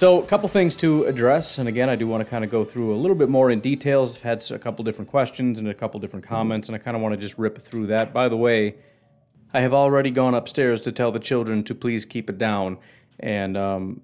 So, 0.00 0.22
a 0.22 0.24
couple 0.24 0.48
things 0.48 0.76
to 0.76 1.04
address, 1.04 1.58
and 1.58 1.68
again, 1.68 1.90
I 1.90 1.94
do 1.94 2.06
want 2.06 2.24
to 2.24 2.30
kind 2.30 2.42
of 2.42 2.50
go 2.50 2.64
through 2.64 2.94
a 2.94 2.96
little 2.96 3.14
bit 3.14 3.28
more 3.28 3.50
in 3.50 3.60
details. 3.60 4.16
I've 4.16 4.22
had 4.22 4.50
a 4.50 4.58
couple 4.58 4.82
different 4.82 5.10
questions 5.10 5.58
and 5.58 5.68
a 5.68 5.74
couple 5.74 6.00
different 6.00 6.24
comments, 6.24 6.70
and 6.70 6.74
I 6.74 6.78
kind 6.78 6.96
of 6.96 7.02
want 7.02 7.12
to 7.12 7.20
just 7.20 7.36
rip 7.36 7.58
through 7.58 7.88
that. 7.88 8.14
By 8.14 8.30
the 8.30 8.36
way, 8.38 8.76
I 9.52 9.60
have 9.60 9.74
already 9.74 10.10
gone 10.10 10.34
upstairs 10.34 10.80
to 10.80 10.92
tell 10.92 11.12
the 11.12 11.18
children 11.18 11.62
to 11.64 11.74
please 11.74 12.06
keep 12.06 12.30
it 12.30 12.38
down, 12.38 12.78
and 13.18 13.58
um, 13.58 14.00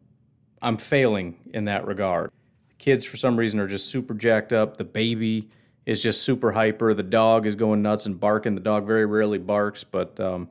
I'm 0.60 0.76
failing 0.76 1.38
in 1.54 1.64
that 1.64 1.86
regard. 1.86 2.30
Kids, 2.76 3.06
for 3.06 3.16
some 3.16 3.38
reason, 3.38 3.58
are 3.58 3.66
just 3.66 3.88
super 3.88 4.12
jacked 4.12 4.52
up. 4.52 4.76
The 4.76 4.84
baby 4.84 5.48
is 5.86 6.02
just 6.02 6.24
super 6.24 6.52
hyper. 6.52 6.92
The 6.92 7.04
dog 7.04 7.46
is 7.46 7.54
going 7.54 7.80
nuts 7.80 8.04
and 8.04 8.20
barking. 8.20 8.54
The 8.54 8.60
dog 8.60 8.86
very 8.86 9.06
rarely 9.06 9.38
barks, 9.38 9.82
but 9.82 10.20
um, 10.20 10.50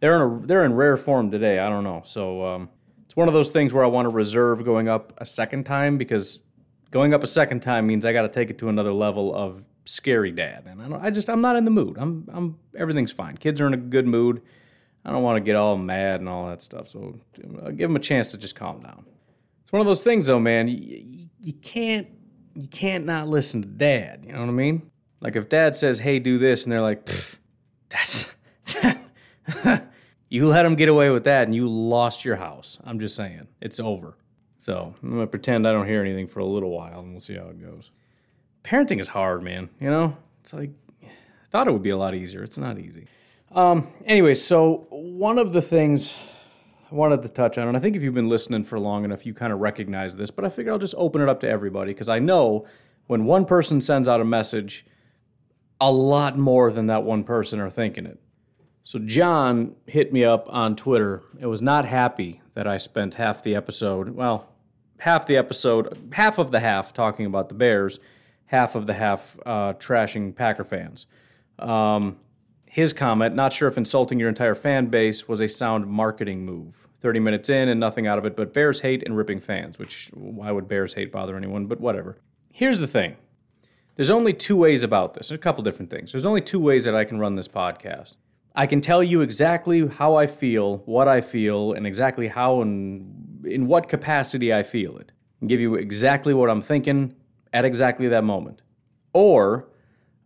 they're 0.00 0.16
in 0.16 0.22
a, 0.22 0.46
they're 0.46 0.64
in 0.64 0.72
rare 0.72 0.96
form 0.96 1.30
today. 1.30 1.58
I 1.58 1.68
don't 1.68 1.84
know. 1.84 2.04
So 2.06 2.46
um, 2.46 2.70
one 3.18 3.26
of 3.26 3.34
those 3.34 3.50
things 3.50 3.74
where 3.74 3.82
I 3.82 3.88
want 3.88 4.06
to 4.06 4.10
reserve 4.10 4.64
going 4.64 4.88
up 4.88 5.12
a 5.18 5.26
second 5.26 5.64
time 5.64 5.98
because 5.98 6.40
going 6.92 7.12
up 7.12 7.24
a 7.24 7.26
second 7.26 7.64
time 7.64 7.84
means 7.84 8.06
I 8.06 8.12
got 8.12 8.22
to 8.22 8.28
take 8.28 8.48
it 8.48 8.58
to 8.58 8.68
another 8.68 8.92
level 8.92 9.34
of 9.34 9.64
scary 9.86 10.30
dad, 10.30 10.66
and 10.66 10.94
I, 10.94 11.06
I 11.06 11.10
just 11.10 11.28
I'm 11.28 11.40
not 11.40 11.56
in 11.56 11.64
the 11.64 11.72
mood. 11.72 11.96
I'm 11.98 12.28
I'm 12.32 12.58
everything's 12.76 13.10
fine. 13.10 13.36
Kids 13.36 13.60
are 13.60 13.66
in 13.66 13.74
a 13.74 13.76
good 13.76 14.06
mood. 14.06 14.40
I 15.04 15.10
don't 15.10 15.24
want 15.24 15.34
to 15.34 15.40
get 15.40 15.56
all 15.56 15.76
mad 15.76 16.20
and 16.20 16.28
all 16.28 16.48
that 16.48 16.62
stuff. 16.62 16.90
So 16.90 17.18
I'll 17.64 17.72
give 17.72 17.88
them 17.88 17.96
a 17.96 18.00
chance 18.00 18.30
to 18.30 18.38
just 18.38 18.54
calm 18.54 18.82
down. 18.82 19.04
It's 19.64 19.72
one 19.72 19.80
of 19.80 19.86
those 19.88 20.04
things, 20.04 20.28
though, 20.28 20.38
man. 20.38 20.68
You, 20.68 21.28
you 21.40 21.54
can't 21.54 22.06
you 22.54 22.68
can't 22.68 23.04
not 23.04 23.26
listen 23.26 23.62
to 23.62 23.68
dad. 23.68 24.22
You 24.24 24.32
know 24.32 24.42
what 24.42 24.48
I 24.48 24.52
mean? 24.52 24.92
Like 25.20 25.34
if 25.34 25.48
dad 25.48 25.76
says, 25.76 25.98
"Hey, 25.98 26.20
do 26.20 26.38
this," 26.38 26.62
and 26.62 26.70
they're 26.70 26.82
like, 26.82 27.10
"That's." 27.88 28.32
you 30.28 30.46
let 30.48 30.62
them 30.62 30.74
get 30.74 30.88
away 30.88 31.10
with 31.10 31.24
that, 31.24 31.44
and 31.44 31.54
you 31.54 31.68
lost 31.68 32.24
your 32.24 32.36
house. 32.36 32.78
I'm 32.84 32.98
just 33.00 33.16
saying, 33.16 33.48
it's 33.60 33.80
over. 33.80 34.16
So 34.60 34.94
I'm 35.02 35.10
gonna 35.10 35.26
pretend 35.26 35.66
I 35.66 35.72
don't 35.72 35.86
hear 35.86 36.02
anything 36.02 36.26
for 36.26 36.40
a 36.40 36.44
little 36.44 36.70
while, 36.70 37.00
and 37.00 37.12
we'll 37.12 37.20
see 37.20 37.36
how 37.36 37.48
it 37.48 37.60
goes. 37.60 37.90
Parenting 38.64 39.00
is 39.00 39.08
hard, 39.08 39.42
man. 39.42 39.70
You 39.80 39.90
know, 39.90 40.16
it's 40.42 40.52
like 40.52 40.70
I 41.02 41.50
thought 41.50 41.68
it 41.68 41.72
would 41.72 41.82
be 41.82 41.90
a 41.90 41.96
lot 41.96 42.14
easier. 42.14 42.42
It's 42.42 42.58
not 42.58 42.78
easy. 42.78 43.06
Um, 43.52 43.88
anyway, 44.04 44.34
so 44.34 44.86
one 44.90 45.38
of 45.38 45.52
the 45.54 45.62
things 45.62 46.14
I 46.90 46.94
wanted 46.94 47.22
to 47.22 47.28
touch 47.28 47.56
on, 47.56 47.68
and 47.68 47.76
I 47.76 47.80
think 47.80 47.96
if 47.96 48.02
you've 48.02 48.14
been 48.14 48.28
listening 48.28 48.64
for 48.64 48.78
long 48.78 49.04
enough, 49.04 49.24
you 49.24 49.32
kind 49.32 49.52
of 49.52 49.60
recognize 49.60 50.16
this, 50.16 50.30
but 50.30 50.44
I 50.44 50.50
figure 50.50 50.72
I'll 50.72 50.78
just 50.78 50.94
open 50.98 51.22
it 51.22 51.28
up 51.28 51.40
to 51.40 51.48
everybody 51.48 51.92
because 51.92 52.08
I 52.08 52.18
know 52.18 52.66
when 53.06 53.24
one 53.24 53.46
person 53.46 53.80
sends 53.80 54.08
out 54.08 54.20
a 54.20 54.24
message, 54.24 54.84
a 55.80 55.90
lot 55.90 56.36
more 56.36 56.70
than 56.70 56.86
that 56.86 57.04
one 57.04 57.24
person 57.24 57.60
are 57.60 57.70
thinking 57.70 58.04
it. 58.04 58.20
So 58.88 58.98
John 58.98 59.74
hit 59.84 60.14
me 60.14 60.24
up 60.24 60.46
on 60.48 60.74
Twitter. 60.74 61.22
It 61.38 61.44
was 61.44 61.60
not 61.60 61.84
happy 61.84 62.40
that 62.54 62.66
I 62.66 62.78
spent 62.78 63.12
half 63.12 63.42
the 63.42 63.54
episode, 63.54 64.08
well, 64.14 64.48
half 65.00 65.26
the 65.26 65.36
episode, 65.36 66.10
half 66.14 66.38
of 66.38 66.52
the 66.52 66.60
half 66.60 66.94
talking 66.94 67.26
about 67.26 67.50
the 67.50 67.54
Bears, 67.54 67.98
half 68.46 68.74
of 68.74 68.86
the 68.86 68.94
half 68.94 69.38
uh, 69.44 69.74
trashing 69.74 70.34
Packer 70.34 70.64
fans. 70.64 71.04
Um, 71.58 72.16
his 72.64 72.94
comment, 72.94 73.34
not 73.34 73.52
sure 73.52 73.68
if 73.68 73.76
insulting 73.76 74.18
your 74.18 74.30
entire 74.30 74.54
fan 74.54 74.86
base 74.86 75.28
was 75.28 75.42
a 75.42 75.48
sound 75.48 75.86
marketing 75.86 76.46
move. 76.46 76.88
30 77.02 77.20
minutes 77.20 77.50
in 77.50 77.68
and 77.68 77.78
nothing 77.78 78.06
out 78.06 78.16
of 78.16 78.24
it 78.24 78.36
but 78.36 78.54
Bears 78.54 78.80
hate 78.80 79.02
and 79.04 79.18
ripping 79.18 79.40
fans, 79.40 79.78
which 79.78 80.08
why 80.14 80.50
would 80.50 80.66
Bears 80.66 80.94
hate 80.94 81.12
bother 81.12 81.36
anyone, 81.36 81.66
but 81.66 81.78
whatever. 81.78 82.16
Here's 82.50 82.80
the 82.80 82.86
thing 82.86 83.16
there's 83.96 84.08
only 84.08 84.32
two 84.32 84.56
ways 84.56 84.82
about 84.82 85.12
this, 85.12 85.30
a 85.30 85.36
couple 85.36 85.62
different 85.62 85.90
things. 85.90 86.12
There's 86.12 86.24
only 86.24 86.40
two 86.40 86.58
ways 86.58 86.86
that 86.86 86.94
I 86.94 87.04
can 87.04 87.18
run 87.18 87.34
this 87.34 87.48
podcast. 87.48 88.14
I 88.58 88.66
can 88.66 88.80
tell 88.80 89.04
you 89.04 89.20
exactly 89.20 89.86
how 89.86 90.16
I 90.16 90.26
feel, 90.26 90.78
what 90.78 91.06
I 91.06 91.20
feel, 91.20 91.74
and 91.74 91.86
exactly 91.86 92.26
how 92.26 92.60
and 92.60 93.44
in 93.46 93.68
what 93.68 93.88
capacity 93.88 94.52
I 94.52 94.64
feel 94.64 94.98
it, 94.98 95.12
and 95.40 95.48
give 95.48 95.60
you 95.60 95.76
exactly 95.76 96.34
what 96.34 96.50
I'm 96.50 96.60
thinking 96.60 97.14
at 97.52 97.64
exactly 97.64 98.08
that 98.08 98.24
moment. 98.24 98.62
Or 99.12 99.68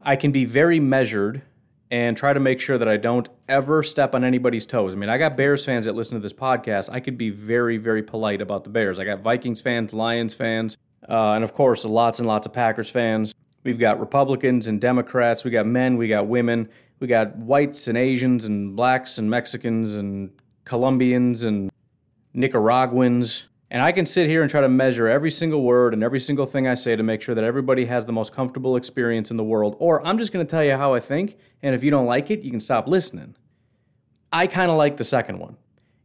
I 0.01 0.17
can 0.17 0.33
be 0.33 0.47
very 0.47 0.81
measured 0.81 1.43
and 1.91 2.17
try 2.17 2.33
to 2.33 2.41
make 2.41 2.59
sure 2.59 2.79
that 2.79 2.89
I 2.89 2.97
don't 2.97 3.29
ever 3.51 3.83
step 3.83 4.15
on 4.15 4.25
anybody's 4.25 4.65
toes. 4.65 4.95
I 4.95 4.97
mean, 4.97 5.11
I 5.11 5.19
got 5.19 5.37
Bears 5.37 5.63
fans 5.63 5.85
that 5.85 5.95
listen 5.95 6.15
to 6.15 6.21
this 6.21 6.33
podcast. 6.33 6.89
I 6.91 7.01
could 7.01 7.19
be 7.19 7.29
very, 7.29 7.77
very 7.77 8.03
polite 8.03 8.41
about 8.41 8.65
the 8.65 8.71
Bears. 8.71 8.99
I 8.99 9.05
got 9.05 9.21
Vikings 9.21 9.61
fans, 9.61 9.93
Lions 9.93 10.33
fans, 10.33 10.79
uh, 11.07 11.33
and 11.33 11.45
of 11.45 11.53
course, 11.53 11.85
lots 11.85 12.19
and 12.19 12.27
lots 12.27 12.47
of 12.47 12.55
Packers 12.55 12.89
fans. 12.89 13.35
We've 13.63 13.79
got 13.79 14.01
Republicans 14.01 14.69
and 14.69 14.81
Democrats. 14.81 15.45
We 15.45 15.51
got 15.51 15.67
men, 15.67 15.99
we 15.99 16.09
got 16.09 16.27
women, 16.27 16.71
we 17.03 17.09
got 17.09 17.37
whites 17.37 17.89
and 17.89 17.99
Asians 17.99 18.47
and 18.47 18.75
blacks 18.75 19.19
and 19.19 19.29
Mexicans 19.29 19.95
and 19.95 20.31
Colombians 20.65 21.43
and 21.43 21.71
Nicaraguans. 22.33 23.49
And 23.71 23.83
I 23.83 23.91
can 23.91 24.07
sit 24.07 24.29
here 24.29 24.43
and 24.43 24.51
try 24.51 24.61
to 24.61 24.69
measure 24.69 25.09
every 25.09 25.31
single 25.31 25.63
word 25.63 25.95
and 25.95 26.05
every 26.05 26.21
single 26.21 26.47
thing 26.47 26.69
I 26.69 26.75
say 26.75 26.95
to 26.95 27.03
make 27.03 27.21
sure 27.21 27.35
that 27.35 27.43
everybody 27.43 27.87
has 27.87 28.07
the 28.07 28.13
most 28.13 28.33
comfortable 28.33 28.77
experience 28.77 29.31
in 29.31 29.37
the 29.37 29.45
world. 29.45 29.77
Or 29.81 30.07
I'm 30.07 30.17
just 30.17 30.33
going 30.33 30.47
to 30.47 30.51
tell 30.51 30.63
you 30.63 30.77
how 30.77 30.95
I 30.95 31.01
think, 31.01 31.39
and 31.63 31.75
if 31.75 31.83
you 31.83 31.91
don't 31.91 32.07
like 32.07 32.31
it, 32.31 32.43
you 32.43 32.51
can 32.51 32.61
stop 32.61 32.87
listening. 32.87 33.35
I 34.33 34.47
kind 34.47 34.71
of 34.71 34.77
like 34.77 34.97
the 34.97 35.05
second 35.05 35.39
one. 35.39 35.57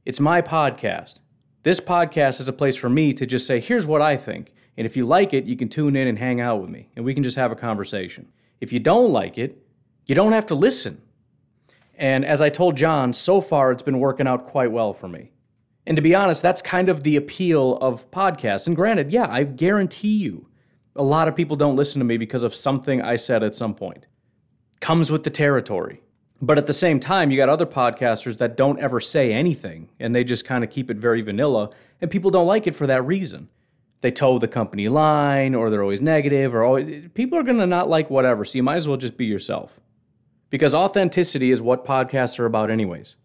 It's 0.06 0.19
my 0.19 0.41
podcast. 0.41 1.19
This 1.64 1.79
podcast 1.79 2.40
is 2.40 2.47
a 2.47 2.53
place 2.53 2.75
for 2.75 2.90
me 2.90 3.14
to 3.14 3.25
just 3.25 3.46
say, 3.46 3.59
here's 3.59 3.85
what 3.85 4.02
I 4.02 4.18
think. 4.18 4.53
And 4.78 4.88
if 4.88 4.97
you 4.97 5.06
like 5.06 5.34
it, 5.34 5.46
you 5.46 5.58
can 5.58 5.69
tune 5.69 5.96
in 5.96 6.08
and 6.08 6.18
hang 6.18 6.41
out 6.41 6.62
with 6.62 6.69
me, 6.69 6.90
and 6.96 7.06
we 7.06 7.14
can 7.14 7.24
just 7.24 7.38
have 7.38 7.52
a 7.52 7.56
conversation. 7.56 8.29
If 8.62 8.72
you 8.72 8.79
don't 8.79 9.12
like 9.12 9.38
it, 9.38 9.62
you 10.07 10.16
don't 10.16 10.31
have 10.31 10.47
to 10.47 10.56
listen. 10.56 11.01
And 11.95 12.25
as 12.25 12.41
I 12.41 12.50
told 12.50 12.78
John, 12.78 13.13
so 13.13 13.41
far 13.41 13.72
it's 13.72 13.84
been 13.84 14.00
working 14.00 14.28
out 14.28 14.47
quite 14.47 14.72
well 14.72 14.94
for 14.94 15.07
me. 15.07 15.31
And 15.85 15.95
to 15.95 16.01
be 16.01 16.16
honest, 16.16 16.41
that's 16.41 16.62
kind 16.62 16.90
of 16.90 17.03
the 17.03 17.16
appeal 17.16 17.78
of 17.78 18.09
podcasts. 18.12 18.67
And 18.67 18.75
granted, 18.75 19.12
yeah, 19.12 19.28
I 19.29 19.44
guarantee 19.44 20.17
you, 20.17 20.47
a 20.96 21.03
lot 21.03 21.28
of 21.28 21.35
people 21.35 21.56
don't 21.56 21.75
listen 21.75 22.00
to 22.00 22.06
me 22.06 22.17
because 22.17 22.44
of 22.44 22.56
something 22.56 23.01
I 23.01 23.16
said 23.16 23.44
at 23.44 23.56
some 23.56 23.73
point. 23.73 24.06
Comes 24.79 25.12
with 25.12 25.23
the 25.23 25.29
territory. 25.29 26.01
But 26.41 26.57
at 26.57 26.67
the 26.67 26.73
same 26.73 27.00
time, 27.00 27.31
you 27.31 27.38
got 27.38 27.50
other 27.50 27.66
podcasters 27.66 28.38
that 28.38 28.57
don't 28.57 28.79
ever 28.79 29.00
say 29.00 29.34
anything 29.34 29.90
and 30.00 30.13
they 30.13 30.23
just 30.23 30.46
kind 30.46 30.63
of 30.63 30.69
keep 30.69 30.91
it 30.91 30.97
very 30.97 31.22
vanilla, 31.22 31.72
and 32.00 32.12
people 32.12 32.29
don't 32.31 32.46
like 32.46 32.67
it 32.67 32.75
for 32.75 32.85
that 32.88 33.06
reason. 33.06 33.50
They 34.01 34.12
toe 34.12 34.38
the 34.38 34.47
company 34.47 34.87
line 34.87 35.55
or 35.55 35.72
they're 35.72 35.82
always 35.82 36.02
negative 36.02 36.53
or 36.53 36.64
always, 36.64 37.09
people 37.16 37.40
are 37.40 37.43
going 37.43 37.58
to 37.58 37.66
not 37.66 37.90
like 37.90 38.11
whatever, 38.11 38.46
so 38.46 38.58
you 38.58 38.64
might 38.64 38.76
as 38.76 38.87
well 38.87 38.97
just 38.97 39.17
be 39.17 39.26
yourself. 39.26 39.79
Because 40.49 40.73
authenticity 40.73 41.52
is 41.52 41.61
what 41.61 41.84
podcasts 41.85 42.40
are 42.40 42.46
about, 42.46 42.70
anyways. 42.72 43.16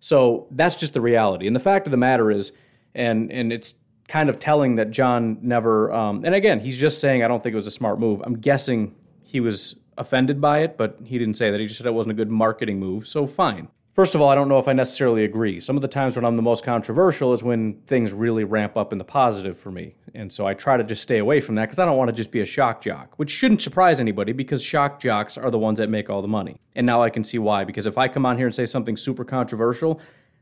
So 0.00 0.46
that's 0.50 0.76
just 0.76 0.94
the 0.94 1.00
reality. 1.00 1.46
And 1.46 1.56
the 1.56 1.60
fact 1.60 1.86
of 1.86 1.90
the 1.90 1.96
matter 1.96 2.30
is, 2.30 2.52
and 2.94 3.32
and 3.32 3.52
it's 3.52 3.76
kind 4.06 4.28
of 4.28 4.38
telling 4.38 4.76
that 4.76 4.90
John 4.90 5.38
never. 5.42 5.92
Um, 5.92 6.24
and 6.24 6.34
again, 6.34 6.60
he's 6.60 6.78
just 6.78 7.00
saying 7.00 7.24
I 7.24 7.28
don't 7.28 7.42
think 7.42 7.54
it 7.54 7.56
was 7.56 7.66
a 7.66 7.72
smart 7.72 7.98
move. 7.98 8.20
I'm 8.24 8.38
guessing 8.38 8.94
he 9.22 9.40
was 9.40 9.76
offended 9.96 10.40
by 10.40 10.58
it, 10.58 10.76
but 10.76 10.98
he 11.04 11.18
didn't 11.18 11.34
say 11.34 11.50
that. 11.50 11.58
He 11.58 11.66
just 11.66 11.78
said 11.78 11.86
it 11.86 11.94
wasn't 11.94 12.12
a 12.12 12.16
good 12.16 12.30
marketing 12.30 12.78
move. 12.78 13.08
So 13.08 13.26
fine. 13.26 13.68
First 13.94 14.16
of 14.16 14.20
all, 14.20 14.28
I 14.28 14.34
don't 14.34 14.48
know 14.48 14.58
if 14.58 14.66
I 14.66 14.72
necessarily 14.72 15.22
agree. 15.22 15.60
Some 15.60 15.76
of 15.76 15.80
the 15.80 15.86
times 15.86 16.16
when 16.16 16.24
I'm 16.24 16.34
the 16.34 16.42
most 16.42 16.64
controversial 16.64 17.32
is 17.32 17.44
when 17.44 17.74
things 17.86 18.12
really 18.12 18.42
ramp 18.42 18.76
up 18.76 18.90
in 18.90 18.98
the 18.98 19.04
positive 19.04 19.56
for 19.56 19.70
me. 19.70 19.94
And 20.14 20.32
so 20.32 20.48
I 20.48 20.54
try 20.54 20.76
to 20.76 20.82
just 20.82 21.00
stay 21.00 21.18
away 21.18 21.40
from 21.40 21.54
that 21.54 21.66
because 21.66 21.78
I 21.78 21.84
don't 21.84 21.96
want 21.96 22.08
to 22.08 22.12
just 22.12 22.32
be 22.32 22.40
a 22.40 22.44
shock 22.44 22.82
jock, 22.82 23.16
which 23.18 23.30
shouldn't 23.30 23.62
surprise 23.62 24.00
anybody 24.00 24.32
because 24.32 24.64
shock 24.64 24.98
jocks 24.98 25.38
are 25.38 25.48
the 25.48 25.60
ones 25.60 25.78
that 25.78 25.88
make 25.90 26.10
all 26.10 26.22
the 26.22 26.28
money. 26.28 26.60
And 26.74 26.84
now 26.84 27.04
I 27.04 27.08
can 27.08 27.22
see 27.22 27.38
why. 27.38 27.62
Because 27.62 27.86
if 27.86 27.96
I 27.96 28.08
come 28.08 28.26
on 28.26 28.36
here 28.36 28.46
and 28.46 28.54
say 28.54 28.66
something 28.66 28.96
super 28.96 29.24
controversial, 29.24 30.00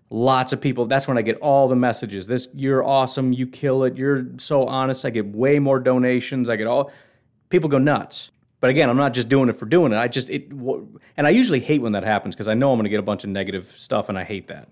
lots 0.08 0.54
of 0.54 0.60
people, 0.62 0.86
that's 0.86 1.06
when 1.06 1.18
I 1.18 1.22
get 1.22 1.36
all 1.40 1.68
the 1.68 1.76
messages. 1.76 2.26
This, 2.26 2.48
you're 2.54 2.82
awesome, 2.82 3.34
you 3.34 3.46
kill 3.46 3.84
it, 3.84 3.98
you're 3.98 4.28
so 4.38 4.64
honest. 4.64 5.04
I 5.04 5.10
get 5.10 5.26
way 5.26 5.58
more 5.58 5.78
donations. 5.78 6.48
I 6.48 6.56
get 6.56 6.66
all, 6.66 6.90
people 7.50 7.68
go 7.68 7.76
nuts. 7.76 8.30
But 8.62 8.70
again, 8.70 8.88
I'm 8.88 8.96
not 8.96 9.12
just 9.12 9.28
doing 9.28 9.48
it 9.48 9.56
for 9.56 9.66
doing 9.66 9.90
it. 9.92 9.96
I 9.96 10.06
just 10.06 10.30
it 10.30 10.48
and 10.52 11.26
I 11.26 11.30
usually 11.30 11.58
hate 11.58 11.82
when 11.82 11.92
that 11.92 12.04
happens 12.04 12.36
because 12.36 12.46
I 12.46 12.54
know 12.54 12.70
I'm 12.70 12.78
going 12.78 12.84
to 12.84 12.90
get 12.90 13.00
a 13.00 13.02
bunch 13.02 13.24
of 13.24 13.30
negative 13.30 13.74
stuff 13.76 14.08
and 14.08 14.16
I 14.16 14.22
hate 14.22 14.46
that. 14.46 14.68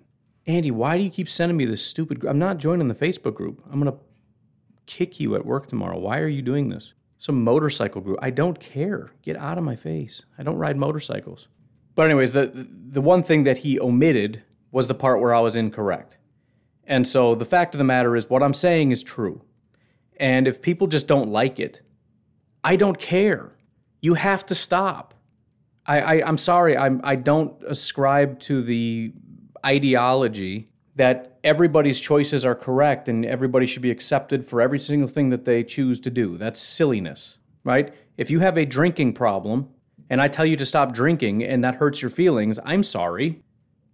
Andy, 0.46 0.70
why 0.70 0.96
do 0.96 1.02
you 1.02 1.10
keep 1.10 1.28
sending 1.28 1.56
me 1.56 1.64
this 1.64 1.84
stupid 1.84 2.24
I'm 2.24 2.38
not 2.38 2.58
joining 2.58 2.86
the 2.86 2.94
Facebook 2.94 3.34
group. 3.34 3.60
I'm 3.66 3.80
going 3.80 3.92
to 3.92 3.98
kick 4.86 5.18
you 5.18 5.34
at 5.34 5.44
work 5.44 5.66
tomorrow. 5.66 5.98
Why 5.98 6.20
are 6.20 6.28
you 6.28 6.40
doing 6.40 6.68
this? 6.68 6.94
Some 7.18 7.42
motorcycle 7.42 8.00
group. 8.00 8.20
I 8.22 8.30
don't 8.30 8.60
care. 8.60 9.10
Get 9.22 9.36
out 9.36 9.58
of 9.58 9.64
my 9.64 9.74
face. 9.74 10.22
I 10.38 10.44
don't 10.44 10.56
ride 10.56 10.76
motorcycles. 10.76 11.48
But 11.96 12.06
anyways, 12.06 12.32
the 12.32 12.68
the 12.90 13.00
one 13.00 13.24
thing 13.24 13.42
that 13.42 13.58
he 13.58 13.80
omitted 13.80 14.44
was 14.70 14.86
the 14.86 14.94
part 14.94 15.20
where 15.20 15.34
I 15.34 15.40
was 15.40 15.56
incorrect. 15.56 16.16
And 16.84 17.08
so 17.08 17.34
the 17.34 17.44
fact 17.44 17.74
of 17.74 17.78
the 17.78 17.84
matter 17.84 18.14
is 18.14 18.30
what 18.30 18.44
I'm 18.44 18.54
saying 18.54 18.92
is 18.92 19.02
true. 19.02 19.42
And 20.16 20.46
if 20.46 20.62
people 20.62 20.86
just 20.86 21.08
don't 21.08 21.28
like 21.28 21.58
it, 21.58 21.80
I 22.62 22.76
don't 22.76 23.00
care. 23.00 23.56
You 24.00 24.14
have 24.14 24.46
to 24.46 24.54
stop. 24.54 25.14
I, 25.86 26.00
I 26.00 26.28
am 26.28 26.38
sorry. 26.38 26.76
I'm 26.76 27.00
I 27.04 27.16
don't 27.16 27.54
ascribe 27.66 28.40
to 28.40 28.62
the 28.62 29.12
ideology 29.64 30.68
that 30.96 31.38
everybody's 31.44 32.00
choices 32.00 32.44
are 32.44 32.54
correct 32.54 33.08
and 33.08 33.24
everybody 33.24 33.66
should 33.66 33.82
be 33.82 33.90
accepted 33.90 34.44
for 34.44 34.60
every 34.60 34.78
single 34.78 35.08
thing 35.08 35.30
that 35.30 35.44
they 35.44 35.64
choose 35.64 36.00
to 36.00 36.10
do. 36.10 36.36
That's 36.36 36.60
silliness, 36.60 37.38
right? 37.64 37.94
If 38.16 38.30
you 38.30 38.40
have 38.40 38.58
a 38.58 38.66
drinking 38.66 39.14
problem 39.14 39.68
and 40.10 40.20
I 40.20 40.28
tell 40.28 40.44
you 40.44 40.56
to 40.56 40.66
stop 40.66 40.92
drinking 40.92 41.42
and 41.42 41.64
that 41.64 41.76
hurts 41.76 42.02
your 42.02 42.10
feelings, 42.10 42.58
I'm 42.64 42.82
sorry. 42.82 43.42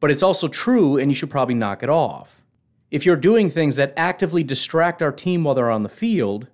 But 0.00 0.10
it's 0.10 0.22
also 0.22 0.48
true 0.48 0.98
and 0.98 1.10
you 1.10 1.14
should 1.14 1.30
probably 1.30 1.54
knock 1.54 1.82
it 1.82 1.88
off. 1.88 2.42
If 2.90 3.06
you're 3.06 3.16
doing 3.16 3.50
things 3.50 3.76
that 3.76 3.94
actively 3.96 4.42
distract 4.42 5.02
our 5.02 5.12
team 5.12 5.44
while 5.44 5.54
they're 5.54 5.70
on 5.70 5.82
the 5.82 5.88
field, 5.88 6.48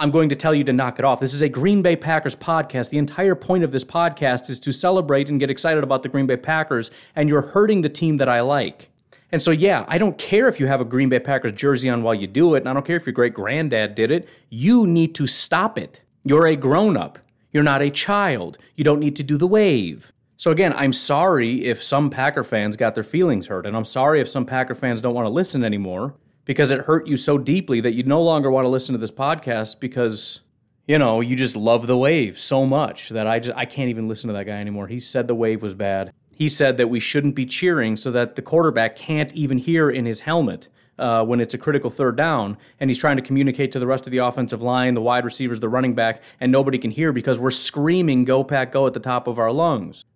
I'm 0.00 0.12
going 0.12 0.28
to 0.28 0.36
tell 0.36 0.54
you 0.54 0.62
to 0.62 0.72
knock 0.72 1.00
it 1.00 1.04
off. 1.04 1.18
This 1.18 1.34
is 1.34 1.40
a 1.40 1.48
Green 1.48 1.82
Bay 1.82 1.96
Packers 1.96 2.36
podcast. 2.36 2.90
The 2.90 2.98
entire 2.98 3.34
point 3.34 3.64
of 3.64 3.72
this 3.72 3.84
podcast 3.84 4.48
is 4.48 4.60
to 4.60 4.70
celebrate 4.70 5.28
and 5.28 5.40
get 5.40 5.50
excited 5.50 5.82
about 5.82 6.04
the 6.04 6.08
Green 6.08 6.28
Bay 6.28 6.36
Packers, 6.36 6.92
and 7.16 7.28
you're 7.28 7.42
hurting 7.42 7.82
the 7.82 7.88
team 7.88 8.18
that 8.18 8.28
I 8.28 8.40
like. 8.42 8.90
And 9.32 9.42
so, 9.42 9.50
yeah, 9.50 9.84
I 9.88 9.98
don't 9.98 10.16
care 10.16 10.46
if 10.46 10.60
you 10.60 10.68
have 10.68 10.80
a 10.80 10.84
Green 10.84 11.08
Bay 11.08 11.18
Packers 11.18 11.50
jersey 11.50 11.88
on 11.88 12.04
while 12.04 12.14
you 12.14 12.28
do 12.28 12.54
it, 12.54 12.60
and 12.60 12.68
I 12.68 12.74
don't 12.74 12.86
care 12.86 12.94
if 12.94 13.06
your 13.06 13.12
great 13.12 13.34
granddad 13.34 13.96
did 13.96 14.12
it. 14.12 14.28
You 14.50 14.86
need 14.86 15.16
to 15.16 15.26
stop 15.26 15.76
it. 15.76 16.00
You're 16.24 16.46
a 16.46 16.54
grown 16.54 16.96
up. 16.96 17.18
You're 17.50 17.64
not 17.64 17.82
a 17.82 17.90
child. 17.90 18.56
You 18.76 18.84
don't 18.84 19.00
need 19.00 19.16
to 19.16 19.24
do 19.24 19.36
the 19.36 19.48
wave. 19.48 20.12
So, 20.36 20.52
again, 20.52 20.74
I'm 20.74 20.92
sorry 20.92 21.64
if 21.64 21.82
some 21.82 22.08
Packer 22.08 22.44
fans 22.44 22.76
got 22.76 22.94
their 22.94 23.02
feelings 23.02 23.48
hurt, 23.48 23.66
and 23.66 23.76
I'm 23.76 23.84
sorry 23.84 24.20
if 24.20 24.28
some 24.28 24.46
Packer 24.46 24.76
fans 24.76 25.00
don't 25.00 25.14
want 25.14 25.26
to 25.26 25.30
listen 25.30 25.64
anymore 25.64 26.14
because 26.48 26.70
it 26.70 26.80
hurt 26.80 27.06
you 27.06 27.18
so 27.18 27.36
deeply 27.36 27.78
that 27.82 27.92
you 27.92 28.02
no 28.02 28.22
longer 28.22 28.50
want 28.50 28.64
to 28.64 28.70
listen 28.70 28.94
to 28.94 28.98
this 28.98 29.10
podcast 29.10 29.78
because 29.80 30.40
you 30.86 30.98
know 30.98 31.20
you 31.20 31.36
just 31.36 31.54
love 31.54 31.86
the 31.86 31.96
wave 31.96 32.38
so 32.38 32.64
much 32.64 33.10
that 33.10 33.26
I 33.26 33.38
just 33.38 33.56
I 33.56 33.66
can't 33.66 33.90
even 33.90 34.08
listen 34.08 34.28
to 34.28 34.34
that 34.34 34.44
guy 34.44 34.58
anymore. 34.58 34.88
He 34.88 34.98
said 34.98 35.28
the 35.28 35.34
wave 35.34 35.62
was 35.62 35.74
bad. 35.74 36.10
He 36.34 36.48
said 36.48 36.78
that 36.78 36.88
we 36.88 37.00
shouldn't 37.00 37.34
be 37.34 37.44
cheering 37.44 37.96
so 37.96 38.10
that 38.12 38.34
the 38.34 38.42
quarterback 38.42 38.96
can't 38.96 39.30
even 39.34 39.58
hear 39.58 39.90
in 39.90 40.06
his 40.06 40.20
helmet 40.20 40.68
uh, 40.98 41.22
when 41.22 41.40
it's 41.40 41.52
a 41.52 41.58
critical 41.58 41.90
third 41.90 42.16
down, 42.16 42.56
and 42.80 42.88
he's 42.88 42.98
trying 42.98 43.16
to 43.16 43.22
communicate 43.22 43.70
to 43.72 43.78
the 43.78 43.86
rest 43.86 44.06
of 44.06 44.10
the 44.10 44.18
offensive 44.18 44.62
line, 44.62 44.94
the 44.94 45.02
wide 45.02 45.26
receivers, 45.26 45.60
the 45.60 45.68
running 45.68 45.94
back, 45.94 46.22
and 46.40 46.50
nobody 46.50 46.78
can 46.78 46.90
hear 46.90 47.12
because 47.12 47.38
we're 47.38 47.50
screaming 47.50 48.24
"Go 48.24 48.42
Pack, 48.42 48.72
go!" 48.72 48.86
at 48.86 48.94
the 48.94 49.00
top 49.00 49.28
of 49.28 49.38
our 49.38 49.52
lungs, 49.52 50.06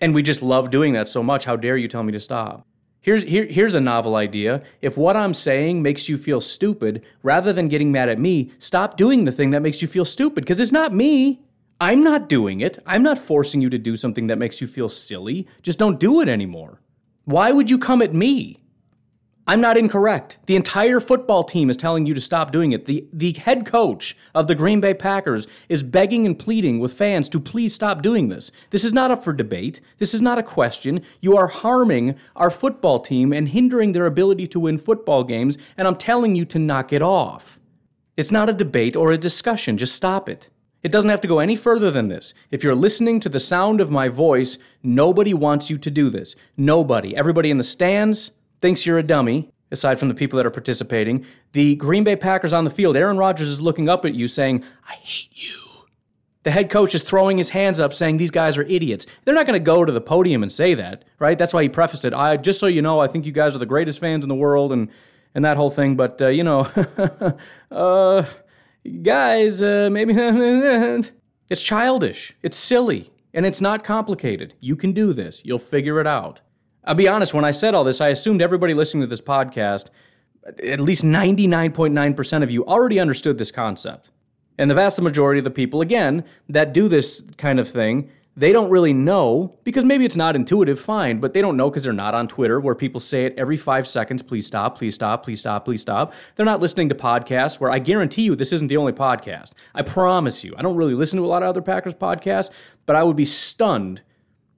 and 0.00 0.14
we 0.14 0.22
just 0.22 0.42
love 0.42 0.70
doing 0.70 0.92
that 0.92 1.08
so 1.08 1.22
much. 1.22 1.46
How 1.46 1.56
dare 1.56 1.78
you 1.78 1.88
tell 1.88 2.02
me 2.02 2.12
to 2.12 2.20
stop? 2.20 2.67
Here's, 3.00 3.22
here, 3.22 3.46
here's 3.46 3.74
a 3.74 3.80
novel 3.80 4.16
idea. 4.16 4.62
If 4.82 4.96
what 4.96 5.16
I'm 5.16 5.32
saying 5.32 5.82
makes 5.82 6.08
you 6.08 6.18
feel 6.18 6.40
stupid, 6.40 7.02
rather 7.22 7.52
than 7.52 7.68
getting 7.68 7.92
mad 7.92 8.08
at 8.08 8.18
me, 8.18 8.52
stop 8.58 8.96
doing 8.96 9.24
the 9.24 9.32
thing 9.32 9.50
that 9.50 9.62
makes 9.62 9.80
you 9.80 9.88
feel 9.88 10.04
stupid 10.04 10.44
because 10.44 10.60
it's 10.60 10.72
not 10.72 10.92
me. 10.92 11.40
I'm 11.80 12.02
not 12.02 12.28
doing 12.28 12.60
it. 12.60 12.78
I'm 12.86 13.04
not 13.04 13.18
forcing 13.18 13.60
you 13.60 13.70
to 13.70 13.78
do 13.78 13.94
something 13.96 14.26
that 14.26 14.38
makes 14.38 14.60
you 14.60 14.66
feel 14.66 14.88
silly. 14.88 15.46
Just 15.62 15.78
don't 15.78 16.00
do 16.00 16.20
it 16.20 16.28
anymore. 16.28 16.80
Why 17.24 17.52
would 17.52 17.70
you 17.70 17.78
come 17.78 18.02
at 18.02 18.12
me? 18.12 18.64
I'm 19.48 19.62
not 19.62 19.78
incorrect. 19.78 20.36
The 20.44 20.56
entire 20.56 21.00
football 21.00 21.42
team 21.42 21.70
is 21.70 21.76
telling 21.78 22.04
you 22.04 22.12
to 22.12 22.20
stop 22.20 22.52
doing 22.52 22.72
it. 22.72 22.84
The, 22.84 23.06
the 23.14 23.32
head 23.32 23.64
coach 23.64 24.14
of 24.34 24.46
the 24.46 24.54
Green 24.54 24.78
Bay 24.78 24.92
Packers 24.92 25.46
is 25.70 25.82
begging 25.82 26.26
and 26.26 26.38
pleading 26.38 26.80
with 26.80 26.92
fans 26.92 27.30
to 27.30 27.40
please 27.40 27.74
stop 27.74 28.02
doing 28.02 28.28
this. 28.28 28.50
This 28.68 28.84
is 28.84 28.92
not 28.92 29.10
up 29.10 29.24
for 29.24 29.32
debate. 29.32 29.80
This 29.96 30.12
is 30.12 30.20
not 30.20 30.36
a 30.36 30.42
question. 30.42 31.00
You 31.22 31.34
are 31.38 31.46
harming 31.46 32.16
our 32.36 32.50
football 32.50 33.00
team 33.00 33.32
and 33.32 33.48
hindering 33.48 33.92
their 33.92 34.04
ability 34.04 34.48
to 34.48 34.60
win 34.60 34.76
football 34.76 35.24
games, 35.24 35.56
and 35.78 35.88
I'm 35.88 35.96
telling 35.96 36.36
you 36.36 36.44
to 36.44 36.58
knock 36.58 36.92
it 36.92 37.00
off. 37.00 37.58
It's 38.18 38.30
not 38.30 38.50
a 38.50 38.52
debate 38.52 38.96
or 38.96 39.12
a 39.12 39.16
discussion. 39.16 39.78
Just 39.78 39.94
stop 39.94 40.28
it. 40.28 40.50
It 40.82 40.92
doesn't 40.92 41.10
have 41.10 41.22
to 41.22 41.28
go 41.28 41.38
any 41.38 41.56
further 41.56 41.90
than 41.90 42.08
this. 42.08 42.34
If 42.50 42.62
you're 42.62 42.74
listening 42.74 43.18
to 43.20 43.30
the 43.30 43.40
sound 43.40 43.80
of 43.80 43.90
my 43.90 44.10
voice, 44.10 44.58
nobody 44.82 45.32
wants 45.32 45.70
you 45.70 45.78
to 45.78 45.90
do 45.90 46.10
this. 46.10 46.36
Nobody. 46.54 47.16
Everybody 47.16 47.50
in 47.50 47.56
the 47.56 47.64
stands, 47.64 48.32
thinks 48.60 48.86
you're 48.86 48.98
a 48.98 49.02
dummy, 49.02 49.50
aside 49.70 49.98
from 49.98 50.08
the 50.08 50.14
people 50.14 50.36
that 50.36 50.46
are 50.46 50.50
participating. 50.50 51.24
The 51.52 51.76
Green 51.76 52.04
Bay 52.04 52.16
Packers 52.16 52.52
on 52.52 52.64
the 52.64 52.70
field, 52.70 52.96
Aaron 52.96 53.16
Rodgers 53.16 53.48
is 53.48 53.60
looking 53.60 53.88
up 53.88 54.04
at 54.04 54.14
you 54.14 54.28
saying, 54.28 54.64
I 54.88 54.94
hate 54.94 55.30
you. 55.32 55.58
The 56.44 56.52
head 56.52 56.70
coach 56.70 56.94
is 56.94 57.02
throwing 57.02 57.36
his 57.36 57.50
hands 57.50 57.78
up 57.78 57.92
saying 57.92 58.16
these 58.16 58.30
guys 58.30 58.56
are 58.56 58.62
idiots. 58.62 59.06
They're 59.24 59.34
not 59.34 59.44
going 59.44 59.58
to 59.58 59.64
go 59.64 59.84
to 59.84 59.92
the 59.92 60.00
podium 60.00 60.42
and 60.42 60.50
say 60.50 60.74
that, 60.74 61.04
right? 61.18 61.36
That's 61.36 61.52
why 61.52 61.62
he 61.62 61.68
prefaced 61.68 62.04
it. 62.04 62.14
I 62.14 62.36
just 62.36 62.60
so 62.60 62.66
you 62.66 62.80
know, 62.80 63.00
I 63.00 63.08
think 63.08 63.26
you 63.26 63.32
guys 63.32 63.54
are 63.54 63.58
the 63.58 63.66
greatest 63.66 63.98
fans 63.98 64.24
in 64.24 64.28
the 64.28 64.34
world 64.34 64.72
and 64.72 64.88
and 65.34 65.44
that 65.44 65.58
whole 65.58 65.68
thing, 65.68 65.94
but 65.94 66.20
uh, 66.22 66.28
you 66.28 66.42
know, 66.42 66.60
uh 67.70 68.24
guys, 69.02 69.60
uh, 69.60 69.90
maybe 69.92 70.14
it's 71.50 71.62
childish. 71.62 72.34
It's 72.42 72.56
silly 72.56 73.12
and 73.34 73.44
it's 73.44 73.60
not 73.60 73.84
complicated. 73.84 74.54
You 74.60 74.74
can 74.74 74.92
do 74.92 75.12
this. 75.12 75.42
You'll 75.44 75.58
figure 75.58 76.00
it 76.00 76.06
out. 76.06 76.40
I'll 76.88 76.94
be 76.94 77.06
honest, 77.06 77.34
when 77.34 77.44
I 77.44 77.50
said 77.50 77.74
all 77.74 77.84
this, 77.84 78.00
I 78.00 78.08
assumed 78.08 78.40
everybody 78.40 78.72
listening 78.72 79.02
to 79.02 79.06
this 79.06 79.20
podcast, 79.20 79.90
at 80.64 80.80
least 80.80 81.04
99.9% 81.04 82.42
of 82.42 82.50
you, 82.50 82.64
already 82.64 82.98
understood 82.98 83.36
this 83.36 83.50
concept. 83.50 84.08
And 84.56 84.70
the 84.70 84.74
vast 84.74 84.98
majority 85.02 85.38
of 85.38 85.44
the 85.44 85.50
people, 85.50 85.82
again, 85.82 86.24
that 86.48 86.72
do 86.72 86.88
this 86.88 87.22
kind 87.36 87.60
of 87.60 87.70
thing, 87.70 88.10
they 88.38 88.52
don't 88.52 88.70
really 88.70 88.94
know 88.94 89.58
because 89.64 89.84
maybe 89.84 90.06
it's 90.06 90.16
not 90.16 90.34
intuitive, 90.34 90.80
fine, 90.80 91.20
but 91.20 91.34
they 91.34 91.42
don't 91.42 91.58
know 91.58 91.68
because 91.68 91.82
they're 91.82 91.92
not 91.92 92.14
on 92.14 92.26
Twitter 92.26 92.58
where 92.58 92.74
people 92.74 93.00
say 93.00 93.26
it 93.26 93.34
every 93.36 93.58
five 93.58 93.86
seconds 93.86 94.22
please 94.22 94.46
stop, 94.46 94.78
please 94.78 94.94
stop, 94.94 95.24
please 95.24 95.40
stop, 95.40 95.66
please 95.66 95.82
stop. 95.82 96.14
They're 96.36 96.46
not 96.46 96.60
listening 96.60 96.88
to 96.88 96.94
podcasts 96.94 97.60
where 97.60 97.70
I 97.70 97.80
guarantee 97.80 98.22
you 98.22 98.34
this 98.34 98.52
isn't 98.54 98.68
the 98.68 98.78
only 98.78 98.92
podcast. 98.92 99.52
I 99.74 99.82
promise 99.82 100.42
you. 100.42 100.54
I 100.56 100.62
don't 100.62 100.76
really 100.76 100.94
listen 100.94 101.18
to 101.18 101.24
a 101.24 101.28
lot 101.28 101.42
of 101.42 101.50
other 101.50 101.60
Packers 101.60 101.94
podcasts, 101.94 102.48
but 102.86 102.96
I 102.96 103.02
would 103.02 103.16
be 103.16 103.26
stunned 103.26 104.00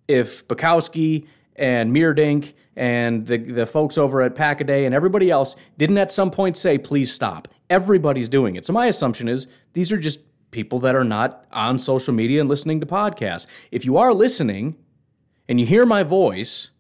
if 0.07 0.47
Bukowski 0.47 1.26
and 1.61 1.95
Meerdink 1.95 2.55
and 2.75 3.26
the, 3.26 3.37
the 3.37 3.67
folks 3.67 3.99
over 3.99 4.23
at 4.23 4.35
Packaday 4.35 4.87
and 4.87 4.95
everybody 4.95 5.31
else 5.31 5.55
didn't 5.76 5.99
at 5.99 6.11
some 6.11 6.31
point 6.31 6.57
say, 6.57 6.79
please 6.79 7.12
stop. 7.12 7.47
Everybody's 7.69 8.29
doing 8.29 8.57
it. 8.57 8.64
So 8.67 8.73
my 8.73 8.87
assumption 8.87 9.29
is 9.29 9.47
these 9.75 9.93
are 9.93 9.99
just 9.99 10.21
people 10.50 10.79
that 10.81 10.97
are 10.97 11.05
not 11.05 11.45
on 11.52 11.79
social 11.79 12.14
media 12.14 12.40
and 12.40 12.49
listening 12.49 12.81
to 12.81 12.87
podcasts. 12.87 13.47
If 13.71 13.85
you 13.85 13.99
are 13.99 14.14
listening 14.14 14.76
and 15.49 15.61
you 15.61 15.67
hear 15.67 15.85
my 15.85 16.02
voice, 16.02 16.71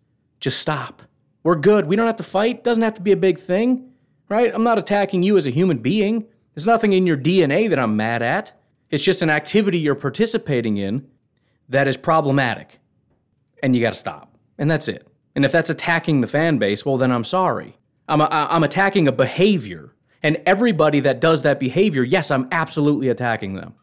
just 0.40 0.58
stop. 0.58 1.02
We're 1.42 1.56
good. 1.56 1.86
We 1.86 1.94
don't 1.94 2.06
have 2.06 2.16
to 2.16 2.22
fight. 2.22 2.64
Doesn't 2.64 2.82
have 2.82 2.94
to 2.94 3.02
be 3.02 3.12
a 3.12 3.16
big 3.16 3.38
thing, 3.38 3.92
right? 4.28 4.52
I'm 4.52 4.64
not 4.64 4.78
attacking 4.78 5.22
you 5.22 5.36
as 5.36 5.46
a 5.46 5.50
human 5.50 5.78
being. 5.78 6.26
There's 6.54 6.66
nothing 6.66 6.94
in 6.94 7.06
your 7.06 7.16
DNA 7.18 7.68
that 7.68 7.78
I'm 7.78 7.96
mad 7.96 8.22
at. 8.22 8.58
It's 8.88 9.04
just 9.04 9.22
an 9.22 9.30
activity 9.30 9.78
you're 9.78 9.94
participating 9.94 10.78
in 10.78 11.06
that 11.68 11.86
is 11.86 11.96
problematic. 11.96 12.78
And 13.62 13.76
you 13.76 13.82
got 13.82 13.92
to 13.92 13.98
stop. 13.98 14.29
And 14.60 14.70
that's 14.70 14.86
it. 14.86 15.08
And 15.34 15.44
if 15.44 15.50
that's 15.50 15.70
attacking 15.70 16.20
the 16.20 16.26
fan 16.28 16.58
base, 16.58 16.84
well, 16.84 16.98
then 16.98 17.10
I'm 17.10 17.24
sorry. 17.24 17.78
I'm, 18.06 18.20
a, 18.20 18.28
I'm 18.30 18.62
attacking 18.62 19.08
a 19.08 19.12
behavior. 19.12 19.94
And 20.22 20.36
everybody 20.44 21.00
that 21.00 21.18
does 21.18 21.42
that 21.42 21.58
behavior, 21.58 22.04
yes, 22.04 22.30
I'm 22.30 22.46
absolutely 22.52 23.08
attacking 23.08 23.54
them. 23.54 23.74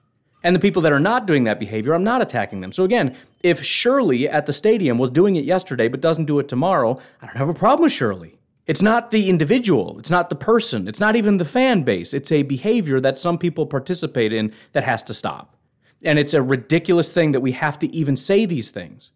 And 0.43 0.55
the 0.55 0.59
people 0.59 0.83
that 0.83 0.93
are 0.93 0.99
not 0.99 1.25
doing 1.25 1.45
that 1.45 1.59
behavior, 1.59 1.93
I'm 1.93 2.03
not 2.03 2.21
attacking 2.21 2.61
them. 2.61 2.71
So 2.71 2.83
again, 2.83 3.15
if 3.41 3.63
Shirley 3.63 4.29
at 4.29 4.45
the 4.45 4.53
stadium 4.53 4.99
was 4.99 5.09
doing 5.09 5.35
it 5.35 5.45
yesterday 5.45 5.87
but 5.87 5.99
doesn't 5.99 6.25
do 6.25 6.37
it 6.37 6.47
tomorrow, 6.47 6.99
I 7.21 7.25
don't 7.25 7.37
have 7.37 7.49
a 7.49 7.55
problem 7.55 7.83
with 7.85 7.91
Shirley. 7.91 8.37
It's 8.67 8.81
not 8.81 9.09
the 9.11 9.29
individual, 9.29 9.97
it's 9.97 10.11
not 10.11 10.29
the 10.29 10.35
person, 10.35 10.87
it's 10.87 10.99
not 10.99 11.15
even 11.15 11.37
the 11.37 11.45
fan 11.45 11.83
base. 11.83 12.13
It's 12.13 12.31
a 12.31 12.43
behavior 12.43 12.99
that 12.99 13.17
some 13.17 13.37
people 13.37 13.65
participate 13.65 14.31
in 14.31 14.53
that 14.73 14.83
has 14.83 15.01
to 15.03 15.13
stop. 15.13 15.55
And 16.03 16.19
it's 16.19 16.35
a 16.35 16.41
ridiculous 16.41 17.11
thing 17.11 17.31
that 17.31 17.39
we 17.39 17.53
have 17.53 17.79
to 17.79 17.87
even 17.95 18.15
say 18.15 18.45
these 18.45 18.69
things. 18.69 19.09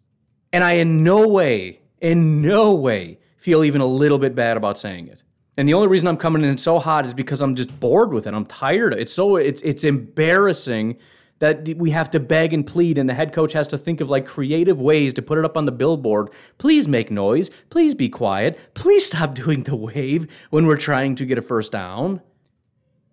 And 0.52 0.62
I 0.62 0.72
in 0.72 1.02
no 1.02 1.26
way, 1.28 1.80
in 2.00 2.42
no 2.42 2.74
way 2.74 3.18
feel 3.36 3.64
even 3.64 3.80
a 3.80 3.86
little 3.86 4.18
bit 4.18 4.34
bad 4.34 4.56
about 4.56 4.78
saying 4.78 5.08
it. 5.08 5.22
And 5.56 5.68
the 5.68 5.74
only 5.74 5.88
reason 5.88 6.08
I'm 6.08 6.16
coming 6.16 6.44
in 6.44 6.56
so 6.56 6.78
hot 6.78 7.04
is 7.04 7.12
because 7.12 7.42
I'm 7.42 7.54
just 7.54 7.78
bored 7.78 8.12
with 8.12 8.26
it. 8.26 8.34
I'm 8.34 8.46
tired. 8.46 8.94
It's 8.94 9.12
so 9.12 9.36
it's 9.36 9.60
it's 9.62 9.84
embarrassing 9.84 10.96
that 11.40 11.76
we 11.76 11.90
have 11.90 12.08
to 12.12 12.20
beg 12.20 12.54
and 12.54 12.64
plead 12.64 12.96
and 12.98 13.08
the 13.08 13.14
head 13.14 13.32
coach 13.32 13.52
has 13.52 13.66
to 13.66 13.76
think 13.76 14.00
of 14.00 14.08
like 14.08 14.24
creative 14.24 14.80
ways 14.80 15.12
to 15.12 15.22
put 15.22 15.38
it 15.38 15.44
up 15.44 15.56
on 15.56 15.64
the 15.64 15.72
billboard. 15.72 16.30
Please 16.58 16.86
make 16.86 17.10
noise. 17.10 17.50
Please 17.68 17.94
be 17.94 18.08
quiet. 18.08 18.58
Please 18.74 19.06
stop 19.06 19.34
doing 19.42 19.64
the 19.64 19.76
wave 19.76 20.28
when 20.50 20.66
we're 20.66 20.76
trying 20.76 21.16
to 21.16 21.26
get 21.26 21.38
a 21.38 21.42
first 21.42 21.72
down. 21.72 22.22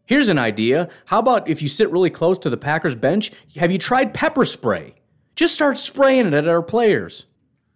Here's 0.06 0.30
an 0.30 0.40
idea. 0.40 0.90
How 1.06 1.20
about 1.20 1.48
if 1.48 1.62
you 1.62 1.68
sit 1.68 1.92
really 1.92 2.10
close 2.10 2.40
to 2.40 2.50
the 2.50 2.58
Packers 2.58 2.96
bench, 2.96 3.32
have 3.58 3.72
you 3.72 3.78
tried 3.78 4.14
pepper 4.14 4.46
spray? 4.46 4.96
Just 5.36 5.54
start 5.54 5.78
spraying 5.78 6.28
it 6.28 6.34
at 6.34 6.48
our 6.48 6.64
players. 6.64 7.26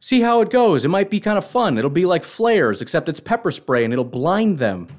See 0.04 0.20
how 0.20 0.42
it 0.42 0.50
goes. 0.50 0.84
It 0.84 0.90
might 0.90 1.10
be 1.10 1.22
kind 1.22 1.38
of 1.38 1.48
fun. 1.48 1.78
It'll 1.78 1.90
be 1.90 2.06
like 2.06 2.26
flares, 2.26 2.82
except 2.82 3.08
it's 3.08 3.22
pepper 3.22 3.52
spray 3.52 3.86
and 3.86 3.94
it'll 3.94 4.04
blind 4.04 4.60
them. 4.60 4.90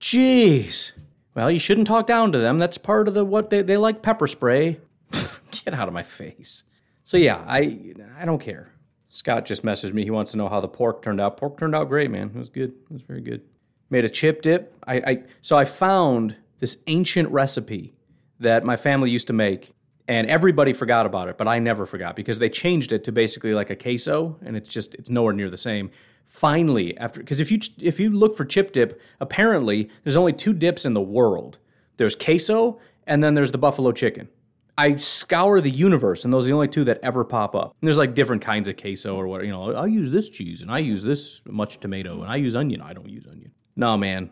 Jeez. 0.00 0.92
Well, 1.34 1.50
you 1.50 1.58
shouldn't 1.58 1.86
talk 1.86 2.06
down 2.06 2.32
to 2.32 2.38
them. 2.38 2.56
That's 2.56 2.78
part 2.78 3.06
of 3.06 3.12
the 3.12 3.22
what 3.22 3.50
they, 3.50 3.60
they 3.60 3.76
like 3.76 4.00
pepper 4.00 4.26
spray. 4.26 4.80
Get 5.10 5.74
out 5.74 5.88
of 5.88 5.92
my 5.92 6.02
face. 6.02 6.64
So 7.04 7.18
yeah, 7.18 7.44
I 7.46 7.92
I 8.18 8.24
don't 8.24 8.40
care. 8.40 8.72
Scott 9.10 9.44
just 9.44 9.62
messaged 9.62 9.92
me. 9.92 10.04
He 10.04 10.10
wants 10.10 10.30
to 10.30 10.38
know 10.38 10.48
how 10.48 10.62
the 10.62 10.68
pork 10.68 11.02
turned 11.02 11.20
out. 11.20 11.36
Pork 11.36 11.58
turned 11.58 11.74
out 11.74 11.90
great, 11.90 12.10
man. 12.10 12.30
It 12.34 12.38
was 12.38 12.48
good. 12.48 12.70
It 12.70 12.92
was 12.92 13.02
very 13.02 13.20
good. 13.20 13.42
Made 13.90 14.06
a 14.06 14.10
chip 14.10 14.40
dip. 14.40 14.74
I, 14.86 14.94
I 14.94 15.22
so 15.42 15.58
I 15.58 15.66
found 15.66 16.34
this 16.60 16.78
ancient 16.86 17.28
recipe 17.28 17.92
that 18.40 18.64
my 18.64 18.78
family 18.78 19.10
used 19.10 19.26
to 19.26 19.34
make, 19.34 19.73
and 20.06 20.28
everybody 20.28 20.72
forgot 20.72 21.06
about 21.06 21.28
it, 21.28 21.38
but 21.38 21.48
I 21.48 21.58
never 21.58 21.86
forgot 21.86 22.16
because 22.16 22.38
they 22.38 22.48
changed 22.48 22.92
it 22.92 23.04
to 23.04 23.12
basically 23.12 23.54
like 23.54 23.70
a 23.70 23.76
queso, 23.76 24.38
and 24.44 24.56
it's 24.56 24.68
just 24.68 24.94
it's 24.94 25.10
nowhere 25.10 25.32
near 25.32 25.50
the 25.50 25.56
same. 25.56 25.90
Finally, 26.26 26.96
after 26.98 27.20
because 27.20 27.40
if 27.40 27.50
you 27.50 27.58
if 27.80 27.98
you 27.98 28.10
look 28.10 28.36
for 28.36 28.44
chip 28.44 28.72
dip, 28.72 29.00
apparently 29.20 29.88
there's 30.02 30.16
only 30.16 30.32
two 30.32 30.52
dips 30.52 30.84
in 30.84 30.94
the 30.94 31.00
world. 31.00 31.58
There's 31.96 32.16
queso, 32.16 32.80
and 33.06 33.22
then 33.22 33.34
there's 33.34 33.52
the 33.52 33.58
buffalo 33.58 33.92
chicken. 33.92 34.28
I 34.76 34.96
scour 34.96 35.60
the 35.60 35.70
universe, 35.70 36.24
and 36.24 36.34
those 36.34 36.44
are 36.44 36.48
the 36.48 36.54
only 36.54 36.68
two 36.68 36.84
that 36.84 36.98
ever 37.02 37.24
pop 37.24 37.54
up. 37.54 37.76
And 37.80 37.86
there's 37.86 37.98
like 37.98 38.14
different 38.14 38.42
kinds 38.42 38.66
of 38.66 38.76
queso 38.76 39.16
or 39.16 39.28
what, 39.28 39.44
you 39.44 39.52
know, 39.52 39.72
I 39.72 39.86
use 39.86 40.10
this 40.10 40.28
cheese 40.28 40.62
and 40.62 40.70
I 40.70 40.78
use 40.78 41.02
this 41.02 41.42
much 41.46 41.78
tomato 41.78 42.22
and 42.22 42.30
I 42.30 42.36
use 42.36 42.56
onion. 42.56 42.80
I 42.80 42.92
don't 42.92 43.08
use 43.08 43.24
onion. 43.30 43.52
Nah, 43.76 43.96
man. 43.96 44.30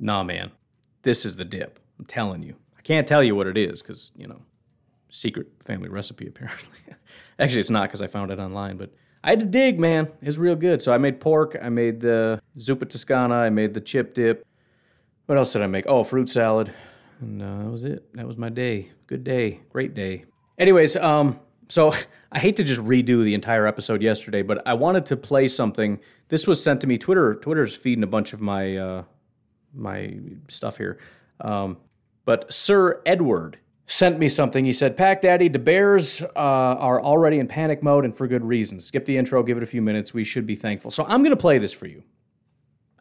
Nah, 0.00 0.24
man. 0.24 0.50
This 1.02 1.24
is 1.24 1.36
the 1.36 1.44
dip. 1.44 1.78
I'm 1.98 2.06
telling 2.06 2.42
you. 2.42 2.56
I 2.76 2.82
can't 2.82 3.06
tell 3.06 3.22
you 3.22 3.36
what 3.36 3.46
it 3.46 3.56
is 3.56 3.82
because, 3.82 4.10
you 4.16 4.26
know, 4.26 4.42
secret 5.14 5.46
family 5.64 5.88
recipe 5.88 6.26
apparently. 6.26 6.78
Actually, 7.38 7.60
it's 7.60 7.70
not 7.70 7.88
because 7.88 8.02
I 8.02 8.06
found 8.06 8.30
it 8.30 8.38
online, 8.38 8.76
but 8.76 8.92
I 9.22 9.30
had 9.30 9.40
to 9.40 9.46
dig, 9.46 9.80
man. 9.80 10.08
It's 10.20 10.36
real 10.36 10.56
good. 10.56 10.82
So 10.82 10.92
I 10.92 10.98
made 10.98 11.20
pork. 11.20 11.56
I 11.60 11.68
made 11.68 12.00
the 12.00 12.40
zuppa 12.58 12.88
toscana. 12.88 13.36
I 13.36 13.50
made 13.50 13.74
the 13.74 13.80
chip 13.80 14.14
dip. 14.14 14.46
What 15.26 15.38
else 15.38 15.52
did 15.52 15.62
I 15.62 15.66
make? 15.66 15.86
Oh, 15.88 16.04
fruit 16.04 16.28
salad. 16.28 16.72
And 17.20 17.40
uh, 17.40 17.64
that 17.64 17.70
was 17.70 17.84
it. 17.84 18.14
That 18.14 18.26
was 18.26 18.36
my 18.36 18.50
day. 18.50 18.90
Good 19.06 19.24
day. 19.24 19.60
Great 19.70 19.94
day. 19.94 20.24
Anyways, 20.58 20.96
um, 20.96 21.40
so 21.68 21.94
I 22.32 22.38
hate 22.38 22.56
to 22.56 22.64
just 22.64 22.80
redo 22.80 23.24
the 23.24 23.34
entire 23.34 23.66
episode 23.66 24.02
yesterday, 24.02 24.42
but 24.42 24.66
I 24.66 24.74
wanted 24.74 25.06
to 25.06 25.16
play 25.16 25.48
something. 25.48 26.00
This 26.28 26.46
was 26.46 26.62
sent 26.62 26.80
to 26.82 26.86
me. 26.86 26.98
Twitter 26.98 27.34
Twitter's 27.36 27.74
feeding 27.74 28.04
a 28.04 28.08
bunch 28.08 28.32
of 28.32 28.40
my 28.40 28.76
uh, 28.76 29.04
my 29.72 30.16
stuff 30.48 30.76
here. 30.76 30.98
Um, 31.40 31.78
but 32.24 32.52
Sir 32.52 33.00
Edward 33.06 33.58
sent 33.86 34.18
me 34.18 34.28
something. 34.28 34.64
He 34.64 34.72
said, 34.72 34.96
Pack 34.96 35.22
Daddy, 35.22 35.48
the 35.48 35.58
Bears 35.58 36.22
uh, 36.22 36.28
are 36.36 37.00
already 37.00 37.38
in 37.38 37.46
panic 37.46 37.82
mode 37.82 38.04
and 38.04 38.16
for 38.16 38.26
good 38.26 38.44
reason. 38.44 38.80
Skip 38.80 39.04
the 39.04 39.16
intro, 39.16 39.42
give 39.42 39.56
it 39.56 39.62
a 39.62 39.66
few 39.66 39.82
minutes. 39.82 40.14
We 40.14 40.24
should 40.24 40.46
be 40.46 40.56
thankful. 40.56 40.90
So 40.90 41.04
I'm 41.04 41.22
going 41.22 41.30
to 41.30 41.36
play 41.36 41.58
this 41.58 41.72
for 41.72 41.86
you. 41.86 42.02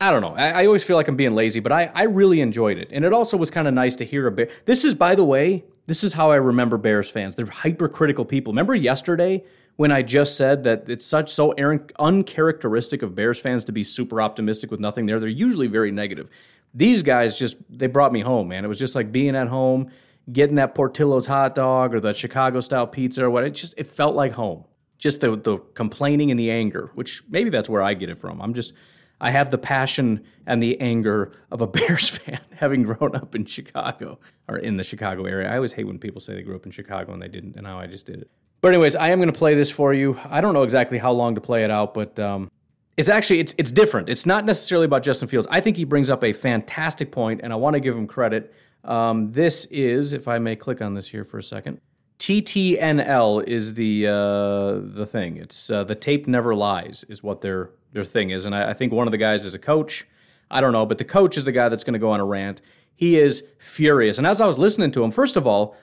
I 0.02 0.12
don't 0.12 0.22
know. 0.22 0.36
I, 0.36 0.50
I, 0.50 0.66
always 0.66 0.84
feel 0.84 0.98
like 0.98 1.08
I'm 1.08 1.16
being 1.16 1.34
lazy, 1.34 1.62
but 1.62 1.72
I, 1.72 1.90
I 1.94 2.04
really 2.04 2.42
enjoyed 2.42 2.78
it. 2.78 2.90
And 2.92 3.06
it 3.06 3.14
also 3.14 3.38
was 3.38 3.50
kind 3.50 3.70
of 3.70 3.74
nice 3.74 3.96
to 3.98 4.06
hear 4.06 4.28
a 4.28 4.32
bit. 4.32 4.52
This 4.66 4.84
is, 4.84 4.94
by 4.96 5.16
the 5.16 5.24
way, 5.24 5.64
this 5.86 6.04
is 6.04 6.14
how 6.14 6.32
I 6.32 6.36
remember 6.36 6.78
Bears 6.78 7.10
fans. 7.10 7.36
They're 7.36 7.46
hypercritical 7.46 8.26
people. 8.26 8.52
Remember 8.52 8.76
yesterday 8.76 9.44
when 9.78 9.92
I 9.92 10.02
just 10.02 10.36
said 10.36 10.64
that 10.64 10.90
it's 10.90 11.06
such 11.06 11.30
so 11.30 11.54
uncharacteristic 12.00 13.02
of 13.02 13.16
Bears 13.16 13.40
fans 13.40 13.64
to 13.66 13.72
be 13.72 13.84
super 13.84 14.22
optimistic 14.22 14.72
with 14.72 14.82
nothing 14.82 15.06
there? 15.06 15.22
They're 15.22 15.30
usually 15.30 15.68
very 15.68 15.92
negative. 15.92 16.30
These 16.74 17.04
guys 17.04 17.40
just, 17.40 17.58
they 17.70 17.88
brought 17.88 18.12
me 18.12 18.22
home, 18.22 18.50
man. 18.50 18.66
It 18.66 18.68
was 18.68 18.80
just 18.80 18.96
like 18.96 19.12
being 19.12 19.36
at 19.38 19.48
home, 19.48 19.92
getting 20.32 20.56
that 20.56 20.76
Portillo's 20.76 21.26
hot 21.26 21.56
dog 21.56 21.94
or 21.94 22.00
the 22.00 22.14
Chicago 22.14 22.62
style 22.62 22.88
pizza 22.88 23.26
or 23.26 23.30
what. 23.30 23.44
It 23.44 23.52
just, 23.52 23.74
it 23.78 23.88
felt 23.88 24.16
like 24.16 24.34
home. 24.34 24.66
Just 24.98 25.20
the, 25.20 25.36
the 25.36 25.58
complaining 25.74 26.32
and 26.32 26.40
the 26.40 26.50
anger, 26.50 26.92
which 26.96 27.24
maybe 27.30 27.50
that's 27.50 27.68
where 27.68 27.82
I 27.82 27.94
get 27.94 28.10
it 28.10 28.18
from. 28.18 28.42
I'm 28.42 28.54
just, 28.54 28.74
I 29.20 29.32
have 29.32 29.52
the 29.52 29.58
passion 29.58 30.24
and 30.46 30.62
the 30.62 30.80
anger 30.80 31.34
of 31.52 31.62
a 31.62 31.68
Bears 31.76 32.10
fan, 32.10 32.40
having 32.56 32.84
grown 32.84 33.16
up 33.16 33.36
in 33.36 33.46
Chicago 33.46 34.20
or 34.48 34.58
in 34.58 34.78
the 34.78 34.84
Chicago 34.84 35.26
area. 35.26 35.50
I 35.50 35.56
always 35.56 35.74
hate 35.74 35.86
when 35.86 36.00
people 36.00 36.22
say 36.22 36.36
they 36.36 36.42
grew 36.42 36.56
up 36.56 36.66
in 36.66 36.72
Chicago 36.72 37.14
and 37.14 37.22
they 37.22 37.28
didn't, 37.28 37.56
and 37.56 37.64
now 37.64 37.80
I 37.80 37.88
just 37.88 38.06
did 38.06 38.22
it. 38.22 38.30
But 38.62 38.70
anyways, 38.70 38.96
I 38.96 39.10
am 39.10 39.20
going 39.20 39.32
to 39.32 39.38
play 39.38 39.56
this 39.56 39.70
for 39.70 39.94
you. 39.94 40.18
I 40.24 40.40
don't 40.40 40.54
know 40.54 40.64
exactly 40.64 40.98
how 40.98 41.12
long 41.12 41.36
to 41.36 41.42
play 41.42 41.66
it 41.66 41.72
out, 41.72 41.94
but 41.94 42.18
um, 42.18 42.50
it's 42.96 43.10
actually 43.10 43.40
it's 43.40 43.54
it's 43.58 43.74
different. 43.74 44.08
It's 44.08 44.26
not 44.26 44.46
necessarily 44.46 44.86
about 44.86 45.04
Justin 45.04 45.28
Fields. 45.28 45.48
I 45.52 45.60
think 45.60 45.76
he 45.76 45.84
brings 45.84 46.10
up 46.10 46.24
a 46.24 46.32
fantastic 46.32 47.12
point, 47.12 47.42
and 47.44 47.52
I 47.52 47.58
want 47.58 47.74
to 47.74 47.82
give 47.82 47.98
him 47.98 48.08
credit. 48.08 48.54
Um, 48.84 49.32
this 49.32 49.66
is, 49.66 50.14
if 50.14 50.28
I 50.28 50.40
may 50.40 50.56
click 50.56 50.82
on 50.82 50.94
this 50.94 51.10
here 51.10 51.24
for 51.24 51.38
a 51.38 51.44
second. 51.44 51.80
TTNL 52.20 53.44
is 53.46 53.74
the 53.74 54.08
uh, 54.08 54.80
the 54.82 55.06
thing. 55.06 55.36
It's 55.36 55.70
uh, 55.70 55.84
the 55.84 55.96
tape 55.96 56.26
never 56.26 56.56
lies 56.56 57.04
is 57.10 57.22
what 57.22 57.42
their 57.42 57.72
their 57.92 58.06
thing 58.06 58.30
is, 58.30 58.46
and 58.46 58.56
I, 58.56 58.70
I 58.70 58.74
think 58.74 58.94
one 58.94 59.08
of 59.08 59.12
the 59.12 59.18
guys 59.18 59.46
is 59.46 59.56
a 59.56 59.60
coach. 59.60 60.08
I 60.50 60.62
don't 60.62 60.72
know, 60.72 60.86
but 60.86 61.00
the 61.00 61.04
coach 61.04 61.36
is 61.36 61.44
the 61.44 61.52
guy 61.52 61.68
that's 61.68 61.84
going 61.84 61.94
to 61.94 62.00
go 62.00 62.12
on 62.12 62.22
a 62.22 62.26
rant. 62.26 62.62
He 62.96 63.18
is 63.18 63.44
furious, 63.58 64.18
and 64.20 64.26
as 64.26 64.40
I 64.40 64.46
was 64.46 64.58
listening 64.58 64.92
to 64.92 65.04
him, 65.04 65.12
first 65.12 65.36
of 65.36 65.46
all, 65.46 65.76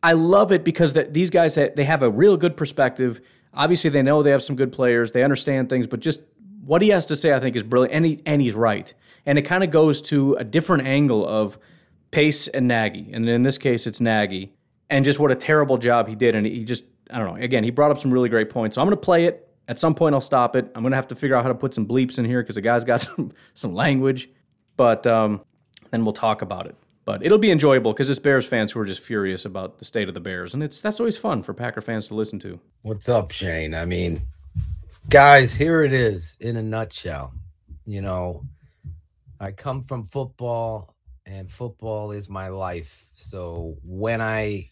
I 0.00 0.12
love 0.12 0.52
it 0.52 0.62
because 0.62 0.92
that 0.92 1.14
these 1.14 1.30
guys 1.30 1.56
they 1.56 1.84
have 1.84 2.02
a 2.04 2.10
real 2.10 2.36
good 2.36 2.56
perspective. 2.56 3.20
Obviously, 3.52 3.90
they 3.90 4.02
know 4.02 4.22
they 4.22 4.30
have 4.30 4.44
some 4.44 4.54
good 4.54 4.70
players. 4.70 5.10
They 5.10 5.24
understand 5.24 5.68
things, 5.68 5.88
but 5.88 5.98
just 5.98 6.20
what 6.64 6.80
he 6.80 6.90
has 6.90 7.06
to 7.06 7.16
say, 7.16 7.32
I 7.32 7.40
think, 7.40 7.56
is 7.56 7.64
brilliant, 7.64 7.94
and 7.94 8.04
he, 8.04 8.22
and 8.24 8.40
he's 8.40 8.54
right. 8.54 8.92
And 9.26 9.36
it 9.36 9.42
kind 9.42 9.64
of 9.64 9.72
goes 9.72 10.00
to 10.02 10.34
a 10.34 10.44
different 10.44 10.86
angle 10.86 11.26
of 11.26 11.58
Pace 12.10 12.48
and 12.48 12.68
Nagy, 12.68 13.10
and 13.12 13.28
in 13.28 13.42
this 13.42 13.58
case, 13.58 13.86
it's 13.86 14.00
Nagy 14.00 14.52
and 14.90 15.04
just 15.04 15.18
what 15.18 15.30
a 15.30 15.34
terrible 15.34 15.78
job 15.78 16.08
he 16.08 16.14
did. 16.14 16.34
And 16.34 16.46
he 16.46 16.64
just, 16.64 16.84
I 17.10 17.18
don't 17.18 17.34
know. 17.34 17.42
Again, 17.42 17.64
he 17.64 17.70
brought 17.70 17.90
up 17.90 17.98
some 17.98 18.12
really 18.12 18.28
great 18.28 18.50
points. 18.50 18.74
So 18.74 18.80
I'm 18.80 18.86
going 18.86 18.96
to 18.96 19.04
play 19.04 19.26
it. 19.26 19.44
At 19.68 19.78
some 19.78 19.94
point, 19.94 20.14
I'll 20.14 20.20
stop 20.20 20.56
it. 20.56 20.70
I'm 20.74 20.82
going 20.82 20.92
to 20.92 20.96
have 20.96 21.08
to 21.08 21.14
figure 21.14 21.36
out 21.36 21.42
how 21.42 21.48
to 21.48 21.54
put 21.54 21.74
some 21.74 21.86
bleeps 21.86 22.18
in 22.18 22.24
here 22.24 22.42
because 22.42 22.54
the 22.54 22.62
guy's 22.62 22.84
got 22.84 23.02
some, 23.02 23.32
some 23.54 23.74
language. 23.74 24.30
But 24.76 25.06
um, 25.06 25.42
then 25.90 26.04
we'll 26.04 26.14
talk 26.14 26.42
about 26.42 26.66
it. 26.66 26.76
But 27.04 27.24
it'll 27.24 27.38
be 27.38 27.50
enjoyable 27.50 27.92
because 27.92 28.10
it's 28.10 28.18
Bears 28.18 28.46
fans 28.46 28.72
who 28.72 28.80
are 28.80 28.84
just 28.84 29.00
furious 29.00 29.44
about 29.44 29.78
the 29.78 29.84
state 29.84 30.08
of 30.08 30.14
the 30.14 30.20
Bears, 30.20 30.52
and 30.52 30.62
it's 30.62 30.82
that's 30.82 31.00
always 31.00 31.16
fun 31.16 31.42
for 31.42 31.54
Packer 31.54 31.80
fans 31.80 32.06
to 32.08 32.14
listen 32.14 32.38
to. 32.40 32.60
What's 32.82 33.08
up, 33.08 33.30
Shane? 33.30 33.74
I 33.74 33.86
mean, 33.86 34.20
guys, 35.08 35.54
here 35.54 35.82
it 35.82 35.94
is 35.94 36.36
in 36.38 36.58
a 36.58 36.62
nutshell. 36.62 37.32
You 37.86 38.02
know, 38.02 38.44
I 39.40 39.52
come 39.52 39.84
from 39.84 40.04
football, 40.04 40.94
and 41.28 41.50
football 41.50 42.10
is 42.10 42.28
my 42.28 42.48
life. 42.48 43.06
So 43.12 43.76
when 43.84 44.20
I 44.20 44.70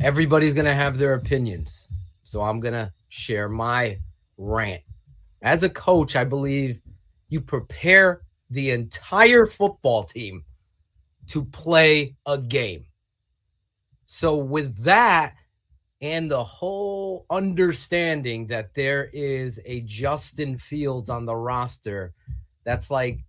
everybody's 0.00 0.54
going 0.54 0.66
to 0.66 0.74
have 0.74 0.98
their 0.98 1.14
opinions. 1.14 1.88
So 2.24 2.40
I'm 2.42 2.60
going 2.60 2.74
to 2.74 2.92
share 3.08 3.48
my 3.48 3.98
rant. 4.36 4.82
As 5.42 5.62
a 5.62 5.70
coach, 5.70 6.16
I 6.16 6.24
believe 6.24 6.80
you 7.28 7.40
prepare 7.40 8.22
the 8.50 8.70
entire 8.70 9.46
football 9.46 10.04
team 10.04 10.44
to 11.28 11.44
play 11.44 12.16
a 12.26 12.38
game. 12.38 12.86
So, 14.06 14.36
with 14.36 14.76
that, 14.84 15.34
and 16.00 16.30
the 16.30 16.44
whole 16.44 17.26
understanding 17.30 18.46
that 18.48 18.74
there 18.74 19.10
is 19.12 19.60
a 19.64 19.80
Justin 19.80 20.58
Fields 20.58 21.10
on 21.10 21.26
the 21.26 21.34
roster 21.34 22.12
that's 22.64 22.90
like 22.90 23.24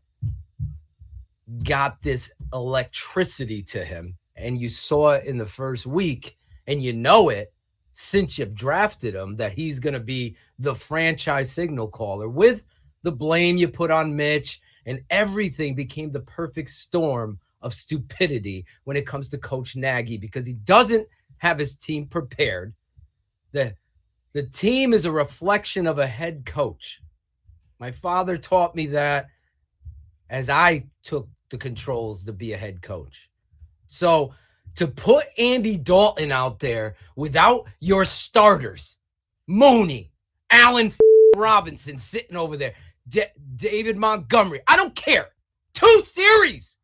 got 1.64 2.02
this 2.02 2.32
electricity 2.54 3.64
to 3.64 3.84
him, 3.84 4.16
and 4.36 4.60
you 4.60 4.70
saw 4.70 5.12
it 5.12 5.26
in 5.26 5.38
the 5.38 5.46
first 5.46 5.86
week 5.86 6.38
and 6.68 6.82
you 6.82 6.94
know 6.94 7.30
it 7.30 7.54
since 7.94 8.38
you've 8.38 8.54
drafted 8.54 9.16
him 9.16 9.36
that 9.38 9.54
he's 9.54 9.80
going 9.80 9.94
to 9.94 10.00
be 10.00 10.36
the 10.60 10.76
franchise 10.76 11.52
signal 11.52 11.88
caller 11.88 12.30
with 12.30 12.64
the 13.04 13.12
blame 13.12 13.58
you 13.58 13.68
put 13.68 13.90
on 13.90 14.16
Mitch 14.16 14.62
and 14.86 15.02
everything 15.10 15.74
became 15.74 16.12
the 16.12 16.20
perfect 16.22 16.70
storm 16.70 17.40
of 17.62 17.74
stupidity 17.74 18.66
when 18.84 18.96
it 18.96 19.08
comes 19.08 19.30
to 19.30 19.38
coach 19.38 19.76
Nagy 19.76 20.18
because 20.18 20.46
he 20.46 20.54
doesn't 20.54 21.08
have 21.38 21.58
his 21.58 21.76
team 21.76 22.06
prepared. 22.06 22.74
The 23.52 23.76
the 24.34 24.44
team 24.44 24.94
is 24.94 25.06
a 25.06 25.12
reflection 25.12 25.88
of 25.88 25.98
a 25.98 26.06
head 26.06 26.46
coach. 26.46 27.02
My 27.80 27.92
father 27.92 28.38
taught 28.38 28.76
me 28.76 28.88
that 28.88 29.28
as 30.30 30.50
I 30.50 30.86
took 31.02 31.28
the 31.50 31.58
controls 31.58 32.24
to 32.24 32.34
be 32.34 32.54
a 32.54 32.58
head 32.58 32.82
coach. 32.82 33.30
So 33.88 34.34
to 34.76 34.88
put 34.88 35.26
Andy 35.38 35.78
Dalton 35.78 36.32
out 36.32 36.60
there 36.60 36.96
without 37.16 37.66
your 37.80 38.06
starters, 38.06 38.98
Mooney, 39.48 40.12
Allen 40.52 40.94
Robinson 41.36 42.00
sitting 42.00 42.36
over 42.36 42.58
there, 42.58 42.74
D- 43.08 43.24
David 43.56 43.98
Montgomery. 43.98 44.62
I 44.68 44.76
don't 44.76 44.96
care. 44.96 45.30
Two 45.74 46.02
series. 46.04 46.78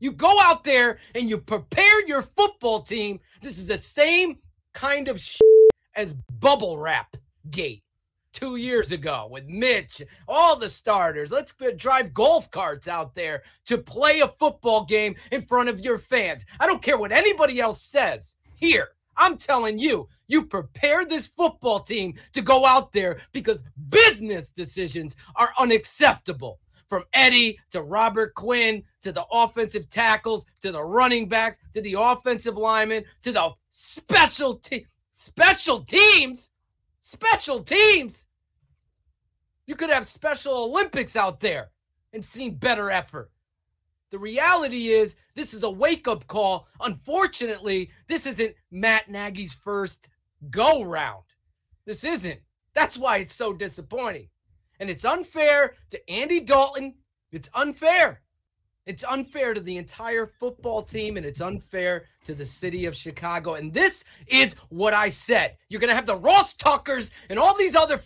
You 0.00 0.12
go 0.12 0.38
out 0.40 0.64
there 0.64 0.98
and 1.14 1.28
you 1.28 1.38
prepare 1.38 2.06
your 2.06 2.22
football 2.22 2.82
team. 2.82 3.20
This 3.42 3.58
is 3.58 3.68
the 3.68 3.78
same 3.78 4.38
kind 4.72 5.08
of 5.08 5.22
as 5.96 6.12
bubble 6.40 6.78
wrap 6.78 7.16
gate. 7.50 7.82
Two 8.38 8.54
years 8.54 8.92
ago 8.92 9.26
with 9.28 9.48
Mitch, 9.48 10.00
all 10.28 10.54
the 10.54 10.70
starters. 10.70 11.32
Let's 11.32 11.52
drive 11.76 12.14
golf 12.14 12.48
carts 12.52 12.86
out 12.86 13.12
there 13.12 13.42
to 13.66 13.78
play 13.78 14.20
a 14.20 14.28
football 14.28 14.84
game 14.84 15.16
in 15.32 15.42
front 15.42 15.68
of 15.68 15.80
your 15.80 15.98
fans. 15.98 16.46
I 16.60 16.66
don't 16.66 16.82
care 16.82 16.96
what 16.96 17.10
anybody 17.10 17.60
else 17.60 17.82
says. 17.82 18.36
Here, 18.54 18.90
I'm 19.16 19.36
telling 19.38 19.80
you, 19.80 20.08
you 20.28 20.46
prepare 20.46 21.04
this 21.04 21.26
football 21.26 21.80
team 21.80 22.14
to 22.32 22.40
go 22.40 22.64
out 22.64 22.92
there 22.92 23.18
because 23.32 23.64
business 23.88 24.50
decisions 24.50 25.16
are 25.34 25.50
unacceptable. 25.58 26.60
From 26.88 27.04
Eddie 27.12 27.58
to 27.72 27.82
Robert 27.82 28.34
Quinn 28.34 28.82
to 29.02 29.12
the 29.12 29.26
offensive 29.30 29.90
tackles 29.90 30.46
to 30.62 30.72
the 30.72 30.82
running 30.82 31.28
backs 31.28 31.58
to 31.74 31.82
the 31.82 31.96
offensive 31.98 32.56
linemen 32.56 33.04
to 33.20 33.32
the 33.32 33.50
special 33.68 34.54
te- 34.54 34.86
special 35.12 35.80
teams, 35.80 36.50
special 37.02 37.62
teams. 37.62 38.24
You 39.68 39.76
could 39.76 39.90
have 39.90 40.08
Special 40.08 40.64
Olympics 40.64 41.14
out 41.14 41.40
there 41.40 41.68
and 42.14 42.24
seen 42.24 42.54
better 42.54 42.90
effort. 42.90 43.30
The 44.10 44.18
reality 44.18 44.88
is, 44.88 45.14
this 45.34 45.52
is 45.52 45.62
a 45.62 45.70
wake 45.70 46.08
up 46.08 46.26
call. 46.26 46.68
Unfortunately, 46.80 47.90
this 48.08 48.24
isn't 48.24 48.54
Matt 48.70 49.10
Nagy's 49.10 49.52
first 49.52 50.08
go 50.48 50.82
round. 50.82 51.24
This 51.84 52.02
isn't. 52.02 52.40
That's 52.74 52.96
why 52.96 53.18
it's 53.18 53.34
so 53.34 53.52
disappointing. 53.52 54.30
And 54.80 54.88
it's 54.88 55.04
unfair 55.04 55.74
to 55.90 56.10
Andy 56.10 56.40
Dalton. 56.40 56.94
It's 57.30 57.50
unfair. 57.52 58.22
It's 58.86 59.04
unfair 59.04 59.52
to 59.52 59.60
the 59.60 59.76
entire 59.76 60.26
football 60.26 60.82
team 60.82 61.18
and 61.18 61.26
it's 61.26 61.42
unfair 61.42 62.06
to 62.24 62.34
the 62.34 62.46
city 62.46 62.86
of 62.86 62.96
Chicago. 62.96 63.52
And 63.52 63.74
this 63.74 64.04
is 64.28 64.56
what 64.70 64.94
I 64.94 65.10
said. 65.10 65.58
You're 65.68 65.82
going 65.82 65.90
to 65.90 65.94
have 65.94 66.06
the 66.06 66.16
Ross 66.16 66.54
Tuckers 66.54 67.10
and 67.28 67.38
all 67.38 67.54
these 67.54 67.76
other 67.76 67.98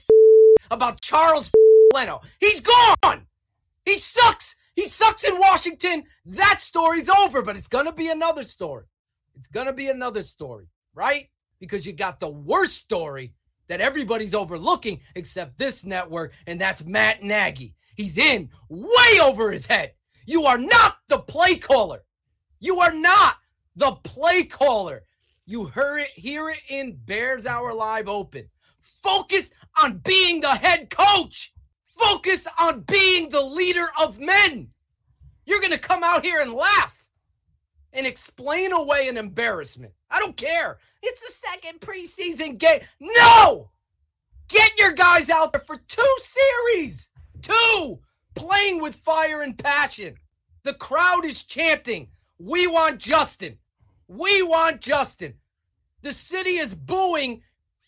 about 0.73 1.01
Charles 1.01 1.51
Leno. 1.95 2.21
He's 2.41 2.61
gone. 2.61 3.27
He 3.85 3.97
sucks. 3.97 4.57
He 4.75 4.87
sucks 4.87 5.25
in 5.25 5.39
Washington. 5.39 6.05
That 6.25 6.61
story's 6.61 7.09
over, 7.09 7.43
but 7.43 7.57
it's 7.57 7.69
going 7.69 7.87
to 7.87 7.93
be 7.93 8.09
another 8.09 8.43
story. 8.43 8.87
It's 9.37 9.49
going 9.49 9.67
to 9.67 9.73
be 9.73 9.89
another 9.89 10.23
story, 10.23 10.67
right? 10.95 11.29
Because 11.59 11.87
you 11.87 11.93
got 11.93 12.21
the 12.21 12.31
worst 12.31 12.79
story 12.79 13.35
that 13.69 13.81
everybody's 13.81 14.35
overlooking 14.35 15.01
except 15.15 15.59
this 15.59 15.85
network, 15.85 16.33
and 16.47 16.61
that's 16.61 16.85
Matt 16.85 17.23
Nagy. 17.23 17.75
He's 17.97 18.19
in 18.19 18.51
way 18.69 19.21
over 19.23 19.51
his 19.51 19.67
head. 19.67 19.93
You 20.27 20.45
are 20.47 20.59
not 20.59 20.97
the 21.09 21.19
play 21.19 21.57
caller. 21.57 22.05
You 22.61 22.81
are 22.81 22.93
not 22.93 23.37
the 23.77 23.93
play 23.93 24.45
caller. 24.45 25.05
You 25.47 25.67
hear 25.67 25.99
it, 25.99 26.11
hear 26.15 26.49
it 26.51 26.61
in 26.69 26.97
Bears 27.05 27.47
Hour 27.47 27.75
Live 27.75 28.09
Open. 28.09 28.49
Focus 28.81 29.51
on 29.81 29.99
being 29.99 30.41
the 30.41 30.55
head 30.55 30.91
coach. 30.91 31.53
Focus 31.85 32.47
on 32.59 32.81
being 32.81 33.29
the 33.29 33.43
leader 33.43 33.87
of 34.01 34.19
men. 34.19 34.69
You're 35.45 35.61
going 35.61 35.73
to 35.73 35.79
come 35.79 36.03
out 36.03 36.25
here 36.25 36.41
and 36.41 36.53
laugh 36.53 37.05
and 37.93 38.07
explain 38.07 38.73
away 38.73 39.09
an 39.09 39.17
embarrassment. 39.17 39.93
I 40.11 40.19
don't 40.19 40.37
care. 40.37 40.79
It's 41.03 41.21
the 41.21 41.49
second 41.49 41.81
preseason 41.81 42.59
game. 42.59 42.81
No! 43.01 43.71
Get 44.49 44.79
your 44.79 44.93
guys 44.93 45.31
out 45.31 45.53
there 45.53 45.63
for 45.63 45.79
two 45.89 46.17
series. 46.21 47.11
Two! 47.41 48.01
Playing 48.35 48.81
with 48.81 48.95
fire 48.95 49.43
and 49.43 49.57
passion. 49.57 50.15
The 50.65 50.75
crowd 50.75 51.25
is 51.25 51.43
chanting, 51.43 52.09
We 52.39 52.67
want 52.67 52.99
Justin. 52.99 53.59
We 54.09 54.43
want 54.43 54.81
Justin. 54.81 55.35
The 56.03 56.13
city 56.13 56.57
is 56.57 56.75
booing 56.75 57.43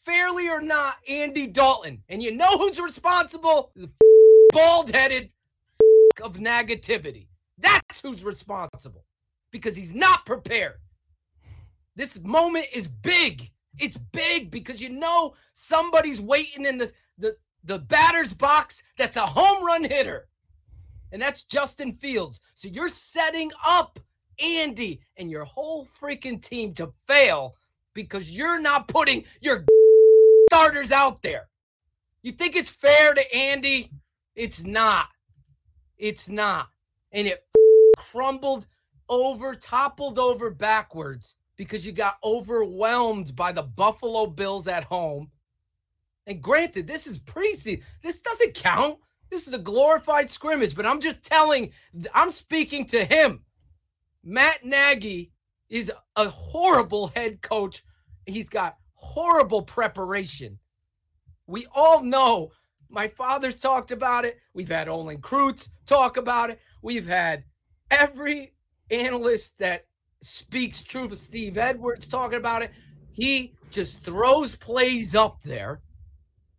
fairly 0.04 0.48
or 0.48 0.60
not, 0.60 0.96
Andy 1.08 1.46
Dalton. 1.46 2.02
And 2.08 2.22
you 2.22 2.36
know 2.36 2.58
who's 2.58 2.80
responsible? 2.80 3.72
The 3.74 3.90
bald 4.52 4.94
headed 4.94 5.30
of 6.22 6.36
negativity. 6.36 7.28
That's 7.58 8.00
who's 8.00 8.24
responsible 8.24 9.04
because 9.50 9.76
he's 9.76 9.94
not 9.94 10.26
prepared. 10.26 10.74
This 11.96 12.20
moment 12.22 12.66
is 12.72 12.88
big. 12.88 13.50
It's 13.78 13.96
big 13.96 14.50
because 14.50 14.80
you 14.80 14.90
know 14.90 15.34
somebody's 15.52 16.20
waiting 16.20 16.66
in 16.66 16.78
the, 16.78 16.92
the, 17.18 17.36
the 17.64 17.78
batter's 17.78 18.34
box 18.34 18.82
that's 18.96 19.16
a 19.16 19.20
home 19.20 19.64
run 19.64 19.84
hitter. 19.84 20.28
And 21.12 21.22
that's 21.22 21.44
Justin 21.44 21.92
Fields. 21.92 22.40
So 22.54 22.68
you're 22.68 22.88
setting 22.88 23.52
up 23.64 24.00
Andy 24.42 25.00
and 25.16 25.30
your 25.30 25.44
whole 25.44 25.86
freaking 25.86 26.42
team 26.42 26.74
to 26.74 26.92
fail 27.06 27.54
because 27.94 28.30
you're 28.30 28.60
not 28.60 28.88
putting 28.88 29.24
your 29.40 29.64
starters 30.54 30.92
out 30.92 31.20
there. 31.22 31.48
You 32.22 32.32
think 32.32 32.54
it's 32.54 32.70
fair 32.70 33.12
to 33.12 33.34
Andy? 33.34 33.90
It's 34.36 34.64
not. 34.64 35.08
It's 35.98 36.28
not. 36.28 36.68
And 37.10 37.26
it 37.26 37.44
crumbled 37.98 38.66
over, 39.08 39.56
toppled 39.56 40.18
over 40.18 40.50
backwards 40.50 41.34
because 41.56 41.84
you 41.84 41.92
got 41.92 42.18
overwhelmed 42.22 43.34
by 43.34 43.50
the 43.50 43.62
Buffalo 43.62 44.26
Bills 44.26 44.68
at 44.68 44.84
home. 44.84 45.30
And 46.26 46.40
granted, 46.40 46.86
this 46.86 47.06
is 47.06 47.18
preseason. 47.18 47.82
This 48.02 48.20
doesn't 48.20 48.54
count. 48.54 48.98
This 49.30 49.48
is 49.48 49.54
a 49.54 49.58
glorified 49.58 50.30
scrimmage, 50.30 50.76
but 50.76 50.86
I'm 50.86 51.00
just 51.00 51.24
telling, 51.24 51.72
I'm 52.14 52.30
speaking 52.30 52.86
to 52.86 53.04
him. 53.04 53.42
Matt 54.22 54.64
Nagy 54.64 55.32
is 55.68 55.90
a 56.14 56.28
horrible 56.28 57.08
head 57.08 57.42
coach. 57.42 57.84
He's 58.24 58.48
got 58.48 58.78
horrible 58.94 59.62
preparation. 59.62 60.58
We 61.46 61.66
all 61.74 62.02
know. 62.02 62.52
My 62.88 63.08
father's 63.08 63.60
talked 63.60 63.90
about 63.90 64.24
it. 64.24 64.38
We've 64.54 64.68
had 64.68 64.88
Olin 64.88 65.20
Kreutz 65.20 65.70
talk 65.86 66.16
about 66.16 66.50
it. 66.50 66.60
We've 66.82 67.06
had 67.06 67.44
every 67.90 68.54
analyst 68.90 69.58
that 69.58 69.86
speaks 70.20 70.82
truth, 70.82 71.12
of 71.12 71.18
Steve 71.18 71.58
Edwards 71.58 72.08
talking 72.08 72.38
about 72.38 72.62
it. 72.62 72.70
He 73.12 73.54
just 73.70 74.02
throws 74.02 74.56
plays 74.56 75.14
up 75.14 75.42
there 75.42 75.80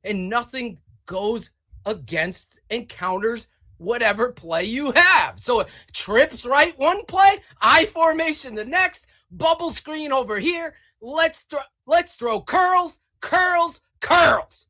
and 0.03 0.29
nothing 0.29 0.77
goes 1.05 1.51
against 1.85 2.59
and 2.69 2.87
counters 2.87 3.47
whatever 3.77 4.31
play 4.31 4.63
you 4.63 4.91
have. 4.91 5.39
So 5.39 5.65
trips 5.91 6.45
right 6.45 6.77
one 6.77 7.05
play, 7.05 7.37
I 7.61 7.85
formation 7.85 8.55
the 8.55 8.65
next, 8.65 9.07
bubble 9.31 9.71
screen 9.71 10.11
over 10.11 10.39
here. 10.39 10.75
Let's 11.05 11.43
throw 11.43 11.59
let's 11.85 12.15
throw 12.15 12.41
curls, 12.41 13.01
curls, 13.21 13.79
curls. 14.01 14.65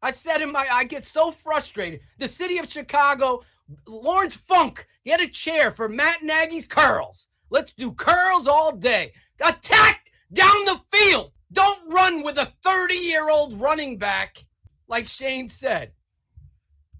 I 0.00 0.12
said 0.12 0.42
in 0.42 0.52
my 0.52 0.68
I 0.70 0.84
get 0.84 1.04
so 1.04 1.32
frustrated. 1.32 2.02
The 2.18 2.28
city 2.28 2.58
of 2.58 2.70
Chicago, 2.70 3.42
Lawrence 3.88 4.36
Funk, 4.36 4.86
he 5.02 5.10
had 5.10 5.20
a 5.20 5.26
chair 5.26 5.72
for 5.72 5.88
Matt 5.88 6.22
Nagy's 6.22 6.68
curls. 6.68 7.26
Let's 7.50 7.72
do 7.72 7.90
curls 7.90 8.46
all 8.46 8.76
day. 8.76 9.12
Attack 9.44 10.08
down 10.32 10.64
the 10.66 10.80
field. 10.88 11.32
Don't 11.50 11.92
run 11.92 12.22
with 12.22 12.38
a 12.38 12.46
30 12.46 12.94
year 12.94 13.28
old 13.28 13.60
running 13.60 13.98
back, 13.98 14.46
like 14.86 15.08
Shane 15.08 15.48
said. 15.48 15.94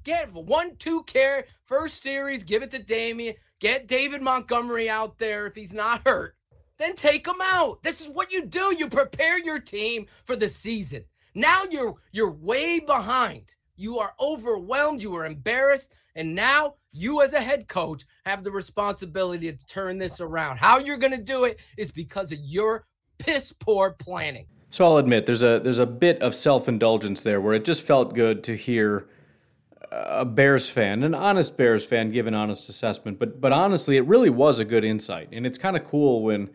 Get 0.02 0.32
one, 0.32 0.74
two 0.74 1.04
care, 1.04 1.44
first 1.66 2.02
series, 2.02 2.42
give 2.42 2.64
it 2.64 2.72
to 2.72 2.80
Damien. 2.80 3.36
Get 3.60 3.86
David 3.86 4.22
Montgomery 4.22 4.90
out 4.90 5.18
there 5.18 5.46
if 5.46 5.54
he's 5.54 5.72
not 5.72 6.02
hurt. 6.04 6.34
Then 6.78 6.94
take 6.94 7.24
them 7.24 7.40
out. 7.42 7.82
This 7.82 8.00
is 8.00 8.08
what 8.08 8.32
you 8.32 8.46
do. 8.46 8.74
You 8.78 8.88
prepare 8.88 9.38
your 9.38 9.58
team 9.58 10.06
for 10.24 10.36
the 10.36 10.48
season. 10.48 11.04
Now 11.34 11.62
you're 11.70 11.96
you're 12.12 12.30
way 12.30 12.78
behind. 12.80 13.54
You 13.76 13.98
are 13.98 14.12
overwhelmed, 14.20 15.02
you 15.02 15.14
are 15.14 15.24
embarrassed, 15.24 15.92
and 16.16 16.34
now 16.34 16.74
you 16.90 17.22
as 17.22 17.32
a 17.32 17.40
head 17.40 17.68
coach 17.68 18.04
have 18.26 18.42
the 18.42 18.50
responsibility 18.50 19.52
to 19.52 19.66
turn 19.66 19.98
this 19.98 20.20
around. 20.20 20.56
How 20.56 20.78
you're 20.78 20.96
going 20.96 21.12
to 21.12 21.22
do 21.22 21.44
it 21.44 21.60
is 21.76 21.92
because 21.92 22.32
of 22.32 22.40
your 22.40 22.86
piss 23.18 23.52
poor 23.52 23.90
planning. 23.90 24.46
So 24.70 24.84
I'll 24.84 24.96
admit 24.96 25.26
there's 25.26 25.44
a 25.44 25.60
there's 25.60 25.78
a 25.78 25.86
bit 25.86 26.20
of 26.22 26.34
self-indulgence 26.34 27.22
there 27.22 27.40
where 27.40 27.54
it 27.54 27.64
just 27.64 27.82
felt 27.82 28.14
good 28.14 28.42
to 28.44 28.56
hear 28.56 29.08
a 29.90 30.24
Bears 30.24 30.68
fan, 30.68 31.02
an 31.02 31.14
honest 31.14 31.56
Bears 31.56 31.84
fan, 31.84 32.10
give 32.10 32.26
an 32.26 32.34
honest 32.34 32.68
assessment. 32.68 33.18
But 33.18 33.40
but 33.40 33.52
honestly, 33.52 33.96
it 33.96 34.06
really 34.06 34.30
was 34.30 34.58
a 34.58 34.64
good 34.64 34.84
insight, 34.84 35.28
and 35.32 35.46
it's 35.46 35.58
kind 35.58 35.76
of 35.76 35.84
cool 35.84 36.22
when 36.22 36.50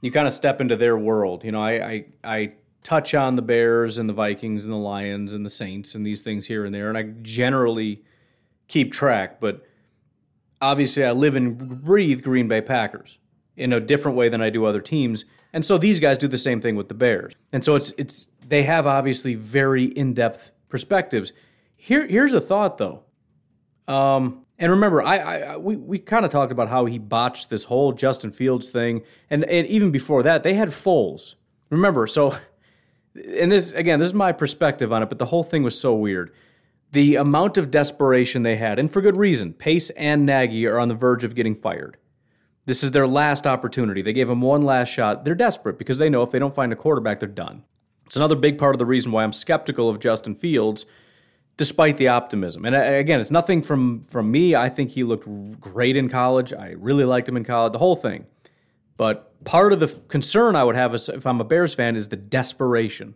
you 0.00 0.10
kind 0.10 0.26
of 0.26 0.32
step 0.32 0.60
into 0.60 0.76
their 0.76 0.96
world. 0.96 1.44
You 1.44 1.52
know, 1.52 1.62
I, 1.62 1.72
I 1.72 2.04
I 2.24 2.52
touch 2.82 3.14
on 3.14 3.34
the 3.34 3.42
Bears 3.42 3.98
and 3.98 4.08
the 4.08 4.12
Vikings 4.14 4.64
and 4.64 4.72
the 4.72 4.78
Lions 4.78 5.32
and 5.32 5.44
the 5.44 5.50
Saints 5.50 5.94
and 5.94 6.06
these 6.06 6.22
things 6.22 6.46
here 6.46 6.64
and 6.64 6.74
there, 6.74 6.88
and 6.88 6.96
I 6.96 7.02
generally 7.22 8.02
keep 8.68 8.92
track. 8.92 9.40
But 9.40 9.66
obviously, 10.60 11.04
I 11.04 11.12
live 11.12 11.34
and 11.34 11.82
breathe 11.82 12.22
Green 12.22 12.48
Bay 12.48 12.60
Packers 12.60 13.18
in 13.56 13.72
a 13.72 13.80
different 13.80 14.16
way 14.16 14.28
than 14.28 14.40
I 14.40 14.50
do 14.50 14.64
other 14.64 14.80
teams. 14.80 15.24
And 15.52 15.64
so 15.64 15.78
these 15.78 15.98
guys 15.98 16.18
do 16.18 16.28
the 16.28 16.38
same 16.38 16.60
thing 16.60 16.76
with 16.76 16.88
the 16.88 16.94
Bears. 16.94 17.34
And 17.52 17.64
so 17.64 17.74
it's 17.74 17.92
it's 17.98 18.28
they 18.46 18.62
have 18.62 18.86
obviously 18.86 19.34
very 19.34 19.84
in-depth 19.84 20.52
perspectives. 20.68 21.32
Here, 21.74 22.06
here's 22.06 22.34
a 22.34 22.40
thought 22.40 22.78
though. 22.78 23.02
Um, 23.86 24.44
and 24.58 24.72
remember, 24.72 25.02
I, 25.02 25.18
I 25.18 25.56
we, 25.56 25.76
we 25.76 25.98
kind 25.98 26.24
of 26.24 26.30
talked 26.30 26.52
about 26.52 26.68
how 26.68 26.86
he 26.86 26.98
botched 26.98 27.50
this 27.50 27.64
whole 27.64 27.92
Justin 27.92 28.32
Fields 28.32 28.70
thing, 28.70 29.02
and, 29.30 29.44
and 29.44 29.66
even 29.66 29.90
before 29.90 30.22
that, 30.24 30.42
they 30.42 30.54
had 30.54 30.70
Foles. 30.70 31.34
Remember, 31.70 32.06
so 32.06 32.36
and 33.14 33.52
this 33.52 33.72
again, 33.72 33.98
this 33.98 34.08
is 34.08 34.14
my 34.14 34.32
perspective 34.32 34.92
on 34.92 35.02
it, 35.02 35.08
but 35.08 35.18
the 35.18 35.26
whole 35.26 35.44
thing 35.44 35.62
was 35.62 35.78
so 35.78 35.94
weird. 35.94 36.32
The 36.92 37.16
amount 37.16 37.58
of 37.58 37.70
desperation 37.70 38.42
they 38.42 38.56
had, 38.56 38.78
and 38.78 38.90
for 38.90 39.00
good 39.00 39.16
reason. 39.16 39.52
Pace 39.52 39.90
and 39.90 40.24
Nagy 40.24 40.66
are 40.66 40.78
on 40.78 40.88
the 40.88 40.94
verge 40.94 41.22
of 41.22 41.34
getting 41.34 41.54
fired. 41.54 41.98
This 42.64 42.82
is 42.82 42.90
their 42.90 43.06
last 43.06 43.46
opportunity. 43.46 44.02
They 44.02 44.12
gave 44.12 44.28
him 44.28 44.40
one 44.40 44.62
last 44.62 44.88
shot. 44.88 45.24
They're 45.24 45.34
desperate 45.34 45.78
because 45.78 45.98
they 45.98 46.10
know 46.10 46.22
if 46.22 46.30
they 46.30 46.38
don't 46.38 46.54
find 46.54 46.72
a 46.72 46.76
quarterback, 46.76 47.20
they're 47.20 47.28
done. 47.28 47.64
It's 48.06 48.16
another 48.16 48.36
big 48.36 48.58
part 48.58 48.74
of 48.74 48.78
the 48.78 48.86
reason 48.86 49.12
why 49.12 49.22
I'm 49.22 49.32
skeptical 49.32 49.88
of 49.88 50.00
Justin 50.00 50.34
Fields, 50.34 50.86
despite 51.58 51.98
the 51.98 52.08
optimism. 52.08 52.64
And 52.64 52.74
uh, 52.74 52.80
again, 52.80 53.20
it's 53.20 53.30
nothing 53.30 53.60
from 53.60 54.00
from 54.00 54.30
me. 54.30 54.54
I 54.54 54.70
think 54.70 54.92
he 54.92 55.04
looked 55.04 55.28
great 55.60 55.96
in 55.96 56.08
college. 56.08 56.54
I 56.54 56.70
really 56.78 57.04
liked 57.04 57.28
him 57.28 57.36
in 57.36 57.44
college. 57.44 57.74
The 57.74 57.78
whole 57.78 57.96
thing. 57.96 58.24
But 58.96 59.44
part 59.44 59.74
of 59.74 59.80
the 59.80 59.88
concern 60.08 60.56
I 60.56 60.64
would 60.64 60.74
have 60.74 60.94
is, 60.94 61.10
if 61.10 61.26
I'm 61.26 61.40
a 61.40 61.44
Bears 61.44 61.74
fan 61.74 61.94
is 61.94 62.08
the 62.08 62.16
desperation. 62.16 63.14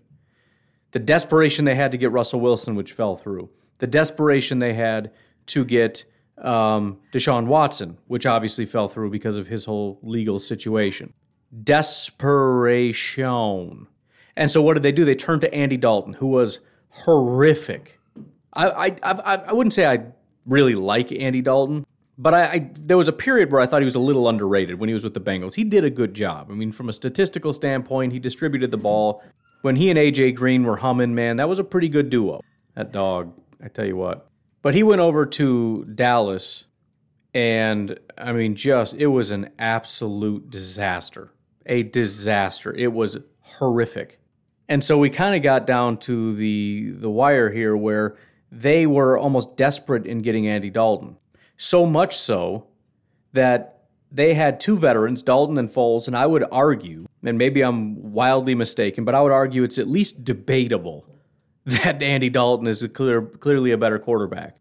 The 0.93 0.99
desperation 0.99 1.65
they 1.65 1.75
had 1.75 1.91
to 1.93 1.99
get 1.99 2.13
Russell 2.13 2.41
Wilson, 2.41 2.75
which 2.75 2.93
fell 2.93 3.17
through. 3.17 3.49
The 3.79 3.87
desperation 3.87 4.59
they 4.59 4.75
had 4.75 5.11
to 5.47 5.65
get 5.65 6.05
um, 6.39 6.99
Deshaun 7.13 7.47
Watson, 7.47 7.97
which 8.07 8.27
obviously 8.27 8.67
fell 8.67 8.89
through 8.89 9.11
because 9.11 9.37
of 9.37 9.47
his 9.47 9.65
whole 9.65 9.99
legal 10.03 10.39
situation. 10.39 11.15
Desperation. 11.65 12.99
And 14.37 14.51
so 14.51 14.63
what 14.63 14.75
did 14.75 14.83
they 14.83 14.93
do? 14.93 15.05
They 15.05 15.15
turned 15.15 15.41
to 15.41 15.53
Andy 15.55 15.77
Dalton, 15.77 16.13
who 16.15 16.27
was 16.29 16.61
horrific. 16.91 17.99
I 18.53 18.67
I 18.67 18.97
I, 19.03 19.35
I 19.37 19.53
wouldn't 19.53 19.73
say 19.73 19.87
I 19.87 20.07
really 20.47 20.75
like 20.75 21.13
Andy 21.13 21.41
Dalton, 21.41 21.87
but 22.19 22.35
I, 22.35 22.45
I, 22.45 22.71
there 22.75 22.97
was 22.97 23.09
a 23.09 23.13
period 23.13 23.51
where 23.51 23.61
I 23.61 23.67
thought 23.67 23.81
he 23.81 23.85
was 23.85 23.95
a 23.95 24.01
little 24.01 24.29
underrated 24.29 24.79
when 24.79 24.89
he 24.89 24.93
was 24.93 25.05
with 25.05 25.15
the 25.15 25.21
Bengals. 25.21 25.55
He 25.55 25.65
did 25.65 25.85
a 25.85 25.91
good 25.91 26.15
job. 26.15 26.51
I 26.51 26.55
mean, 26.55 26.73
from 26.73 26.89
a 26.89 26.93
statistical 26.93 27.53
standpoint, 27.53 28.13
he 28.13 28.19
distributed 28.19 28.71
the 28.71 28.77
ball. 28.77 29.23
When 29.63 29.77
he 29.77 29.91
and 29.91 29.99
AJ 29.99 30.35
Green 30.35 30.65
were 30.65 30.77
humming, 30.77 31.15
man, 31.15 31.37
that 31.37 31.49
was 31.49 31.59
a 31.59 31.65
pretty 31.65 31.89
good 31.89 32.11
duo. 32.11 32.41
That 32.75 32.93
dog, 32.93 33.33
I 33.63 33.69
tell 33.69 33.87
you 33.87 33.97
what. 33.97 34.29
But 34.61 34.75
he 34.75 34.83
went 34.83 35.01
over 35.01 35.27
to 35.27 35.85
Dallas, 35.85 36.65
and 37.35 37.99
I 38.19 38.33
mean, 38.33 38.55
just 38.55 38.95
it 38.95 39.09
was 39.09 39.31
an 39.31 39.51
absolute 39.59 40.51
disaster. 40.51 41.33
A 41.67 41.83
disaster. 41.85 42.75
It 42.75 42.93
was 42.93 43.19
horrific. 43.41 44.21
And 44.69 44.83
so 44.83 44.99
we 44.99 45.11
kind 45.11 45.35
of 45.35 45.43
got 45.43 45.67
down 45.67 45.99
to 45.99 46.35
the 46.35 46.93
the 46.93 47.11
wire 47.11 47.51
here 47.51 47.77
where 47.77 48.17
they 48.53 48.87
were 48.87 49.17
almost 49.17 49.57
desperate 49.57 50.05
in 50.05 50.21
getting 50.21 50.47
Andy 50.47 50.69
Dalton. 50.69 51.17
So 51.57 51.87
much 51.87 52.15
so 52.15 52.67
that 53.33 53.85
they 54.11 54.35
had 54.35 54.61
two 54.61 54.77
veterans, 54.77 55.23
Dalton 55.23 55.57
and 55.57 55.71
Foles, 55.71 56.07
and 56.07 56.15
I 56.15 56.27
would 56.27 56.45
argue, 56.53 57.07
and 57.25 57.39
maybe 57.39 57.63
I'm 57.63 58.13
wildly 58.13 58.55
mistaken, 58.55 59.07
but 59.07 59.15
I 59.15 59.23
would 59.23 59.33
argue 59.33 59.63
it's 59.63 59.79
at 59.79 59.89
least 59.89 60.23
debatable 60.23 61.07
that 61.65 62.03
Andy 62.03 62.29
Dalton 62.29 62.67
is 62.67 62.83
a 62.83 62.91
clear, 62.91 63.23
clearly 63.23 63.73
a 63.73 63.79
better 63.79 63.99
quarterback. 63.99 64.59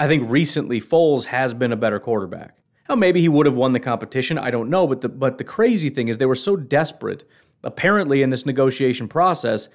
I 0.00 0.08
think 0.08 0.28
recently 0.28 0.80
Foles 0.80 1.26
has 1.26 1.54
been 1.54 1.70
a 1.70 1.76
better 1.76 2.00
quarterback. 2.00 2.58
Now 2.88 2.96
maybe 2.96 3.20
he 3.20 3.28
would 3.28 3.46
have 3.46 3.56
won 3.56 3.72
the 3.72 3.80
competition. 3.80 4.36
I 4.36 4.50
don't 4.50 4.70
know, 4.70 4.86
but 4.86 5.00
the 5.02 5.08
but 5.08 5.38
the 5.38 5.44
crazy 5.44 5.90
thing 5.90 6.08
is 6.08 6.18
they 6.18 6.26
were 6.26 6.34
so 6.34 6.56
desperate. 6.56 7.28
Apparently, 7.62 8.22
in 8.22 8.30
this 8.30 8.46
negotiation 8.46 9.08
process, 9.08 9.68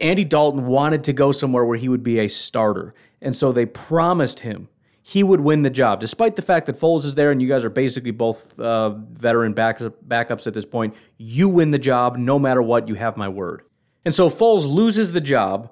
Andy 0.00 0.24
Dalton 0.24 0.66
wanted 0.66 1.04
to 1.04 1.12
go 1.12 1.32
somewhere 1.32 1.64
where 1.64 1.78
he 1.78 1.88
would 1.88 2.02
be 2.02 2.18
a 2.18 2.28
starter, 2.28 2.94
and 3.20 3.36
so 3.36 3.52
they 3.52 3.66
promised 3.66 4.40
him 4.40 4.68
he 5.02 5.24
would 5.24 5.40
win 5.40 5.62
the 5.62 5.70
job, 5.70 5.98
despite 5.98 6.36
the 6.36 6.42
fact 6.42 6.66
that 6.66 6.78
Foles 6.78 7.04
is 7.04 7.16
there 7.16 7.32
and 7.32 7.42
you 7.42 7.48
guys 7.48 7.64
are 7.64 7.70
basically 7.70 8.12
both 8.12 8.58
uh, 8.60 8.90
veteran 8.90 9.52
backups 9.52 10.46
at 10.46 10.54
this 10.54 10.64
point. 10.64 10.94
You 11.18 11.48
win 11.48 11.72
the 11.72 11.78
job 11.78 12.16
no 12.16 12.38
matter 12.38 12.62
what. 12.62 12.86
You 12.86 12.94
have 12.94 13.16
my 13.16 13.28
word. 13.28 13.62
And 14.04 14.14
so 14.14 14.30
Foles 14.30 14.64
loses 14.64 15.12
the 15.12 15.20
job, 15.20 15.70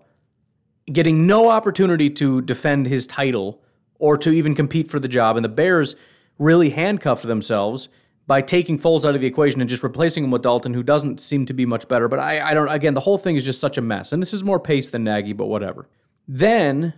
getting 0.93 1.29
no 1.29 1.49
opportunity 1.49 2.11
to 2.11 2.43
defend 2.43 2.89
his 2.89 3.07
title 3.07 3.63
or 4.01 4.17
to 4.17 4.31
even 4.31 4.57
compete 4.57 4.91
for 4.91 4.99
the 4.99 5.09
job. 5.09 5.37
And 5.37 5.45
the 5.45 5.49
Bears 5.49 5.95
really 6.39 6.71
handcuffed 6.71 7.23
themselves 7.23 7.89
by 8.31 8.41
taking 8.41 8.79
Foles 8.79 9.05
out 9.05 9.17
of 9.17 9.21
the 9.21 9.27
equation 9.27 9.61
and 9.61 9.69
just 9.69 9.83
replacing 9.83 10.23
him 10.23 10.31
with 10.31 10.43
Dalton, 10.43 10.73
who 10.73 10.85
doesn't 10.85 11.21
seem 11.21 11.47
to 11.47 11.53
be 11.53 11.67
much 11.67 11.89
better. 11.89 12.07
But 12.07 12.21
I, 12.21 12.51
I 12.51 12.55
don't, 12.55 12.69
again, 12.69 12.95
the 12.95 13.01
whole 13.01 13.19
thing 13.19 13.35
is 13.35 13.45
just 13.45 13.59
such 13.59 13.77
a 13.77 13.81
mess. 13.81 14.13
And 14.13 14.23
this 14.23 14.33
is 14.33 14.45
more 14.45 14.61
pace 14.61 14.89
than 14.89 15.03
Nagy, 15.03 15.33
but 15.33 15.47
whatever. 15.47 15.89
Then 16.29 16.95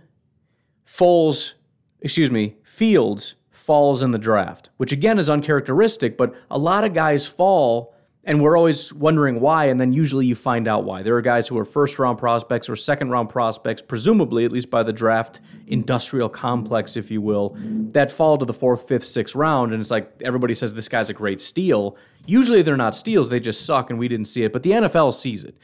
Foles, 0.85 1.53
excuse 2.01 2.29
me, 2.29 2.57
Fields 2.61 3.33
falls 3.49 4.03
in 4.03 4.11
the 4.11 4.19
draft, 4.19 4.69
which 4.77 4.91
again 4.91 5.17
is 5.17 5.27
uncharacteristic, 5.27 6.17
but 6.17 6.35
a 6.51 6.59
lot 6.59 6.83
of 6.83 6.93
guys 6.93 7.25
fall 7.25 7.92
and 8.25 8.41
we're 8.41 8.57
always 8.57 8.93
wondering 8.93 9.41
why, 9.41 9.65
and 9.65 9.79
then 9.79 9.91
usually 9.91 10.25
you 10.25 10.35
find 10.35 10.67
out 10.67 10.85
why. 10.85 11.03
There 11.03 11.15
are 11.17 11.21
guys 11.21 11.47
who 11.47 11.57
are 11.57 11.65
first 11.65 11.99
round 11.99 12.17
prospects 12.17 12.69
or 12.69 12.75
second 12.75 13.09
round 13.09 13.29
prospects, 13.29 13.81
presumably, 13.81 14.45
at 14.45 14.51
least 14.51 14.69
by 14.69 14.81
the 14.83 14.93
draft 14.93 15.41
industrial 15.67 16.29
complex, 16.29 16.95
if 16.95 17.11
you 17.11 17.21
will, 17.21 17.57
that 17.91 18.09
fall 18.09 18.37
to 18.37 18.45
the 18.45 18.53
fourth, 18.53 18.87
fifth, 18.87 19.05
sixth 19.05 19.35
round. 19.35 19.73
And 19.73 19.81
it's 19.81 19.91
like 19.91 20.09
everybody 20.23 20.53
says 20.53 20.73
this 20.73 20.87
guy's 20.87 21.09
a 21.09 21.13
great 21.13 21.41
steal. 21.41 21.97
Usually 22.25 22.61
they're 22.61 22.77
not 22.77 22.95
steals, 22.95 23.27
they 23.27 23.41
just 23.41 23.65
suck 23.65 23.89
and 23.89 23.99
we 23.99 24.07
didn't 24.07 24.27
see 24.27 24.43
it. 24.43 24.53
But 24.53 24.63
the 24.63 24.71
NFL 24.71 25.13
sees 25.13 25.43
it. 25.43 25.57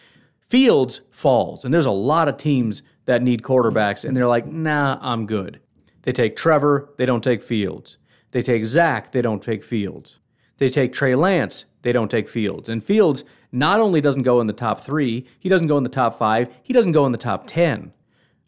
Fields 0.49 1.01
falls, 1.11 1.63
and 1.63 1.73
there's 1.73 1.85
a 1.85 1.91
lot 1.91 2.27
of 2.27 2.37
teams 2.37 2.81
that 3.05 3.21
need 3.21 3.43
quarterbacks, 3.43 4.03
and 4.03 4.17
they're 4.17 4.27
like, 4.27 4.47
nah, 4.47 4.97
I'm 5.01 5.27
good. 5.27 5.61
They 6.01 6.11
take 6.11 6.35
Trevor, 6.35 6.93
they 6.97 7.05
don't 7.05 7.23
take 7.23 7.41
Fields. 7.41 7.97
They 8.31 8.41
take 8.41 8.65
Zach, 8.65 9.11
they 9.11 9.21
don't 9.21 9.43
take 9.43 9.63
Fields. 9.63 10.18
They 10.59 10.69
take 10.69 10.93
Trey 10.93 11.15
Lance, 11.15 11.65
they 11.81 11.91
don't 11.91 12.11
take 12.11 12.29
Fields. 12.29 12.69
And 12.69 12.83
Fields 12.83 13.23
not 13.51 13.79
only 13.79 14.01
doesn't 14.01 14.23
go 14.23 14.39
in 14.39 14.47
the 14.47 14.53
top 14.53 14.81
three, 14.81 15.25
he 15.39 15.49
doesn't 15.49 15.67
go 15.67 15.77
in 15.77 15.83
the 15.83 15.89
top 15.89 16.19
five, 16.19 16.49
he 16.61 16.73
doesn't 16.73 16.91
go 16.91 17.05
in 17.05 17.11
the 17.11 17.17
top 17.17 17.47
10. 17.47 17.93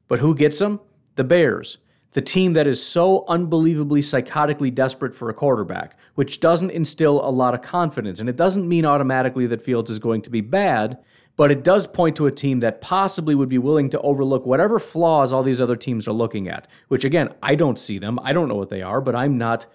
But 0.07 0.19
who 0.19 0.35
gets 0.35 0.61
him? 0.61 0.79
The 1.15 1.23
Bears, 1.23 1.77
the 2.11 2.21
team 2.21 2.53
that 2.53 2.67
is 2.67 2.85
so 2.85 3.25
unbelievably 3.27 4.01
psychotically 4.01 4.73
desperate 4.73 5.15
for 5.15 5.29
a 5.29 5.33
quarterback, 5.33 5.97
which 6.15 6.39
doesn't 6.39 6.71
instill 6.71 7.25
a 7.27 7.31
lot 7.31 7.53
of 7.53 7.61
confidence. 7.61 8.19
And 8.19 8.29
it 8.29 8.35
doesn't 8.35 8.67
mean 8.67 8.85
automatically 8.85 9.47
that 9.47 9.61
Fields 9.61 9.89
is 9.89 9.99
going 9.99 10.21
to 10.23 10.29
be 10.29 10.41
bad, 10.41 10.97
but 11.37 11.51
it 11.51 11.63
does 11.63 11.87
point 11.87 12.17
to 12.17 12.27
a 12.27 12.31
team 12.31 12.59
that 12.59 12.81
possibly 12.81 13.33
would 13.35 13.49
be 13.49 13.57
willing 13.57 13.89
to 13.89 14.01
overlook 14.01 14.45
whatever 14.45 14.79
flaws 14.79 15.31
all 15.31 15.43
these 15.43 15.61
other 15.61 15.77
teams 15.77 16.07
are 16.07 16.13
looking 16.13 16.49
at, 16.49 16.67
which 16.89 17.05
again, 17.05 17.33
I 17.41 17.55
don't 17.55 17.79
see 17.79 17.97
them. 17.97 18.19
I 18.21 18.33
don't 18.33 18.49
know 18.49 18.55
what 18.55 18.69
they 18.69 18.81
are, 18.81 18.99
but 18.99 19.15
I'm 19.15 19.37
not 19.37 19.65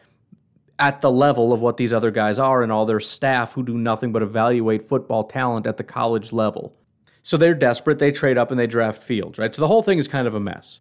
at 0.78 1.00
the 1.00 1.10
level 1.10 1.52
of 1.52 1.60
what 1.60 1.76
these 1.76 1.92
other 1.92 2.10
guys 2.10 2.38
are 2.38 2.62
and 2.62 2.70
all 2.70 2.84
their 2.84 3.00
staff 3.00 3.54
who 3.54 3.62
do 3.62 3.78
nothing 3.78 4.12
but 4.12 4.22
evaluate 4.22 4.88
football 4.88 5.24
talent 5.24 5.66
at 5.66 5.76
the 5.76 5.84
college 5.84 6.32
level. 6.32 6.76
So 7.22 7.36
they're 7.36 7.54
desperate, 7.54 7.98
they 7.98 8.12
trade 8.12 8.38
up 8.38 8.50
and 8.50 8.60
they 8.60 8.66
draft 8.66 9.02
Fields, 9.02 9.38
right? 9.38 9.54
So 9.54 9.62
the 9.62 9.68
whole 9.68 9.82
thing 9.82 9.98
is 9.98 10.06
kind 10.06 10.28
of 10.28 10.34
a 10.34 10.40
mess. 10.40 10.80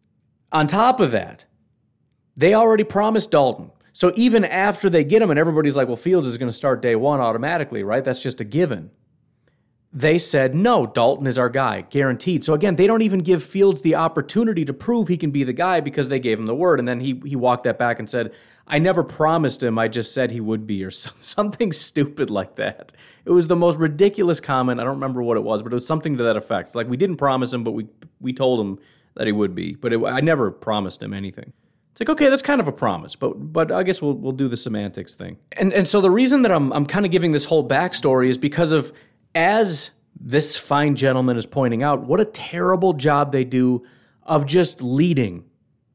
On 0.51 0.67
top 0.67 0.99
of 0.99 1.11
that, 1.11 1.45
they 2.35 2.53
already 2.53 2.83
promised 2.83 3.31
Dalton. 3.31 3.71
So 3.93 4.11
even 4.15 4.43
after 4.43 4.89
they 4.89 5.05
get 5.05 5.21
him 5.21 5.29
and 5.29 5.39
everybody's 5.39 5.77
like, 5.77 5.87
well, 5.87 5.95
Fields 5.95 6.27
is 6.27 6.37
going 6.37 6.49
to 6.49 6.53
start 6.53 6.81
day 6.81 6.95
one 6.95 7.21
automatically, 7.21 7.81
right? 7.81 8.03
That's 8.03 8.21
just 8.21 8.41
a 8.41 8.43
given. 8.43 8.91
They 9.93 10.17
said, 10.17 10.53
no, 10.53 10.85
Dalton 10.85 11.25
is 11.25 11.39
our 11.39 11.47
guy, 11.47 11.81
guaranteed. 11.81 12.43
So 12.43 12.53
again, 12.53 12.75
they 12.75 12.87
don't 12.87 13.01
even 13.01 13.19
give 13.19 13.41
Fields 13.41 13.79
the 13.79 13.95
opportunity 13.95 14.65
to 14.65 14.73
prove 14.73 15.07
he 15.07 15.15
can 15.15 15.31
be 15.31 15.45
the 15.45 15.53
guy 15.53 15.79
because 15.79 16.09
they 16.09 16.19
gave 16.19 16.37
him 16.37 16.45
the 16.45 16.53
word. 16.53 16.79
And 16.79 16.87
then 16.87 16.99
he, 16.99 17.21
he 17.25 17.37
walked 17.37 17.63
that 17.63 17.79
back 17.79 17.99
and 17.99 18.09
said, 18.09 18.33
I 18.67 18.79
never 18.79 19.03
promised 19.03 19.61
him, 19.61 19.77
I 19.77 19.87
just 19.87 20.13
said 20.13 20.31
he 20.31 20.41
would 20.41 20.65
be, 20.65 20.83
or 20.83 20.91
something 20.91 21.71
stupid 21.71 22.29
like 22.29 22.55
that. 22.55 22.91
It 23.25 23.31
was 23.31 23.47
the 23.47 23.55
most 23.55 23.77
ridiculous 23.77 24.39
comment. 24.39 24.79
I 24.79 24.83
don't 24.83 24.95
remember 24.95 25.21
what 25.21 25.37
it 25.37 25.43
was, 25.43 25.61
but 25.61 25.71
it 25.71 25.75
was 25.75 25.85
something 25.85 26.17
to 26.17 26.23
that 26.23 26.35
effect. 26.35 26.75
Like 26.75 26.87
we 26.87 26.97
didn't 26.97 27.17
promise 27.17 27.53
him, 27.53 27.63
but 27.63 27.71
we 27.71 27.87
we 28.19 28.33
told 28.33 28.59
him 28.59 28.79
that 29.15 29.27
he 29.27 29.33
would 29.33 29.55
be. 29.55 29.75
But 29.75 29.93
it, 29.93 30.03
I 30.03 30.19
never 30.19 30.51
promised 30.51 31.01
him 31.01 31.13
anything. 31.13 31.53
It's 31.91 31.99
like 32.01 32.09
okay, 32.09 32.29
that's 32.29 32.41
kind 32.41 32.59
of 32.59 32.67
a 32.67 32.71
promise, 32.71 33.15
but 33.15 33.33
but 33.53 33.71
I 33.71 33.83
guess 33.83 34.01
we'll 34.01 34.13
we'll 34.13 34.31
do 34.31 34.47
the 34.47 34.57
semantics 34.57 35.15
thing. 35.15 35.37
And 35.53 35.73
and 35.73 35.87
so 35.87 36.01
the 36.01 36.11
reason 36.11 36.41
that 36.43 36.51
I'm 36.51 36.71
I'm 36.73 36.85
kind 36.85 37.05
of 37.05 37.11
giving 37.11 37.31
this 37.31 37.45
whole 37.45 37.67
backstory 37.67 38.27
is 38.27 38.37
because 38.37 38.71
of 38.71 38.91
as 39.33 39.91
this 40.19 40.55
fine 40.55 40.95
gentleman 40.95 41.37
is 41.37 41.45
pointing 41.45 41.83
out, 41.83 42.05
what 42.05 42.19
a 42.19 42.25
terrible 42.25 42.93
job 42.93 43.31
they 43.31 43.43
do 43.43 43.85
of 44.23 44.45
just 44.45 44.81
leading 44.81 45.45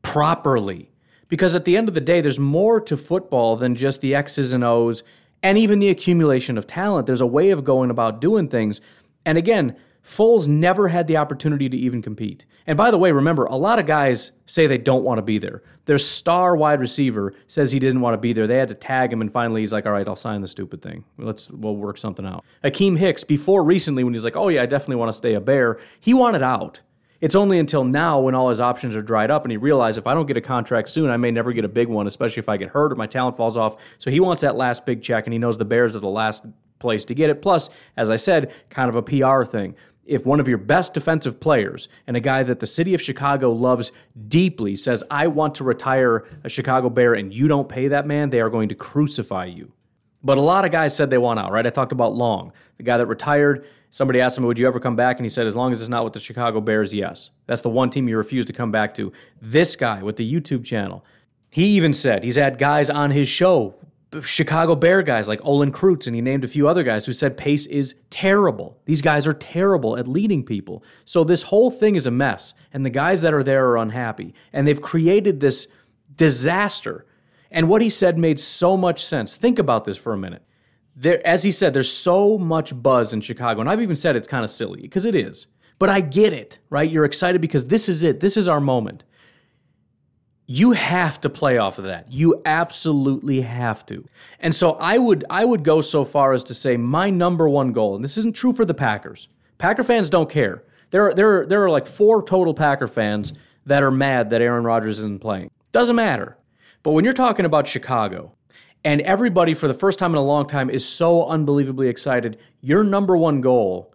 properly 0.02 0.89
because 1.30 1.54
at 1.54 1.64
the 1.64 1.78
end 1.78 1.88
of 1.88 1.94
the 1.94 2.00
day, 2.02 2.20
there's 2.20 2.38
more 2.38 2.78
to 2.82 2.96
football 2.98 3.56
than 3.56 3.74
just 3.74 4.02
the 4.02 4.14
X's 4.14 4.52
and 4.52 4.62
O's 4.62 5.02
and 5.42 5.56
even 5.56 5.78
the 5.78 5.88
accumulation 5.88 6.58
of 6.58 6.66
talent. 6.66 7.06
There's 7.06 7.22
a 7.22 7.26
way 7.26 7.48
of 7.48 7.64
going 7.64 7.88
about 7.88 8.20
doing 8.20 8.48
things. 8.48 8.82
And 9.24 9.38
again, 9.38 9.76
Foles 10.04 10.48
never 10.48 10.88
had 10.88 11.06
the 11.06 11.16
opportunity 11.16 11.68
to 11.68 11.76
even 11.76 12.02
compete. 12.02 12.46
And 12.66 12.76
by 12.76 12.90
the 12.90 12.98
way, 12.98 13.12
remember, 13.12 13.44
a 13.44 13.56
lot 13.56 13.78
of 13.78 13.86
guys 13.86 14.32
say 14.46 14.66
they 14.66 14.78
don't 14.78 15.04
want 15.04 15.18
to 15.18 15.22
be 15.22 15.38
there. 15.38 15.62
Their 15.84 15.98
star 15.98 16.56
wide 16.56 16.80
receiver 16.80 17.34
says 17.48 17.70
he 17.70 17.78
didn't 17.78 18.00
want 18.00 18.14
to 18.14 18.18
be 18.18 18.32
there. 18.32 18.46
They 18.46 18.56
had 18.56 18.68
to 18.68 18.74
tag 18.74 19.12
him, 19.12 19.20
and 19.20 19.32
finally 19.32 19.60
he's 19.60 19.72
like, 19.72 19.86
all 19.86 19.92
right, 19.92 20.06
I'll 20.06 20.16
sign 20.16 20.40
the 20.40 20.48
stupid 20.48 20.82
thing. 20.82 21.04
Let's 21.18 21.50
we'll 21.50 21.76
work 21.76 21.98
something 21.98 22.26
out. 22.26 22.44
Akiem 22.64 22.96
Hicks, 22.96 23.24
before 23.24 23.62
recently, 23.62 24.04
when 24.04 24.14
he's 24.14 24.24
like, 24.24 24.36
oh 24.36 24.48
yeah, 24.48 24.62
I 24.62 24.66
definitely 24.66 24.96
want 24.96 25.10
to 25.10 25.14
stay 25.16 25.34
a 25.34 25.40
bear, 25.40 25.78
he 26.00 26.14
wanted 26.14 26.42
out. 26.42 26.80
It's 27.20 27.34
only 27.34 27.58
until 27.58 27.84
now 27.84 28.18
when 28.20 28.34
all 28.34 28.48
his 28.48 28.60
options 28.60 28.96
are 28.96 29.02
dried 29.02 29.30
up 29.30 29.44
and 29.44 29.52
he 29.52 29.58
realized 29.58 29.98
if 29.98 30.06
I 30.06 30.14
don't 30.14 30.26
get 30.26 30.38
a 30.38 30.40
contract 30.40 30.88
soon, 30.88 31.10
I 31.10 31.18
may 31.18 31.30
never 31.30 31.52
get 31.52 31.66
a 31.66 31.68
big 31.68 31.88
one, 31.88 32.06
especially 32.06 32.40
if 32.40 32.48
I 32.48 32.56
get 32.56 32.70
hurt 32.70 32.92
or 32.92 32.96
my 32.96 33.06
talent 33.06 33.36
falls 33.36 33.56
off. 33.58 33.76
So 33.98 34.10
he 34.10 34.20
wants 34.20 34.40
that 34.42 34.56
last 34.56 34.86
big 34.86 35.02
check 35.02 35.26
and 35.26 35.32
he 35.32 35.38
knows 35.38 35.58
the 35.58 35.66
Bears 35.66 35.94
are 35.96 36.00
the 36.00 36.08
last 36.08 36.46
place 36.78 37.04
to 37.04 37.14
get 37.14 37.28
it. 37.28 37.42
Plus, 37.42 37.68
as 37.96 38.08
I 38.08 38.16
said, 38.16 38.54
kind 38.70 38.88
of 38.88 38.96
a 38.96 39.02
PR 39.02 39.44
thing. 39.44 39.74
if 40.06 40.26
one 40.26 40.40
of 40.40 40.48
your 40.48 40.58
best 40.58 40.94
defensive 40.94 41.38
players 41.38 41.88
and 42.06 42.16
a 42.16 42.20
guy 42.20 42.42
that 42.42 42.58
the 42.58 42.66
city 42.66 42.94
of 42.94 43.02
Chicago 43.02 43.52
loves 43.52 43.92
deeply 44.26 44.74
says, 44.74 45.04
I 45.10 45.28
want 45.28 45.54
to 45.56 45.64
retire 45.64 46.26
a 46.42 46.48
Chicago 46.48 46.90
Bear 46.90 47.14
and 47.14 47.32
you 47.32 47.46
don't 47.48 47.68
pay 47.68 47.88
that 47.88 48.06
man, 48.06 48.30
they 48.30 48.40
are 48.40 48.50
going 48.50 48.70
to 48.70 48.74
crucify 48.74 49.44
you. 49.44 49.72
But 50.22 50.36
a 50.36 50.40
lot 50.40 50.64
of 50.64 50.72
guys 50.72 50.96
said 50.96 51.10
they 51.10 51.18
want 51.18 51.38
out, 51.38 51.52
right? 51.52 51.66
I 51.66 51.70
talked 51.70 51.92
about 51.92 52.14
Long, 52.14 52.52
the 52.76 52.82
guy 52.82 52.98
that 52.98 53.06
retired. 53.06 53.66
Somebody 53.90 54.20
asked 54.20 54.38
him, 54.38 54.44
Would 54.44 54.58
you 54.58 54.66
ever 54.66 54.80
come 54.80 54.96
back? 54.96 55.18
And 55.18 55.24
he 55.24 55.30
said, 55.30 55.46
As 55.46 55.56
long 55.56 55.72
as 55.72 55.80
it's 55.80 55.88
not 55.88 56.04
with 56.04 56.12
the 56.12 56.20
Chicago 56.20 56.60
Bears, 56.60 56.94
yes. 56.94 57.30
That's 57.46 57.62
the 57.62 57.70
one 57.70 57.90
team 57.90 58.08
you 58.08 58.16
refuse 58.16 58.46
to 58.46 58.52
come 58.52 58.70
back 58.70 58.94
to. 58.94 59.12
This 59.40 59.76
guy 59.76 60.02
with 60.02 60.16
the 60.16 60.32
YouTube 60.32 60.64
channel, 60.64 61.04
he 61.50 61.66
even 61.76 61.92
said 61.92 62.22
he's 62.22 62.36
had 62.36 62.58
guys 62.58 62.88
on 62.88 63.10
his 63.10 63.28
show 63.28 63.74
Chicago 64.22 64.74
Bear 64.74 65.02
guys 65.02 65.28
like 65.28 65.40
Olin 65.44 65.72
Kreutz, 65.72 66.06
and 66.06 66.16
he 66.16 66.22
named 66.22 66.44
a 66.44 66.48
few 66.48 66.66
other 66.66 66.82
guys 66.82 67.06
who 67.06 67.12
said 67.12 67.36
Pace 67.36 67.66
is 67.66 67.94
terrible. 68.10 68.76
These 68.84 69.02
guys 69.02 69.26
are 69.26 69.34
terrible 69.34 69.96
at 69.96 70.08
leading 70.08 70.44
people. 70.44 70.82
So 71.04 71.22
this 71.22 71.44
whole 71.44 71.70
thing 71.70 71.94
is 71.94 72.06
a 72.06 72.10
mess, 72.10 72.54
and 72.72 72.84
the 72.84 72.90
guys 72.90 73.22
that 73.22 73.34
are 73.34 73.44
there 73.44 73.68
are 73.68 73.76
unhappy, 73.76 74.34
and 74.52 74.66
they've 74.66 74.80
created 74.80 75.38
this 75.38 75.68
disaster. 76.16 77.06
And 77.52 77.68
what 77.68 77.82
he 77.82 77.90
said 77.90 78.18
made 78.18 78.40
so 78.40 78.76
much 78.76 79.04
sense. 79.04 79.36
Think 79.36 79.58
about 79.58 79.84
this 79.84 79.96
for 79.96 80.12
a 80.12 80.18
minute. 80.18 80.42
There, 80.96 81.24
as 81.26 81.42
he 81.42 81.50
said, 81.50 81.72
there's 81.72 81.90
so 81.90 82.36
much 82.36 82.80
buzz 82.80 83.12
in 83.12 83.20
Chicago, 83.20 83.60
and 83.60 83.70
I've 83.70 83.80
even 83.80 83.96
said 83.96 84.16
it's 84.16 84.28
kind 84.28 84.44
of 84.44 84.50
silly 84.50 84.82
because 84.82 85.04
it 85.04 85.14
is. 85.14 85.46
But 85.78 85.88
I 85.88 86.00
get 86.00 86.32
it, 86.32 86.58
right? 86.68 86.90
You're 86.90 87.04
excited 87.04 87.40
because 87.40 87.66
this 87.66 87.88
is 87.88 88.02
it. 88.02 88.20
This 88.20 88.36
is 88.36 88.48
our 88.48 88.60
moment 88.60 89.04
you 90.52 90.72
have 90.72 91.20
to 91.20 91.30
play 91.30 91.58
off 91.58 91.78
of 91.78 91.84
that. 91.84 92.10
You 92.10 92.42
absolutely 92.44 93.42
have 93.42 93.86
to. 93.86 94.04
And 94.40 94.52
so 94.52 94.72
I 94.72 94.98
would 94.98 95.24
I 95.30 95.44
would 95.44 95.62
go 95.62 95.80
so 95.80 96.04
far 96.04 96.32
as 96.32 96.42
to 96.44 96.54
say 96.54 96.76
my 96.76 97.08
number 97.08 97.48
one 97.48 97.70
goal, 97.70 97.94
and 97.94 98.02
this 98.02 98.18
isn't 98.18 98.34
true 98.34 98.52
for 98.52 98.64
the 98.64 98.74
Packers. 98.74 99.28
Packer 99.58 99.84
fans 99.84 100.10
don't 100.10 100.28
care. 100.28 100.64
There 100.90 101.06
are, 101.06 101.14
there 101.14 101.38
are, 101.42 101.46
there 101.46 101.62
are 101.62 101.70
like 101.70 101.86
four 101.86 102.20
total 102.20 102.52
Packer 102.52 102.88
fans 102.88 103.32
that 103.66 103.84
are 103.84 103.92
mad 103.92 104.30
that 104.30 104.42
Aaron 104.42 104.64
Rodgers 104.64 104.98
isn't 104.98 105.20
playing. 105.20 105.52
Doesn't 105.70 105.94
matter. 105.94 106.36
But 106.82 106.92
when 106.92 107.04
you're 107.04 107.14
talking 107.14 107.44
about 107.44 107.68
Chicago, 107.68 108.32
and 108.84 109.00
everybody 109.02 109.54
for 109.54 109.68
the 109.68 109.74
first 109.74 109.98
time 109.98 110.12
in 110.12 110.18
a 110.18 110.24
long 110.24 110.46
time 110.46 110.70
is 110.70 110.86
so 110.86 111.26
unbelievably 111.26 111.88
excited, 111.88 112.38
your 112.60 112.82
number 112.82 113.16
one 113.16 113.40
goal 113.40 113.94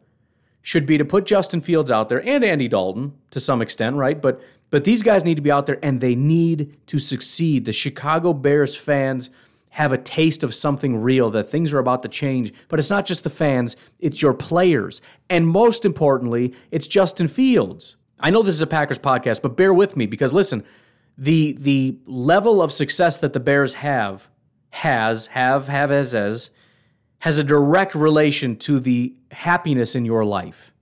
should 0.61 0.85
be 0.85 0.97
to 0.97 1.05
put 1.05 1.25
Justin 1.25 1.61
Fields 1.61 1.91
out 1.91 2.09
there 2.09 2.27
and 2.27 2.43
Andy 2.43 2.67
Dalton 2.67 3.13
to 3.31 3.39
some 3.39 3.61
extent, 3.61 3.95
right? 3.95 4.21
But 4.21 4.41
but 4.71 4.83
these 4.83 5.03
guys 5.03 5.23
need 5.23 5.35
to 5.35 5.41
be 5.41 5.51
out 5.51 5.67
there 5.67 5.79
and 5.83 6.01
they 6.01 6.15
need 6.15 6.75
to 6.87 6.99
succeed. 6.99 7.65
The 7.65 7.71
Chicago 7.71 8.33
Bears 8.33 8.75
fans 8.75 9.29
have 9.69 9.91
a 9.91 9.97
taste 9.97 10.43
of 10.43 10.53
something 10.53 11.01
real, 11.01 11.29
that 11.29 11.49
things 11.49 11.73
are 11.73 11.79
about 11.79 12.01
to 12.01 12.09
change. 12.09 12.53
But 12.67 12.79
it's 12.79 12.89
not 12.89 13.05
just 13.05 13.23
the 13.23 13.29
fans, 13.29 13.75
it's 13.99 14.21
your 14.21 14.33
players. 14.33 15.01
And 15.29 15.47
most 15.47 15.85
importantly, 15.85 16.55
it's 16.71 16.87
Justin 16.87 17.27
Fields. 17.27 17.95
I 18.19 18.29
know 18.29 18.41
this 18.41 18.53
is 18.53 18.61
a 18.61 18.67
Packers 18.67 18.99
podcast, 18.99 19.41
but 19.41 19.57
bear 19.57 19.73
with 19.73 19.97
me 19.97 20.05
because 20.05 20.33
listen, 20.33 20.63
the 21.17 21.53
the 21.59 21.99
level 22.05 22.61
of 22.61 22.71
success 22.71 23.17
that 23.17 23.33
the 23.33 23.39
Bears 23.39 23.75
have 23.75 24.27
has 24.75 25.27
have 25.27 25.69
have 25.69 25.89
as 25.89 26.13
as 26.13 26.49
has 27.19 27.37
a 27.37 27.43
direct 27.45 27.95
relation 27.95 28.57
to 28.57 28.77
the 28.77 29.15
happiness 29.31 29.95
in 29.95 30.03
your 30.03 30.25
life. 30.25 30.73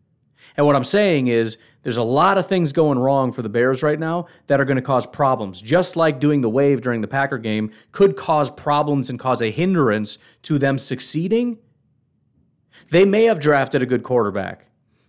And 0.57 0.65
what 0.65 0.75
I'm 0.75 0.83
saying 0.83 1.27
is 1.27 1.59
there's 1.83 1.97
a 1.97 2.03
lot 2.03 2.39
of 2.39 2.47
things 2.47 2.73
going 2.73 2.97
wrong 2.97 3.31
for 3.31 3.43
the 3.43 3.49
Bears 3.49 3.83
right 3.83 3.99
now 3.99 4.25
that 4.47 4.59
are 4.59 4.65
going 4.65 4.77
to 4.77 4.81
cause 4.81 5.05
problems. 5.05 5.61
Just 5.61 5.95
like 5.95 6.19
doing 6.19 6.41
the 6.41 6.49
wave 6.49 6.81
during 6.81 7.01
the 7.01 7.07
Packer 7.07 7.37
game 7.37 7.71
could 7.91 8.17
cause 8.17 8.49
problems 8.49 9.11
and 9.11 9.19
cause 9.19 9.43
a 9.43 9.51
hindrance 9.51 10.17
to 10.41 10.57
them 10.57 10.79
succeeding. 10.79 11.59
They 12.89 13.05
may 13.05 13.25
have 13.25 13.39
drafted 13.39 13.83
a 13.83 13.85
good 13.85 14.01
quarterback, 14.01 14.65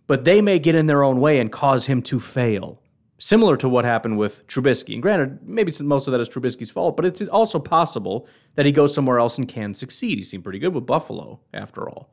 but 0.07 0.27
they 0.27 0.43
may 0.43 0.59
get 0.59 0.75
in 0.75 0.87
their 0.87 1.03
own 1.03 1.21
way 1.21 1.41
and 1.41 1.51
cause 1.51 1.87
him 1.87 2.03
to 2.03 2.21
fail. 2.21 2.83
Similar 3.25 3.57
to 3.57 3.71
what 3.71 3.87
happened 3.87 4.19
with 4.19 4.47
Trubisky. 4.49 4.93
And 4.93 5.01
granted, 5.01 5.39
maybe 5.49 5.73
most 5.81 6.07
of 6.07 6.13
that 6.13 6.21
is 6.21 6.29
Trubisky's 6.29 6.71
fault, 6.71 6.95
but 6.95 7.07
it's 7.07 7.23
also 7.23 7.59
possible 7.59 8.29
that 8.55 8.67
he 8.67 8.71
goes 8.71 8.95
somewhere 8.95 9.19
else 9.19 9.39
and 9.39 9.49
can 9.49 9.73
succeed. 9.73 10.19
He 10.19 10.23
seemed 10.23 10.45
pretty 10.45 10.59
good 10.59 10.75
with 10.75 10.85
Buffalo, 10.85 11.41
after 11.55 11.89
all. 11.89 12.11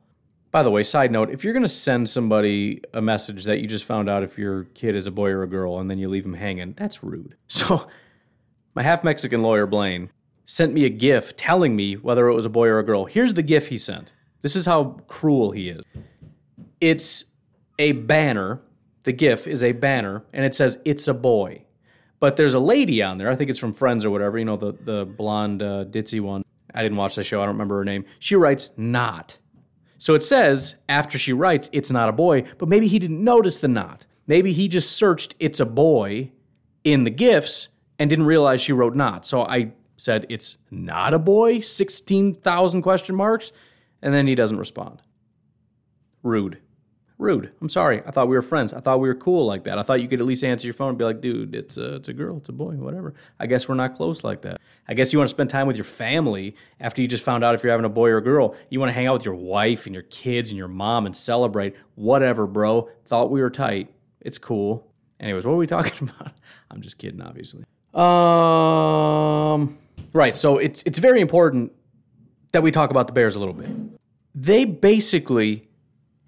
By 0.52 0.62
the 0.62 0.70
way, 0.70 0.82
side 0.82 1.12
note, 1.12 1.28
if 1.28 1.44
you're 1.44 1.52
going 1.52 1.64
to 1.64 1.68
send 1.68 2.08
somebody 2.08 2.80
a 2.94 3.02
message 3.02 3.44
that 3.44 3.60
you 3.60 3.66
just 3.66 3.84
found 3.84 4.08
out 4.08 4.22
if 4.22 4.38
your 4.38 4.64
kid 4.72 4.96
is 4.96 5.06
a 5.06 5.10
boy 5.10 5.28
or 5.28 5.42
a 5.42 5.46
girl 5.46 5.78
and 5.78 5.90
then 5.90 5.98
you 5.98 6.08
leave 6.08 6.22
them 6.22 6.32
hanging, 6.32 6.72
that's 6.78 7.04
rude. 7.04 7.36
So, 7.46 7.86
my 8.74 8.82
half 8.82 9.04
Mexican 9.04 9.42
lawyer, 9.42 9.66
Blaine, 9.66 10.08
sent 10.46 10.72
me 10.72 10.86
a 10.86 10.88
GIF 10.88 11.36
telling 11.36 11.76
me 11.76 11.92
whether 11.92 12.26
it 12.28 12.34
was 12.34 12.46
a 12.46 12.48
boy 12.48 12.68
or 12.68 12.78
a 12.78 12.82
girl. 12.82 13.04
Here's 13.04 13.34
the 13.34 13.42
GIF 13.42 13.68
he 13.68 13.76
sent. 13.76 14.14
This 14.40 14.56
is 14.56 14.64
how 14.64 14.96
cruel 15.08 15.50
he 15.50 15.68
is. 15.68 15.84
It's 16.80 17.24
a 17.78 17.92
banner. 17.92 18.62
The 19.04 19.12
GIF 19.12 19.46
is 19.46 19.62
a 19.62 19.72
banner, 19.72 20.24
and 20.32 20.44
it 20.44 20.54
says, 20.54 20.78
It's 20.84 21.08
a 21.08 21.14
boy. 21.14 21.64
But 22.20 22.36
there's 22.36 22.54
a 22.54 22.60
lady 22.60 23.02
on 23.02 23.18
there. 23.18 23.30
I 23.30 23.34
think 23.34 23.50
it's 23.50 23.58
from 23.58 23.72
Friends 23.72 24.04
or 24.04 24.10
whatever, 24.10 24.38
you 24.38 24.44
know, 24.44 24.56
the, 24.56 24.72
the 24.72 25.04
blonde, 25.04 25.62
uh, 25.62 25.84
ditzy 25.84 26.20
one. 26.20 26.44
I 26.72 26.82
didn't 26.82 26.96
watch 26.96 27.16
the 27.16 27.24
show. 27.24 27.42
I 27.42 27.46
don't 27.46 27.54
remember 27.54 27.78
her 27.78 27.84
name. 27.84 28.04
She 28.18 28.36
writes, 28.36 28.70
Not. 28.76 29.38
So 30.02 30.16
it 30.16 30.24
says 30.24 30.76
after 30.88 31.16
she 31.16 31.32
writes, 31.32 31.70
it's 31.72 31.92
not 31.92 32.08
a 32.08 32.12
boy, 32.12 32.42
but 32.58 32.68
maybe 32.68 32.88
he 32.88 32.98
didn't 32.98 33.22
notice 33.22 33.58
the 33.58 33.68
not. 33.68 34.04
Maybe 34.26 34.52
he 34.52 34.66
just 34.66 34.90
searched 34.90 35.36
it's 35.38 35.60
a 35.60 35.64
boy 35.64 36.32
in 36.82 37.04
the 37.04 37.10
gifts 37.10 37.68
and 38.00 38.10
didn't 38.10 38.26
realize 38.26 38.60
she 38.60 38.72
wrote 38.72 38.96
not. 38.96 39.24
So 39.24 39.42
I 39.42 39.74
said 39.96 40.26
it's 40.28 40.56
not 40.72 41.14
a 41.14 41.20
boy, 41.20 41.60
16,000 41.60 42.82
question 42.82 43.14
marks, 43.14 43.52
and 44.02 44.12
then 44.12 44.26
he 44.26 44.34
doesn't 44.34 44.58
respond. 44.58 45.02
Rude. 46.24 46.58
Rude. 47.22 47.52
I'm 47.60 47.68
sorry. 47.68 48.02
I 48.04 48.10
thought 48.10 48.26
we 48.26 48.34
were 48.34 48.42
friends. 48.42 48.72
I 48.72 48.80
thought 48.80 48.98
we 48.98 49.06
were 49.06 49.14
cool 49.14 49.46
like 49.46 49.62
that. 49.64 49.78
I 49.78 49.84
thought 49.84 50.02
you 50.02 50.08
could 50.08 50.20
at 50.20 50.26
least 50.26 50.42
answer 50.42 50.66
your 50.66 50.74
phone 50.74 50.88
and 50.88 50.98
be 50.98 51.04
like, 51.04 51.20
dude, 51.20 51.54
it's 51.54 51.76
a, 51.76 51.94
it's 51.94 52.08
a 52.08 52.12
girl, 52.12 52.38
it's 52.38 52.48
a 52.48 52.52
boy, 52.52 52.72
whatever. 52.72 53.14
I 53.38 53.46
guess 53.46 53.68
we're 53.68 53.76
not 53.76 53.94
close 53.94 54.24
like 54.24 54.42
that. 54.42 54.60
I 54.88 54.94
guess 54.94 55.12
you 55.12 55.20
want 55.20 55.28
to 55.28 55.34
spend 55.34 55.48
time 55.48 55.68
with 55.68 55.76
your 55.76 55.84
family 55.84 56.56
after 56.80 57.00
you 57.00 57.06
just 57.06 57.22
found 57.22 57.44
out 57.44 57.54
if 57.54 57.62
you're 57.62 57.70
having 57.70 57.86
a 57.86 57.88
boy 57.88 58.08
or 58.08 58.16
a 58.16 58.22
girl. 58.22 58.56
You 58.70 58.80
want 58.80 58.90
to 58.90 58.92
hang 58.92 59.06
out 59.06 59.12
with 59.12 59.24
your 59.24 59.36
wife 59.36 59.86
and 59.86 59.94
your 59.94 60.02
kids 60.02 60.50
and 60.50 60.58
your 60.58 60.66
mom 60.66 61.06
and 61.06 61.16
celebrate. 61.16 61.76
Whatever, 61.94 62.48
bro. 62.48 62.90
Thought 63.04 63.30
we 63.30 63.40
were 63.40 63.50
tight. 63.50 63.94
It's 64.20 64.38
cool. 64.38 64.90
Anyways, 65.20 65.46
what 65.46 65.52
are 65.52 65.56
we 65.56 65.66
talking 65.68 66.08
about? 66.08 66.32
I'm 66.72 66.80
just 66.80 66.98
kidding, 66.98 67.22
obviously. 67.22 67.64
Um, 67.94 69.78
right. 70.12 70.36
So 70.36 70.58
it's 70.58 70.82
it's 70.84 70.98
very 70.98 71.20
important 71.20 71.70
that 72.50 72.64
we 72.64 72.72
talk 72.72 72.90
about 72.90 73.06
the 73.06 73.12
Bears 73.12 73.36
a 73.36 73.38
little 73.38 73.54
bit. 73.54 73.70
They 74.34 74.64
basically 74.64 75.68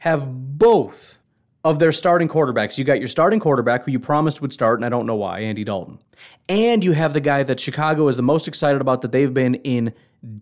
have 0.05 0.44
both 0.59 1.19
of 1.65 1.79
their 1.79 1.93
starting 1.93 2.29
quarterbacks. 2.29 2.77
You 2.77 2.85
got 2.85 2.99
your 2.99 3.09
starting 3.09 3.41
quarterback 3.41 3.85
who 3.85 3.93
you 3.93 3.99
promised 3.99 4.43
would 4.43 4.53
start, 4.53 4.79
and 4.79 4.85
I 4.85 4.89
don't 4.91 5.07
know 5.07 5.17
why, 5.17 5.41
Andy 5.41 5.65
Dalton. 5.65 5.99
And 6.49 6.85
you 6.85 6.93
have 6.93 7.15
the 7.15 7.21
guy 7.21 7.43
that 7.43 7.59
Chicago 7.59 8.07
is 8.09 8.17
the 8.17 8.23
most 8.23 8.47
excited 8.47 8.81
about 8.81 9.01
that 9.03 9.13
they've 9.13 9.33
been 9.33 9.57
in 9.57 9.95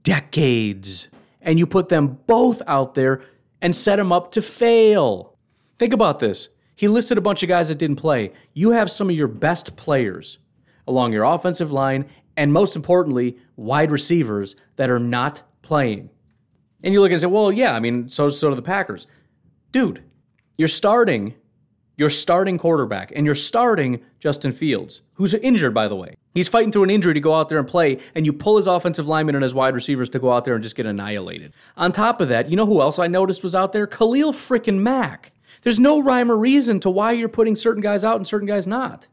decades. 0.02 1.08
And 1.40 1.58
you 1.58 1.66
put 1.66 1.88
them 1.88 2.18
both 2.26 2.60
out 2.66 2.94
there 2.94 3.22
and 3.60 3.74
set 3.74 3.96
them 3.96 4.12
up 4.12 4.32
to 4.32 4.42
fail. 4.42 5.36
Think 5.78 5.92
about 5.92 6.18
this. 6.18 6.48
He 6.74 6.88
listed 6.88 7.18
a 7.18 7.22
bunch 7.22 7.42
of 7.42 7.48
guys 7.48 7.68
that 7.68 7.78
didn't 7.78 7.96
play. 7.96 8.32
You 8.52 8.70
have 8.70 8.90
some 8.90 9.08
of 9.08 9.16
your 9.16 9.28
best 9.28 9.76
players 9.76 10.38
along 10.88 11.12
your 11.12 11.24
offensive 11.24 11.70
line, 11.70 12.06
and 12.36 12.52
most 12.52 12.74
importantly, 12.74 13.36
wide 13.56 13.92
receivers 13.92 14.56
that 14.76 14.90
are 14.90 14.98
not 14.98 15.42
playing. 15.62 16.10
And 16.82 16.92
you 16.92 17.00
look 17.00 17.12
and 17.12 17.20
say, 17.20 17.28
well, 17.28 17.52
yeah, 17.52 17.74
I 17.74 17.80
mean, 17.80 18.08
so 18.08 18.28
so 18.28 18.48
do 18.48 18.56
the 18.56 18.62
Packers 18.62 19.06
dude, 19.72 20.02
you're 20.56 20.68
starting, 20.68 21.34
you're 21.96 22.10
starting 22.10 22.58
quarterback, 22.58 23.12
and 23.16 23.26
you're 23.26 23.34
starting 23.34 24.02
Justin 24.20 24.52
Fields, 24.52 25.02
who's 25.14 25.34
injured, 25.34 25.74
by 25.74 25.88
the 25.88 25.96
way. 25.96 26.14
He's 26.34 26.48
fighting 26.48 26.70
through 26.70 26.84
an 26.84 26.90
injury 26.90 27.14
to 27.14 27.20
go 27.20 27.34
out 27.34 27.48
there 27.48 27.58
and 27.58 27.66
play, 27.66 27.98
and 28.14 28.24
you 28.24 28.32
pull 28.32 28.56
his 28.56 28.66
offensive 28.66 29.08
linemen 29.08 29.34
and 29.34 29.42
his 29.42 29.54
wide 29.54 29.74
receivers 29.74 30.08
to 30.10 30.18
go 30.18 30.32
out 30.32 30.44
there 30.44 30.54
and 30.54 30.62
just 30.62 30.76
get 30.76 30.86
annihilated. 30.86 31.52
On 31.76 31.90
top 31.92 32.20
of 32.20 32.28
that, 32.28 32.48
you 32.48 32.56
know 32.56 32.66
who 32.66 32.80
else 32.80 32.98
I 32.98 33.06
noticed 33.06 33.42
was 33.42 33.54
out 33.54 33.72
there? 33.72 33.86
Khalil 33.86 34.32
frickin' 34.32 34.78
Mack. 34.78 35.32
There's 35.62 35.78
no 35.80 36.00
rhyme 36.00 36.30
or 36.30 36.36
reason 36.36 36.80
to 36.80 36.90
why 36.90 37.12
you're 37.12 37.28
putting 37.28 37.56
certain 37.56 37.82
guys 37.82 38.04
out 38.04 38.16
and 38.16 38.26
certain 38.26 38.48
guys 38.48 38.66
not. 38.66 39.08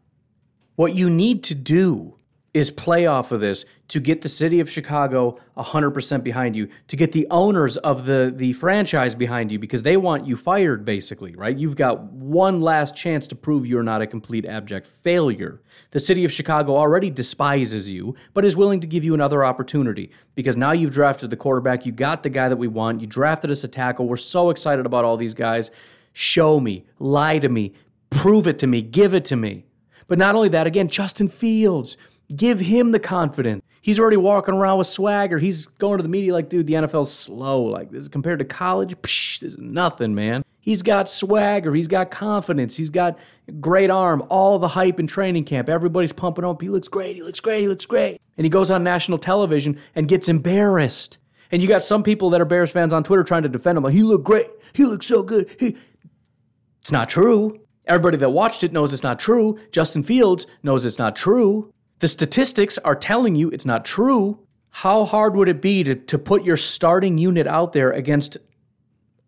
What 0.76 0.96
you 0.96 1.10
need 1.10 1.44
to 1.46 1.56
do 1.56 2.16
is 2.54 2.72
play 2.72 3.06
off 3.06 3.32
of 3.32 3.42
this 3.42 3.66
to 3.90 4.00
get 4.00 4.22
the 4.22 4.30
city 4.30 4.60
of 4.60 4.70
Chicago 4.70 5.40
100% 5.58 6.24
behind 6.24 6.56
you, 6.56 6.68
to 6.88 6.96
get 6.96 7.12
the 7.12 7.28
owners 7.30 7.78
of 7.78 8.06
the, 8.06 8.34
the 8.36 8.54
franchise 8.54 9.14
behind 9.14 9.52
you 9.52 9.60
because 9.60 9.84
they 9.84 9.98
want 9.98 10.26
you 10.26 10.36
fired, 10.36 10.84
basically, 10.84 11.36
right? 11.36 11.58
You've 11.58 11.76
got 11.76 12.04
one 12.04 12.62
last 12.62 12.96
chance 12.96 13.28
to 13.28 13.36
prove 13.36 13.68
you're 13.68 13.84
not 13.84 14.02
a 14.02 14.08
complete 14.08 14.46
abject 14.46 14.88
failure. 14.88 15.62
The 15.92 16.00
city 16.00 16.26
of 16.26 16.32
Chicago 16.32 16.76
already 16.76 17.10
despises 17.10 17.90
you, 17.90 18.16
but 18.34 18.46
is 18.46 18.58
willing 18.58 18.80
to 18.80 18.88
give 18.88 19.04
you 19.04 19.14
another 19.14 19.44
opportunity 19.46 20.12
because 20.36 20.56
now 20.56 20.72
you've 20.72 20.94
drafted 20.94 21.30
the 21.30 21.38
quarterback. 21.38 21.86
You 21.86 21.92
got 21.92 22.24
the 22.24 22.30
guy 22.30 22.50
that 22.50 22.58
we 22.58 22.68
want. 22.68 23.02
You 23.02 23.08
drafted 23.08 23.52
us 23.52 23.64
a 23.64 23.68
tackle. 23.68 24.08
We're 24.08 24.18
so 24.18 24.50
excited 24.50 24.86
about 24.86 25.06
all 25.06 25.18
these 25.18 25.34
guys. 25.34 25.72
Show 26.14 26.60
me, 26.60 26.86
lie 26.98 27.40
to 27.40 27.50
me, 27.50 27.74
prove 28.10 28.48
it 28.48 28.60
to 28.60 28.68
me, 28.68 28.82
give 28.82 29.14
it 29.14 29.26
to 29.26 29.36
me. 29.36 29.66
But 30.08 30.18
not 30.18 30.36
only 30.36 30.50
that, 30.50 30.68
again, 30.68 30.88
Justin 30.88 31.30
Fields. 31.30 31.96
Give 32.36 32.60
him 32.60 32.92
the 32.92 33.00
confidence. 33.00 33.64
He's 33.82 34.00
already 34.00 34.18
walking 34.18 34.54
around 34.54 34.78
with 34.78 34.88
swagger. 34.88 35.40
He's 35.40 35.66
going 35.66 35.98
to 35.98 36.04
the 36.04 36.10
media 36.10 36.34
like, 36.34 36.50
dude, 36.50 36.68
the 36.68 36.74
NFL's 36.74 37.12
slow. 37.12 37.64
Like 37.64 37.92
this 37.92 38.08
compared 38.08 38.40
to 38.40 38.46
college, 38.46 38.96
psh, 38.98 39.40
this 39.40 39.54
is 39.54 39.60
nothing, 39.60 40.14
man. 40.14 40.44
He's 40.60 40.82
got 40.82 41.10
swagger. 41.10 41.74
He's 41.74 41.88
got 41.88 42.12
confidence. 42.12 42.76
He's 42.76 42.90
got 42.90 43.18
great 43.60 43.90
arm. 43.90 44.24
All 44.30 44.60
the 44.60 44.68
hype 44.68 45.00
in 45.00 45.08
training 45.08 45.46
camp. 45.46 45.70
Everybody's 45.70 46.14
pumping 46.14 46.46
up. 46.46 46.62
He 46.62 46.70
looks 46.70 46.88
great. 46.88 47.16
He 47.16 47.24
looks 47.24 47.40
great. 47.40 47.62
He 47.62 47.68
looks 47.68 47.86
great. 47.86 48.22
And 48.38 48.46
he 48.46 48.50
goes 48.50 48.70
on 48.70 48.84
national 48.84 49.18
television 49.18 49.80
and 49.96 50.08
gets 50.08 50.30
embarrassed. 50.30 51.18
And 51.52 51.62
you 51.62 51.68
got 51.68 51.84
some 51.84 52.04
people 52.04 52.30
that 52.32 52.42
are 52.42 52.46
Bears 52.46 52.70
fans 52.70 52.94
on 52.94 53.04
Twitter 53.04 53.24
trying 53.24 53.44
to 53.44 53.50
defend 53.50 53.78
him. 53.78 53.84
Like, 53.84 53.94
he 53.94 54.04
looked 54.04 54.26
great. 54.26 54.48
He 54.74 54.86
looked 54.86 55.06
so 55.06 55.24
good. 55.24 55.56
He... 55.60 55.78
It's 56.82 56.92
not 56.92 57.10
true. 57.10 57.60
Everybody 57.86 58.18
that 58.18 58.30
watched 58.30 58.64
it 58.64 58.72
knows 58.72 58.94
it's 58.94 59.04
not 59.04 59.20
true. 59.20 59.60
Justin 59.72 60.04
Fields 60.04 60.46
knows 60.62 60.86
it's 60.86 61.00
not 61.00 61.16
true. 61.16 61.74
The 62.00 62.08
statistics 62.08 62.78
are 62.80 62.96
telling 62.96 63.36
you 63.36 63.50
it's 63.50 63.66
not 63.66 63.84
true. 63.84 64.40
How 64.70 65.04
hard 65.06 65.36
would 65.36 65.50
it 65.50 65.62
be 65.62 65.84
to, 65.84 65.96
to 65.96 66.18
put 66.18 66.44
your 66.44 66.58
starting 66.58 67.18
unit 67.18 67.46
out 67.46 67.74
there 67.74 67.92
against 67.92 68.38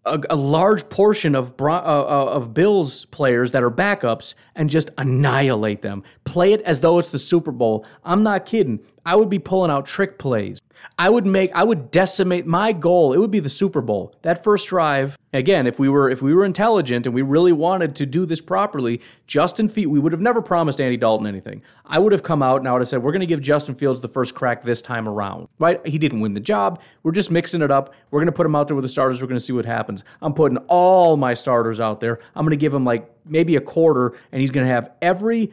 a, 0.06 0.20
a 0.30 0.36
large 0.36 0.88
portion 0.90 1.36
of 1.36 1.54
uh, 1.60 1.66
uh, 1.66 2.30
of 2.32 2.54
Bills 2.54 3.06
players 3.06 3.52
that 3.52 3.64
are 3.64 3.72
backups 3.72 4.36
and 4.56 4.70
just 4.70 4.90
annihilate 4.98 5.82
them? 5.82 6.04
Play 6.24 6.54
it 6.54 6.62
as 6.62 6.80
though 6.80 7.00
it's 7.00 7.10
the 7.10 7.20
Super 7.20 7.52
Bowl. 7.52 7.86
I'm 8.06 8.24
not 8.24 8.46
kidding. 8.46 8.80
I 9.06 9.16
would 9.16 9.30
be 9.30 9.40
pulling 9.40 9.72
out 9.72 9.86
trick 9.86 10.18
plays. 10.18 10.60
I 10.98 11.10
would 11.10 11.26
make 11.26 11.52
I 11.54 11.64
would 11.64 11.92
decimate 11.92 12.46
my 12.46 12.72
goal. 12.72 13.12
It 13.14 13.18
would 13.18 13.32
be 13.32 13.42
the 13.42 13.50
Super 13.50 13.82
Bowl. 13.82 14.16
That 14.22 14.44
first 14.44 14.70
drive, 14.70 15.18
again, 15.34 15.68
if 15.68 15.80
we 15.80 15.90
were 15.90 16.10
if 16.10 16.22
we 16.22 16.34
were 16.34 16.44
intelligent 16.46 17.06
and 17.06 17.16
we 17.16 17.22
really 17.22 17.52
wanted 17.52 17.96
to 17.98 18.06
do 18.06 18.26
this 18.26 18.42
properly, 18.42 19.02
Justin 19.28 19.70
Fields, 19.70 19.92
we 19.92 20.00
would 20.00 20.12
have 20.12 20.22
never 20.22 20.42
promised 20.42 20.82
Andy 20.82 20.98
Dalton 20.98 21.28
anything. 21.28 21.62
I 21.86 22.00
would 22.00 22.12
have 22.12 22.24
come 22.24 22.42
out 22.42 22.62
and 22.62 22.68
I 22.68 22.72
would 22.74 22.82
have 22.82 22.90
said, 22.90 23.04
we're 23.04 23.12
going 23.12 23.22
to 23.22 23.26
give 23.26 23.42
Justin 23.42 23.76
Fields 23.76 24.02
the 24.02 24.08
first 24.08 24.36
crack 24.36 24.64
this 24.64 24.82
time 24.82 25.08
around. 25.08 25.48
Right? 25.60 25.86
He 25.86 25.98
didn't 25.98 26.22
win 26.22 26.34
the 26.34 26.40
job. 26.40 26.82
We're 27.04 27.12
just 27.12 27.32
mixing 27.32 27.62
it 27.62 27.72
up. 27.72 27.94
We're 28.12 28.20
going 28.20 28.28
to 28.28 28.32
put 28.32 28.46
him 28.46 28.56
out 28.56 28.68
there 28.68 28.76
with 28.76 28.84
the 28.84 28.90
starters. 28.90 29.22
We're 29.22 29.28
going 29.28 29.40
to 29.40 29.44
see 29.44 29.54
what 29.54 29.66
happens. 29.66 30.04
I'm 30.22 30.34
putting 30.34 30.58
all 30.68 31.18
my 31.18 31.34
starters 31.34 31.80
out 31.80 32.00
there. 32.00 32.20
I'm 32.36 32.46
going 32.46 32.52
to 32.52 32.58
give 32.58 32.74
him 32.74 32.86
like 32.86 33.10
maybe 33.26 33.56
a 33.56 33.62
quarter, 33.62 34.18
and 34.32 34.42
he's 34.42 34.52
going 34.52 34.66
to 34.66 34.74
have 34.74 34.92
every 35.02 35.52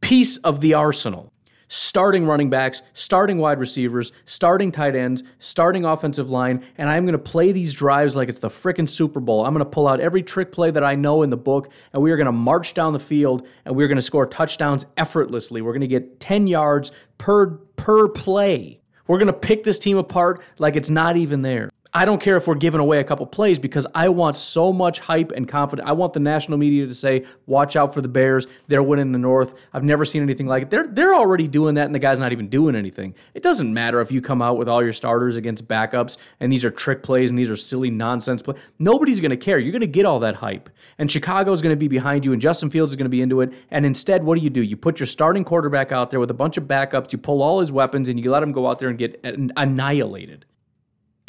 piece 0.00 0.36
of 0.38 0.60
the 0.60 0.74
arsenal 0.74 1.32
starting 1.68 2.26
running 2.26 2.50
backs, 2.50 2.82
starting 2.94 3.38
wide 3.38 3.58
receivers, 3.58 4.12
starting 4.24 4.72
tight 4.72 4.96
ends, 4.96 5.22
starting 5.38 5.84
offensive 5.84 6.30
line, 6.30 6.64
and 6.76 6.88
I'm 6.88 7.04
going 7.04 7.12
to 7.12 7.18
play 7.18 7.52
these 7.52 7.72
drives 7.72 8.16
like 8.16 8.28
it's 8.28 8.40
the 8.40 8.48
freaking 8.48 8.88
Super 8.88 9.20
Bowl. 9.20 9.44
I'm 9.44 9.52
going 9.52 9.64
to 9.64 9.70
pull 9.70 9.86
out 9.86 10.00
every 10.00 10.22
trick 10.22 10.50
play 10.50 10.70
that 10.70 10.82
I 10.82 10.94
know 10.94 11.22
in 11.22 11.30
the 11.30 11.36
book, 11.36 11.70
and 11.92 12.02
we 12.02 12.10
are 12.10 12.16
going 12.16 12.26
to 12.26 12.32
march 12.32 12.74
down 12.74 12.92
the 12.92 12.98
field 12.98 13.46
and 13.64 13.76
we're 13.76 13.88
going 13.88 13.96
to 13.96 14.02
score 14.02 14.26
touchdowns 14.26 14.86
effortlessly. 14.96 15.62
We're 15.62 15.72
going 15.72 15.82
to 15.82 15.86
get 15.86 16.20
10 16.20 16.46
yards 16.46 16.92
per 17.18 17.58
per 17.76 18.08
play. 18.08 18.80
We're 19.06 19.18
going 19.18 19.28
to 19.28 19.32
pick 19.32 19.64
this 19.64 19.78
team 19.78 19.96
apart 19.96 20.42
like 20.58 20.76
it's 20.76 20.90
not 20.90 21.16
even 21.16 21.42
there. 21.42 21.70
I 21.94 22.04
don't 22.04 22.20
care 22.20 22.36
if 22.36 22.46
we're 22.46 22.54
giving 22.54 22.80
away 22.80 23.00
a 23.00 23.04
couple 23.04 23.26
plays 23.26 23.58
because 23.58 23.86
I 23.94 24.10
want 24.10 24.36
so 24.36 24.72
much 24.72 25.00
hype 25.00 25.32
and 25.32 25.48
confidence. 25.48 25.88
I 25.88 25.92
want 25.92 26.12
the 26.12 26.20
national 26.20 26.58
media 26.58 26.86
to 26.86 26.94
say, 26.94 27.24
"Watch 27.46 27.76
out 27.76 27.94
for 27.94 28.02
the 28.02 28.08
Bears. 28.08 28.46
They're 28.66 28.82
winning 28.82 29.12
the 29.12 29.18
North." 29.18 29.54
I've 29.72 29.84
never 29.84 30.04
seen 30.04 30.22
anything 30.22 30.46
like 30.46 30.64
it. 30.64 30.70
They're 30.70 30.86
they're 30.86 31.14
already 31.14 31.48
doing 31.48 31.76
that, 31.76 31.86
and 31.86 31.94
the 31.94 31.98
guy's 31.98 32.18
not 32.18 32.32
even 32.32 32.48
doing 32.48 32.76
anything. 32.76 33.14
It 33.34 33.42
doesn't 33.42 33.72
matter 33.72 34.00
if 34.00 34.12
you 34.12 34.20
come 34.20 34.42
out 34.42 34.58
with 34.58 34.68
all 34.68 34.82
your 34.82 34.92
starters 34.92 35.36
against 35.36 35.66
backups, 35.66 36.18
and 36.40 36.52
these 36.52 36.64
are 36.64 36.70
trick 36.70 37.02
plays 37.02 37.30
and 37.30 37.38
these 37.38 37.48
are 37.48 37.56
silly 37.56 37.90
nonsense 37.90 38.42
plays. 38.42 38.58
Nobody's 38.78 39.20
going 39.20 39.30
to 39.30 39.36
care. 39.36 39.58
You're 39.58 39.72
going 39.72 39.80
to 39.80 39.86
get 39.86 40.04
all 40.04 40.20
that 40.20 40.36
hype, 40.36 40.68
and 40.98 41.10
Chicago's 41.10 41.62
going 41.62 41.74
to 41.74 41.76
be 41.76 41.88
behind 41.88 42.24
you, 42.24 42.32
and 42.32 42.42
Justin 42.42 42.68
Fields 42.68 42.92
is 42.92 42.96
going 42.96 43.06
to 43.06 43.10
be 43.10 43.22
into 43.22 43.40
it. 43.40 43.52
And 43.70 43.86
instead, 43.86 44.24
what 44.24 44.36
do 44.36 44.44
you 44.44 44.50
do? 44.50 44.62
You 44.62 44.76
put 44.76 45.00
your 45.00 45.06
starting 45.06 45.44
quarterback 45.44 45.90
out 45.90 46.10
there 46.10 46.20
with 46.20 46.30
a 46.30 46.34
bunch 46.34 46.58
of 46.58 46.64
backups. 46.64 47.12
You 47.12 47.18
pull 47.18 47.42
all 47.42 47.60
his 47.60 47.72
weapons, 47.72 48.10
and 48.10 48.22
you 48.22 48.30
let 48.30 48.42
him 48.42 48.52
go 48.52 48.68
out 48.68 48.78
there 48.78 48.90
and 48.90 48.98
get 48.98 49.18
annihilated. 49.24 50.44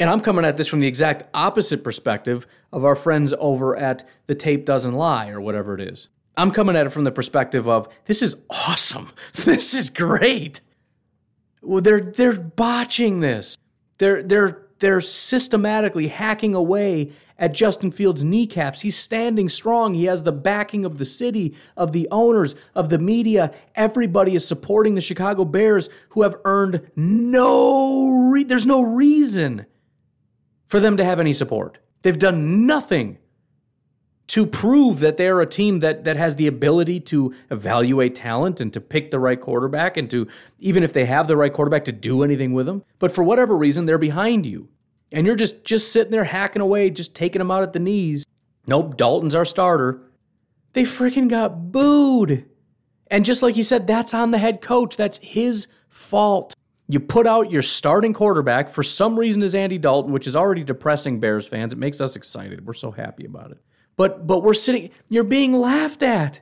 And 0.00 0.08
I'm 0.08 0.20
coming 0.20 0.46
at 0.46 0.56
this 0.56 0.66
from 0.66 0.80
the 0.80 0.86
exact 0.86 1.24
opposite 1.34 1.84
perspective 1.84 2.46
of 2.72 2.86
our 2.86 2.96
friends 2.96 3.34
over 3.38 3.76
at 3.76 4.08
The 4.28 4.34
Tape 4.34 4.64
Doesn't 4.64 4.94
Lie 4.94 5.28
or 5.28 5.42
whatever 5.42 5.74
it 5.74 5.82
is. 5.82 6.08
I'm 6.38 6.52
coming 6.52 6.74
at 6.74 6.86
it 6.86 6.90
from 6.90 7.04
the 7.04 7.12
perspective 7.12 7.68
of 7.68 7.86
this 8.06 8.22
is 8.22 8.36
awesome. 8.48 9.12
This 9.44 9.74
is 9.74 9.90
great. 9.90 10.62
Well, 11.62 11.82
they're 11.82 12.00
they're 12.00 12.32
botching 12.32 13.20
this. 13.20 13.58
They're 13.98 14.22
they're 14.22 14.62
they're 14.78 15.02
systematically 15.02 16.08
hacking 16.08 16.54
away 16.54 17.12
at 17.38 17.52
Justin 17.52 17.90
Fields' 17.90 18.24
kneecaps. 18.24 18.80
He's 18.80 18.96
standing 18.96 19.50
strong. 19.50 19.92
He 19.92 20.04
has 20.04 20.22
the 20.22 20.32
backing 20.32 20.86
of 20.86 20.96
the 20.96 21.04
city, 21.04 21.54
of 21.76 21.92
the 21.92 22.08
owners, 22.10 22.54
of 22.74 22.88
the 22.88 22.98
media. 22.98 23.52
Everybody 23.74 24.34
is 24.34 24.48
supporting 24.48 24.94
the 24.94 25.00
Chicago 25.02 25.44
Bears, 25.44 25.90
who 26.10 26.22
have 26.22 26.36
earned 26.46 26.90
no. 26.96 28.30
Re- 28.30 28.44
there's 28.44 28.66
no 28.66 28.80
reason 28.80 29.66
for 30.70 30.78
them 30.78 30.96
to 30.96 31.04
have 31.04 31.18
any 31.18 31.32
support. 31.32 31.78
They've 32.02 32.18
done 32.18 32.64
nothing 32.64 33.18
to 34.28 34.46
prove 34.46 35.00
that 35.00 35.16
they're 35.16 35.40
a 35.40 35.46
team 35.46 35.80
that 35.80 36.04
that 36.04 36.16
has 36.16 36.36
the 36.36 36.46
ability 36.46 37.00
to 37.00 37.34
evaluate 37.50 38.14
talent 38.14 38.60
and 38.60 38.72
to 38.72 38.80
pick 38.80 39.10
the 39.10 39.18
right 39.18 39.40
quarterback 39.40 39.96
and 39.96 40.08
to 40.08 40.28
even 40.60 40.84
if 40.84 40.92
they 40.92 41.06
have 41.06 41.26
the 41.26 41.36
right 41.36 41.52
quarterback 41.52 41.84
to 41.86 41.92
do 41.92 42.22
anything 42.22 42.52
with 42.52 42.66
them. 42.66 42.84
But 43.00 43.10
for 43.10 43.24
whatever 43.24 43.56
reason, 43.56 43.86
they're 43.86 43.98
behind 43.98 44.46
you. 44.46 44.68
And 45.10 45.26
you're 45.26 45.34
just 45.34 45.64
just 45.64 45.92
sitting 45.92 46.12
there 46.12 46.22
hacking 46.22 46.62
away, 46.62 46.88
just 46.90 47.16
taking 47.16 47.40
them 47.40 47.50
out 47.50 47.64
at 47.64 47.72
the 47.72 47.80
knees. 47.80 48.24
Nope, 48.68 48.96
Dalton's 48.96 49.34
our 49.34 49.44
starter. 49.44 50.00
They 50.74 50.84
freaking 50.84 51.28
got 51.28 51.72
booed. 51.72 52.48
And 53.08 53.24
just 53.24 53.42
like 53.42 53.56
you 53.56 53.64
said, 53.64 53.88
that's 53.88 54.14
on 54.14 54.30
the 54.30 54.38
head 54.38 54.60
coach. 54.60 54.96
That's 54.96 55.18
his 55.18 55.66
fault. 55.88 56.54
You 56.90 56.98
put 56.98 57.24
out 57.24 57.52
your 57.52 57.62
starting 57.62 58.12
quarterback 58.12 58.68
for 58.68 58.82
some 58.82 59.16
reason 59.16 59.44
is 59.44 59.54
Andy 59.54 59.78
Dalton, 59.78 60.12
which 60.12 60.26
is 60.26 60.34
already 60.34 60.64
depressing 60.64 61.20
Bears 61.20 61.46
fans. 61.46 61.72
It 61.72 61.78
makes 61.78 62.00
us 62.00 62.16
excited. 62.16 62.66
We're 62.66 62.72
so 62.72 62.90
happy 62.90 63.24
about 63.24 63.52
it. 63.52 63.58
But 63.94 64.26
but 64.26 64.42
we're 64.42 64.54
sitting 64.54 64.90
you're 65.08 65.22
being 65.22 65.52
laughed 65.52 66.02
at. 66.02 66.40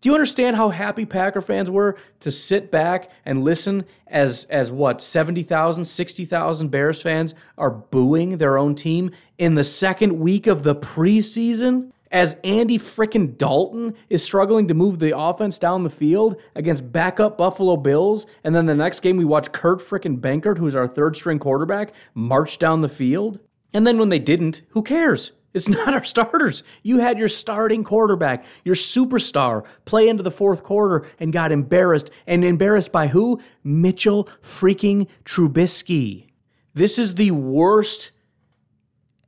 Do 0.00 0.08
you 0.08 0.14
understand 0.14 0.56
how 0.56 0.70
happy 0.70 1.04
Packer 1.04 1.42
fans 1.42 1.70
were 1.70 1.98
to 2.20 2.30
sit 2.30 2.70
back 2.70 3.10
and 3.26 3.44
listen 3.44 3.84
as 4.06 4.44
as 4.44 4.72
what 4.72 5.02
70,000, 5.02 5.84
60,000 5.84 6.68
Bears 6.70 7.02
fans 7.02 7.34
are 7.58 7.70
booing 7.70 8.38
their 8.38 8.56
own 8.56 8.74
team 8.74 9.10
in 9.36 9.54
the 9.54 9.64
second 9.64 10.18
week 10.18 10.46
of 10.46 10.62
the 10.62 10.74
preseason? 10.74 11.92
As 12.10 12.36
Andy 12.42 12.78
frickin' 12.78 13.36
Dalton 13.36 13.94
is 14.08 14.24
struggling 14.24 14.68
to 14.68 14.74
move 14.74 14.98
the 14.98 15.16
offense 15.16 15.58
down 15.58 15.84
the 15.84 15.90
field 15.90 16.36
against 16.54 16.92
backup 16.92 17.38
Buffalo 17.38 17.76
Bills, 17.76 18.26
and 18.42 18.54
then 18.54 18.66
the 18.66 18.74
next 18.74 19.00
game 19.00 19.16
we 19.16 19.24
watch 19.24 19.52
Kurt 19.52 19.80
frickin' 19.80 20.20
Benkert, 20.20 20.58
who's 20.58 20.74
our 20.74 20.88
third 20.88 21.16
string 21.16 21.38
quarterback, 21.38 21.92
march 22.14 22.58
down 22.58 22.80
the 22.80 22.88
field. 22.88 23.38
And 23.72 23.86
then 23.86 23.98
when 23.98 24.08
they 24.08 24.18
didn't, 24.18 24.62
who 24.70 24.82
cares? 24.82 25.32
It's 25.52 25.68
not 25.68 25.94
our 25.94 26.04
starters. 26.04 26.62
You 26.82 26.98
had 26.98 27.18
your 27.18 27.28
starting 27.28 27.84
quarterback, 27.84 28.44
your 28.64 28.74
superstar, 28.74 29.64
play 29.84 30.08
into 30.08 30.22
the 30.22 30.30
fourth 30.30 30.62
quarter 30.62 31.08
and 31.18 31.32
got 31.32 31.52
embarrassed. 31.52 32.10
And 32.26 32.44
embarrassed 32.44 32.92
by 32.92 33.08
who? 33.08 33.40
Mitchell 33.62 34.28
freaking 34.42 35.06
Trubisky. 35.24 36.26
This 36.74 36.98
is 36.98 37.14
the 37.14 37.32
worst 37.32 38.12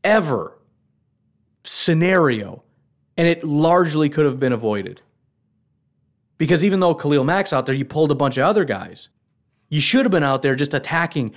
ever 0.05 0.59
scenario 1.65 2.63
and 3.23 3.29
it 3.29 3.45
largely 3.45 4.09
could 4.09 4.25
have 4.25 4.41
been 4.41 4.53
avoided. 4.53 5.01
Because 6.39 6.65
even 6.65 6.81
though 6.81 6.93
Khalil 6.93 7.23
Mack's 7.23 7.53
out 7.53 7.67
there, 7.67 7.75
you 7.75 7.85
pulled 7.85 8.11
a 8.11 8.17
bunch 8.17 8.37
of 8.37 8.43
other 8.43 8.65
guys. 8.65 9.11
You 9.69 9.81
should 9.81 10.05
have 10.05 10.11
been 10.11 10.25
out 10.25 10.43
there 10.43 10.57
just 10.57 10.75
attacking. 10.75 11.33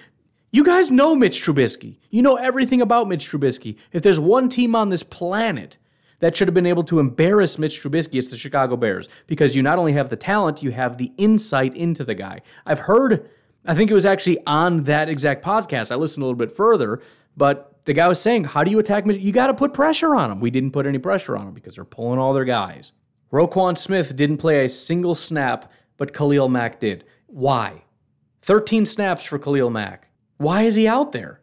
You 0.52 0.64
guys 0.64 0.90
know 0.92 1.14
Mitch 1.14 1.44
Trubisky. 1.44 2.00
You 2.10 2.24
know 2.24 2.38
everything 2.38 2.82
about 2.82 3.08
Mitch 3.08 3.30
Trubisky. 3.30 3.78
If 3.92 4.02
there's 4.02 4.20
one 4.20 4.50
team 4.50 4.76
on 4.76 4.90
this 4.90 5.04
planet 5.04 5.78
that 6.22 6.36
should 6.36 6.48
have 6.48 6.56
been 6.56 6.66
able 6.66 6.84
to 6.86 7.00
embarrass 7.00 7.60
Mitch 7.60 7.84
Trubisky, 7.84 8.16
it's 8.16 8.30
the 8.30 8.38
Chicago 8.38 8.76
Bears. 8.76 9.08
Because 9.28 9.56
you 9.56 9.62
not 9.62 9.78
only 9.78 9.94
have 9.94 10.10
the 10.10 10.16
talent, 10.16 10.64
you 10.64 10.72
have 10.72 10.98
the 10.98 11.12
insight 11.20 11.76
into 11.76 12.04
the 12.04 12.16
guy. 12.16 12.42
I've 12.66 12.80
heard, 12.80 13.30
I 13.64 13.76
think 13.76 13.92
it 13.92 13.94
was 13.94 14.08
actually 14.08 14.40
on 14.48 14.86
that 14.86 15.08
exact 15.08 15.46
podcast. 15.46 15.92
I 15.92 15.96
listened 15.98 16.24
a 16.24 16.26
little 16.26 16.36
bit 16.36 16.52
further, 16.52 17.04
but 17.38 17.75
the 17.86 17.94
guy 17.94 18.08
was 18.08 18.20
saying, 18.20 18.46
How 18.46 18.64
do 18.64 18.72
you 18.72 18.80
attack 18.80 19.06
You 19.06 19.32
got 19.32 19.48
to 19.48 19.54
put 19.54 19.74
pressure 19.74 20.16
on 20.16 20.30
them. 20.30 20.40
We 20.40 20.52
didn't 20.52 20.72
put 20.72 20.86
any 20.86 20.98
pressure 20.98 21.38
on 21.38 21.46
them 21.46 21.54
because 21.54 21.76
they're 21.76 21.86
pulling 21.86 22.20
all 22.20 22.34
their 22.34 22.46
guys. 22.46 22.92
Roquan 23.32 23.78
Smith 23.78 24.16
didn't 24.16 24.38
play 24.38 24.66
a 24.66 24.70
single 24.70 25.16
snap, 25.16 25.72
but 25.98 26.14
Khalil 26.14 26.50
Mack 26.50 26.80
did. 26.80 27.06
Why? 27.28 27.84
13 28.42 28.86
snaps 28.86 29.24
for 29.24 29.40
Khalil 29.40 29.70
Mack. 29.70 30.10
Why 30.38 30.64
is 30.64 30.76
he 30.76 30.88
out 30.88 31.12
there? 31.12 31.42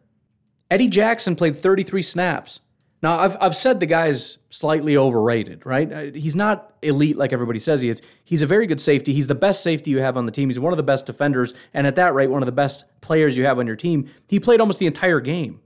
Eddie 0.69 0.87
Jackson 0.87 1.35
played 1.35 1.57
33 1.57 2.01
snaps. 2.01 2.59
Now, 3.01 3.19
I've, 3.19 3.35
I've 3.41 3.55
said 3.55 3.81
the 3.81 3.85
guy's 3.85 4.37
slightly 4.49 4.95
overrated, 4.95 5.65
right? 5.65 5.91
Uh, 5.91 6.01
he's 6.13 6.37
not 6.37 6.73
elite 6.81 7.17
like 7.17 7.33
everybody 7.33 7.59
says 7.59 7.81
he 7.81 7.89
is. 7.89 8.01
He's 8.23 8.41
a 8.41 8.47
very 8.47 8.65
good 8.65 8.79
safety. 8.79 9.13
He's 9.13 9.27
the 9.27 9.35
best 9.35 9.61
safety 9.61 9.91
you 9.91 9.99
have 9.99 10.15
on 10.15 10.25
the 10.25 10.31
team. 10.31 10.47
He's 10.47 10.59
one 10.59 10.71
of 10.71 10.77
the 10.77 10.83
best 10.83 11.05
defenders, 11.05 11.53
and 11.73 11.85
at 11.85 11.97
that 11.97 12.13
rate, 12.13 12.29
one 12.29 12.41
of 12.41 12.45
the 12.45 12.53
best 12.53 12.85
players 13.01 13.35
you 13.35 13.43
have 13.45 13.59
on 13.59 13.67
your 13.67 13.75
team. 13.75 14.09
He 14.29 14.39
played 14.39 14.61
almost 14.61 14.79
the 14.79 14.85
entire 14.85 15.19
game. 15.19 15.59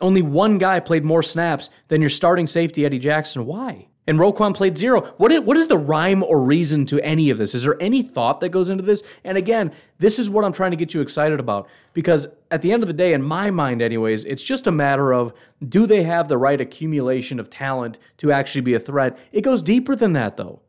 Only 0.00 0.22
one 0.22 0.58
guy 0.58 0.80
played 0.80 1.04
more 1.04 1.22
snaps 1.22 1.70
than 1.88 2.00
your 2.00 2.10
starting 2.10 2.46
safety, 2.46 2.84
Eddie 2.84 2.98
Jackson. 2.98 3.46
Why? 3.46 3.88
And 4.08 4.18
Roquan 4.18 4.54
played 4.54 4.78
zero. 4.78 5.12
What 5.16 5.32
is, 5.32 5.40
what 5.40 5.56
is 5.56 5.66
the 5.66 5.78
rhyme 5.78 6.22
or 6.22 6.40
reason 6.40 6.86
to 6.86 7.00
any 7.00 7.30
of 7.30 7.38
this? 7.38 7.54
Is 7.54 7.64
there 7.64 7.80
any 7.82 8.02
thought 8.02 8.40
that 8.40 8.50
goes 8.50 8.70
into 8.70 8.84
this? 8.84 9.02
And 9.24 9.36
again, 9.36 9.72
this 9.98 10.18
is 10.18 10.30
what 10.30 10.44
I'm 10.44 10.52
trying 10.52 10.70
to 10.70 10.76
get 10.76 10.94
you 10.94 11.00
excited 11.00 11.40
about 11.40 11.68
because 11.92 12.28
at 12.50 12.62
the 12.62 12.70
end 12.70 12.84
of 12.84 12.86
the 12.86 12.92
day, 12.92 13.14
in 13.14 13.22
my 13.22 13.50
mind, 13.50 13.82
anyways, 13.82 14.24
it's 14.24 14.44
just 14.44 14.68
a 14.68 14.72
matter 14.72 15.12
of 15.12 15.32
do 15.66 15.86
they 15.86 16.04
have 16.04 16.28
the 16.28 16.38
right 16.38 16.60
accumulation 16.60 17.40
of 17.40 17.50
talent 17.50 17.98
to 18.18 18.30
actually 18.30 18.60
be 18.60 18.74
a 18.74 18.78
threat? 18.78 19.18
It 19.32 19.40
goes 19.40 19.60
deeper 19.60 19.96
than 19.96 20.12
that, 20.12 20.36
though. 20.36 20.60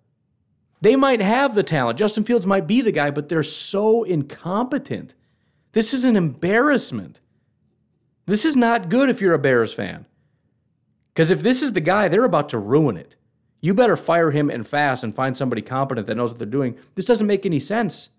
They 0.81 0.95
might 0.95 1.21
have 1.21 1.53
the 1.53 1.63
talent. 1.63 1.99
Justin 1.99 2.23
Fields 2.23 2.45
might 2.47 2.65
be 2.65 2.81
the 2.81 2.91
guy, 2.91 3.11
but 3.11 3.29
they're 3.29 3.43
so 3.43 4.03
incompetent. 4.03 5.13
This 5.73 5.93
is 5.93 6.05
an 6.05 6.15
embarrassment. 6.15 7.19
This 8.27 8.45
is 8.45 8.55
not 8.55 8.89
good 8.89 9.09
if 9.09 9.21
you're 9.21 9.33
a 9.33 9.39
Bears 9.39 9.73
fan. 9.73 10.05
Because 11.13 11.31
if 11.31 11.41
this 11.41 11.63
is 11.63 11.73
the 11.73 11.81
guy, 11.81 12.07
they're 12.07 12.25
about 12.25 12.49
to 12.49 12.59
ruin 12.59 12.97
it. 12.97 13.15
You 13.61 13.73
better 13.73 13.95
fire 13.95 14.29
him 14.29 14.51
and 14.51 14.67
fast 14.67 15.03
and 15.03 15.15
find 15.15 15.35
somebody 15.35 15.63
competent 15.63 16.05
that 16.05 16.15
knows 16.15 16.29
what 16.29 16.37
they're 16.37 16.45
doing. 16.45 16.77
This 16.93 17.05
doesn't 17.05 17.25
make 17.25 17.45
any 17.45 17.57
sense. 17.57 18.09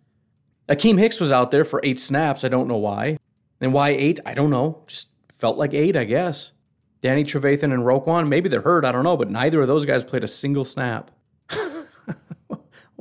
Akiem 0.68 0.98
Hicks 0.98 1.20
was 1.20 1.30
out 1.30 1.50
there 1.50 1.64
for 1.64 1.80
eight 1.84 2.00
snaps. 2.00 2.42
I 2.42 2.48
don't 2.48 2.66
know 2.66 2.76
why. 2.76 3.18
And 3.60 3.72
why 3.72 3.90
eight? 3.90 4.18
I 4.26 4.34
don't 4.34 4.50
know. 4.50 4.82
Just 4.86 5.10
felt 5.32 5.58
like 5.58 5.74
eight, 5.74 5.94
I 5.94 6.04
guess. 6.04 6.52
Danny 7.00 7.22
Trevathan 7.22 7.72
and 7.72 7.84
Roquan, 7.84 8.28
maybe 8.28 8.48
they're 8.48 8.62
hurt. 8.62 8.84
I 8.84 8.90
don't 8.90 9.04
know. 9.04 9.16
But 9.16 9.30
neither 9.30 9.60
of 9.60 9.68
those 9.68 9.84
guys 9.84 10.04
played 10.04 10.24
a 10.24 10.28
single 10.28 10.64
snap. 10.64 11.10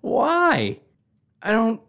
why? 0.00 0.80
I 1.42 1.50
don't. 1.50 1.80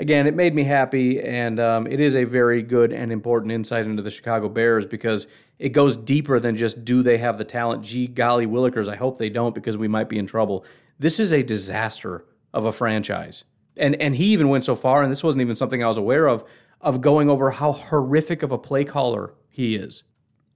Again, 0.00 0.26
it 0.26 0.34
made 0.34 0.54
me 0.54 0.64
happy, 0.64 1.20
and 1.20 1.60
um, 1.60 1.86
it 1.86 2.00
is 2.00 2.16
a 2.16 2.24
very 2.24 2.62
good 2.62 2.90
and 2.90 3.12
important 3.12 3.52
insight 3.52 3.84
into 3.84 4.00
the 4.00 4.08
Chicago 4.08 4.48
Bears 4.48 4.86
because 4.86 5.26
it 5.58 5.68
goes 5.70 5.94
deeper 5.94 6.40
than 6.40 6.56
just 6.56 6.86
do 6.86 7.02
they 7.02 7.18
have 7.18 7.36
the 7.36 7.44
talent? 7.44 7.84
Gee, 7.84 8.06
golly, 8.06 8.46
Willikers, 8.46 8.88
I 8.88 8.96
hope 8.96 9.18
they 9.18 9.28
don't 9.28 9.54
because 9.54 9.76
we 9.76 9.88
might 9.88 10.08
be 10.08 10.18
in 10.18 10.26
trouble. 10.26 10.64
This 10.98 11.20
is 11.20 11.34
a 11.34 11.42
disaster 11.42 12.24
of 12.54 12.64
a 12.64 12.72
franchise. 12.72 13.44
And, 13.76 13.94
and 14.00 14.16
he 14.16 14.28
even 14.28 14.48
went 14.48 14.64
so 14.64 14.74
far, 14.74 15.02
and 15.02 15.12
this 15.12 15.22
wasn't 15.22 15.42
even 15.42 15.54
something 15.54 15.84
I 15.84 15.88
was 15.88 15.98
aware 15.98 16.28
of, 16.28 16.44
of 16.80 17.02
going 17.02 17.28
over 17.28 17.50
how 17.50 17.72
horrific 17.72 18.42
of 18.42 18.52
a 18.52 18.58
play 18.58 18.86
caller 18.86 19.34
he 19.50 19.76
is. 19.76 20.02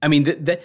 I 0.01 0.07
mean, 0.07 0.23
th- 0.23 0.43
th- 0.43 0.61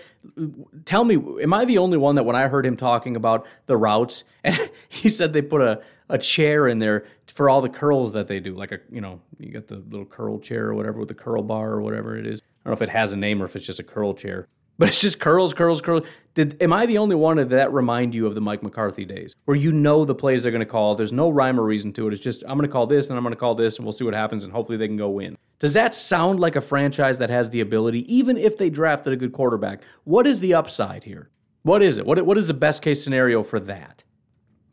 tell 0.87 1.05
me, 1.05 1.16
am 1.43 1.53
I 1.53 1.66
the 1.66 1.76
only 1.76 1.99
one 1.99 2.14
that 2.14 2.24
when 2.24 2.35
I 2.35 2.49
heard 2.49 2.64
him 2.64 2.78
talking 2.78 3.14
about 3.14 3.47
the 3.66 3.76
routes, 3.76 4.24
and 4.43 4.59
he 4.89 5.11
said 5.11 5.35
they 5.35 5.43
put 5.43 5.61
a, 5.61 5.83
a 6.11 6.19
chair 6.19 6.69
in 6.69 6.79
there 6.79 7.07
for 7.27 7.49
all 7.49 7.61
the 7.61 7.69
curls 7.69 8.13
that 8.13 8.27
they 8.27 8.41
do, 8.41 8.55
like 8.55 8.73
a, 8.73 8.81
you 8.91 9.01
know, 9.01 9.21
you 9.39 9.51
got 9.51 9.69
the 9.69 9.77
little 9.77 10.05
curl 10.05 10.39
chair 10.39 10.67
or 10.67 10.75
whatever 10.75 10.99
with 10.99 11.09
the 11.09 11.15
curl 11.15 11.43
bar 11.43 11.71
or 11.71 11.81
whatever 11.81 12.17
it 12.17 12.27
is. 12.27 12.41
I 12.41 12.69
don't 12.69 12.73
know 12.73 12.85
if 12.85 12.89
it 12.89 12.93
has 12.93 13.13
a 13.13 13.17
name 13.17 13.41
or 13.41 13.47
if 13.47 13.57
it's 13.57 13.67
just 13.67 13.81
a 13.81 13.85
curl 13.85 14.15
chair. 14.15 14.47
But 14.81 14.89
it's 14.89 15.03
just 15.03 15.21
curls, 15.21 15.53
curls, 15.53 15.83
curls. 15.83 16.07
Did 16.33 16.57
am 16.63 16.73
I 16.73 16.87
the 16.87 16.97
only 16.97 17.15
one 17.15 17.37
that 17.37 17.51
that 17.51 17.71
remind 17.71 18.15
you 18.15 18.27
of 18.27 18.35
the 18.35 18.41
Mike 18.41 18.63
McCarthy 18.63 19.05
days, 19.05 19.37
where 19.45 19.55
you 19.55 19.73
know 19.73 20.07
the 20.07 20.15
plays 20.15 20.43
they're 20.43 20.53
going 20.53 20.61
to 20.61 20.65
call? 20.65 20.95
There's 20.95 21.13
no 21.13 21.29
rhyme 21.29 21.61
or 21.61 21.65
reason 21.65 21.93
to 21.93 22.09
it. 22.09 22.15
It's 22.15 22.23
just 22.23 22.43
I'm 22.45 22.57
going 22.57 22.63
to 22.63 22.73
call 22.73 22.87
this 22.87 23.11
and 23.11 23.19
I'm 23.19 23.23
going 23.23 23.35
to 23.35 23.39
call 23.39 23.55
this, 23.55 23.77
and 23.77 23.85
we'll 23.85 23.93
see 23.93 24.05
what 24.05 24.15
happens, 24.15 24.43
and 24.43 24.55
hopefully 24.55 24.79
they 24.79 24.87
can 24.87 24.97
go 24.97 25.11
win. 25.11 25.37
Does 25.59 25.75
that 25.75 25.95
sound 25.95 26.41
like 26.41 26.57
a 26.57 26.63
franchise 26.63 27.19
that 27.19 27.29
has 27.29 27.51
the 27.51 27.61
ability, 27.61 28.11
even 28.11 28.39
if 28.39 28.57
they 28.57 28.71
drafted 28.71 29.13
a 29.13 29.17
good 29.17 29.35
quarterback? 29.35 29.83
What 30.05 30.27
is 30.27 30.41
the 30.41 30.55
upside 30.55 31.05
here? 31.05 31.29
What 31.63 31.83
is 31.83 31.99
it? 31.99 32.07
What 32.07 32.25
what 32.25 32.39
is 32.39 32.47
the 32.47 32.55
best 32.55 32.81
case 32.81 33.05
scenario 33.05 33.43
for 33.43 33.61
that? 33.61 34.03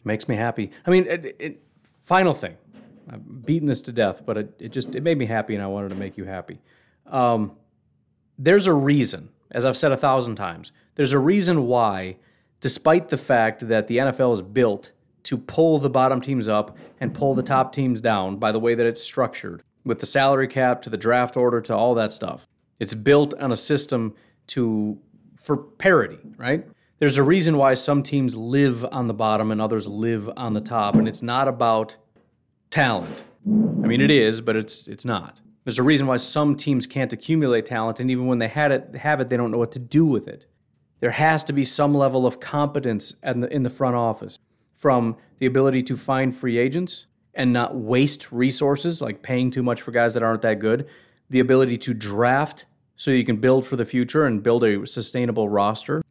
Makes 0.04 0.28
me 0.28 0.36
happy. 0.36 0.72
I 0.86 0.89
mean, 0.89 1.06
it, 1.08 1.36
it, 1.39 1.64
final 2.02 2.34
thing. 2.34 2.58
I've 3.10 3.45
beaten 3.45 3.68
this 3.68 3.82
to 3.82 3.91
death, 3.91 4.26
but 4.26 4.38
it, 4.38 4.54
it 4.60 4.70
just 4.70 4.93
it 4.95 5.02
made 5.02 5.18
me 5.18 5.26
happy, 5.26 5.56
and 5.56 5.64
I 5.64 5.68
wanted 5.68 5.89
to 5.89 5.95
make 5.95 6.18
you 6.18 6.26
happy. 6.26 6.60
Um, 7.06 7.54
there's 8.38 8.68
a 8.68 8.74
reason, 8.74 9.30
as 9.52 9.66
I've 9.66 9.78
said 9.78 9.91
a 9.91 9.98
thousand 9.98 10.36
times, 10.36 10.72
there's 10.95 11.14
a 11.14 11.20
reason 11.20 11.68
why, 11.68 12.18
despite 12.60 13.10
the 13.10 13.18
fact 13.18 13.68
that 13.68 13.88
the 13.88 13.98
NFL 13.98 14.34
is 14.34 14.41
built 14.41 14.91
to 15.24 15.38
pull 15.38 15.80
the 15.80 15.89
bottom 15.89 16.22
teams 16.22 16.48
up 16.48 16.78
and 17.00 17.14
pull 17.14 17.34
the 17.34 17.43
top 17.43 17.74
teams 17.74 18.02
down 18.02 18.38
by 18.38 18.52
the 18.52 18.60
way 18.60 18.76
that 18.76 18.86
it's 18.86 19.04
structured, 19.04 19.64
with 19.84 20.00
the 20.00 20.06
salary 20.06 20.48
cap 20.48 20.82
to 20.82 20.89
the 20.89 20.98
draft 20.98 21.38
order 21.38 21.62
to 21.62 21.76
all 21.76 21.95
that 21.95 22.14
stuff. 22.14 22.48
It's 22.80 22.93
built 22.93 23.34
on 23.36 23.52
a 23.52 23.56
system 23.56 24.16
to 24.48 25.00
for 25.36 25.58
parity, 25.58 26.20
right? 26.38 26.68
There's 27.00 27.18
a 27.18 27.24
reason 27.24 27.58
why 27.58 27.76
some 27.76 28.02
teams 28.02 28.36
live 28.36 28.84
on 28.91 29.06
the 29.06 29.14
bottom 29.14 29.52
and 29.52 29.62
others 29.62 29.88
live 29.88 30.30
on 30.36 30.54
the 30.54 30.62
top, 30.62 30.95
and 30.95 31.08
it's 31.08 31.22
not 31.22 31.48
about 31.48 31.95
talent. 32.72 33.22
I 33.45 33.88
mean, 33.88 34.02
it 34.02 34.10
is, 34.10 34.41
but 34.41 34.56
it's 34.56 34.88
it's 34.88 35.06
not. 35.06 35.39
There's 35.64 35.78
a 35.78 35.84
reason 35.84 36.08
why 36.08 36.18
some 36.18 36.56
teams 36.56 36.88
can't 36.88 37.14
accumulate 37.14 37.68
talent, 37.68 38.00
and 38.00 38.10
even 38.10 38.26
when 38.26 38.39
they 38.39 38.48
had 38.48 38.72
it, 38.72 38.95
have 38.95 39.20
it, 39.20 39.30
they 39.30 39.38
don't 39.38 39.52
know 39.52 39.60
what 39.60 39.74
to 39.74 39.80
do 39.80 40.06
with 40.06 40.28
it. 40.28 40.48
There 41.00 41.12
has 41.12 41.43
to 41.43 41.54
be 41.54 41.64
some 41.64 41.93
level 41.93 42.26
of 42.26 42.39
competence 42.39 43.14
in 43.22 43.41
the, 43.41 43.54
in 43.54 43.62
the 43.62 43.70
front 43.70 43.95
office, 43.95 44.39
from 44.76 45.18
the 45.38 45.45
ability 45.45 45.84
to 45.84 45.98
find 45.98 46.36
free 46.36 46.58
agents 46.58 47.06
and 47.36 47.54
not 47.54 47.76
waste 47.76 48.32
resources, 48.32 49.02
like 49.02 49.22
paying 49.22 49.52
too 49.52 49.62
much 49.62 49.84
for 49.84 49.91
guys 49.91 50.16
that 50.16 50.24
aren't 50.24 50.41
that 50.41 50.58
good, 50.58 50.88
the 51.30 51.39
ability 51.39 51.78
to 51.78 51.93
draft 51.93 52.66
so 52.95 53.12
you 53.12 53.24
can 53.24 53.38
build 53.38 53.68
for 53.68 53.76
the 53.76 53.86
future 53.86 54.26
and 54.26 54.41
build 54.41 54.64
a 54.64 54.88
sustainable 54.88 55.48
roster, 55.48 56.02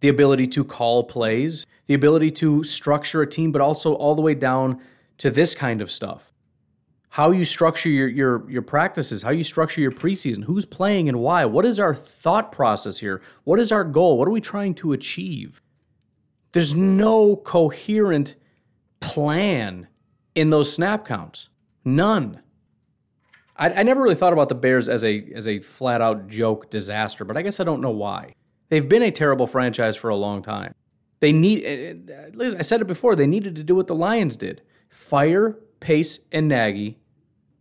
the 0.00 0.08
ability 0.08 0.46
to 0.48 0.64
call 0.64 1.04
plays, 1.04 1.66
the 1.86 1.94
ability 1.94 2.30
to 2.30 2.64
structure 2.64 3.22
a 3.22 3.26
team, 3.28 3.52
but 3.52 3.60
also 3.60 3.94
all 3.94 4.14
the 4.14 4.22
way 4.22 4.34
down 4.34 4.82
to 5.18 5.30
this 5.30 5.54
kind 5.54 5.80
of 5.80 5.90
stuff 5.90 6.30
how 7.10 7.32
you 7.32 7.44
structure 7.44 7.88
your, 7.88 8.08
your, 8.08 8.48
your 8.48 8.62
practices, 8.62 9.22
how 9.22 9.30
you 9.30 9.42
structure 9.42 9.80
your 9.80 9.90
preseason, 9.90 10.44
who's 10.44 10.64
playing 10.64 11.08
and 11.08 11.18
why. 11.18 11.44
What 11.44 11.64
is 11.64 11.80
our 11.80 11.92
thought 11.92 12.52
process 12.52 12.98
here? 12.98 13.20
What 13.42 13.58
is 13.58 13.72
our 13.72 13.82
goal? 13.82 14.16
What 14.16 14.28
are 14.28 14.32
we 14.32 14.40
trying 14.40 14.74
to 14.76 14.92
achieve? 14.92 15.60
There's 16.52 16.74
no 16.74 17.34
coherent 17.34 18.36
plan 19.00 19.88
in 20.36 20.50
those 20.50 20.72
snap 20.72 21.04
counts. 21.04 21.48
None. 21.84 22.42
I, 23.56 23.70
I 23.70 23.82
never 23.82 24.02
really 24.02 24.14
thought 24.14 24.32
about 24.32 24.48
the 24.48 24.54
Bears 24.54 24.88
as 24.88 25.04
a 25.04 25.32
as 25.34 25.48
a 25.48 25.58
flat 25.58 26.00
out 26.00 26.28
joke 26.28 26.70
disaster, 26.70 27.24
but 27.24 27.36
I 27.36 27.42
guess 27.42 27.58
I 27.58 27.64
don't 27.64 27.80
know 27.80 27.90
why. 27.90 28.34
They've 28.70 28.88
been 28.88 29.02
a 29.02 29.10
terrible 29.10 29.46
franchise 29.46 29.96
for 29.96 30.08
a 30.08 30.16
long 30.16 30.42
time. 30.42 30.74
They 31.18 31.32
need. 31.32 31.64
Eh, 31.64 31.94
eh, 32.40 32.54
I 32.58 32.62
said 32.62 32.80
it 32.80 32.86
before. 32.86 33.14
They 33.14 33.26
needed 33.26 33.54
to 33.56 33.62
do 33.62 33.74
what 33.74 33.88
the 33.88 33.94
Lions 33.94 34.36
did: 34.36 34.62
fire 34.88 35.58
Pace 35.80 36.20
and 36.32 36.48
Nagy 36.48 36.98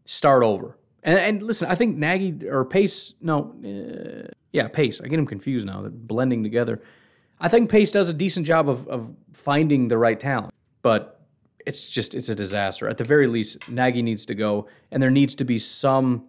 start 0.05 0.43
over. 0.43 0.77
And, 1.03 1.17
and 1.17 1.43
listen, 1.43 1.69
I 1.69 1.75
think 1.75 1.97
Nagy 1.97 2.47
or 2.47 2.65
Pace, 2.65 3.13
no, 3.21 3.55
uh, 3.65 4.31
yeah, 4.51 4.67
Pace. 4.67 5.01
I 5.01 5.07
get 5.07 5.15
them 5.15 5.25
confused 5.25 5.65
now. 5.65 5.81
They're 5.81 5.89
blending 5.89 6.43
together. 6.43 6.81
I 7.39 7.47
think 7.47 7.69
Pace 7.69 7.91
does 7.91 8.09
a 8.09 8.13
decent 8.13 8.45
job 8.45 8.69
of, 8.69 8.87
of 8.87 9.13
finding 9.33 9.87
the 9.87 9.97
right 9.97 10.19
talent, 10.19 10.53
but 10.81 11.21
it's 11.65 11.89
just 11.89 12.13
it's 12.13 12.29
a 12.29 12.35
disaster. 12.35 12.87
At 12.87 12.97
the 12.97 13.03
very 13.03 13.27
least, 13.27 13.67
Nagy 13.69 14.01
needs 14.01 14.25
to 14.27 14.35
go, 14.35 14.67
and 14.91 15.01
there 15.01 15.11
needs 15.11 15.35
to 15.35 15.45
be 15.45 15.57
some 15.57 16.25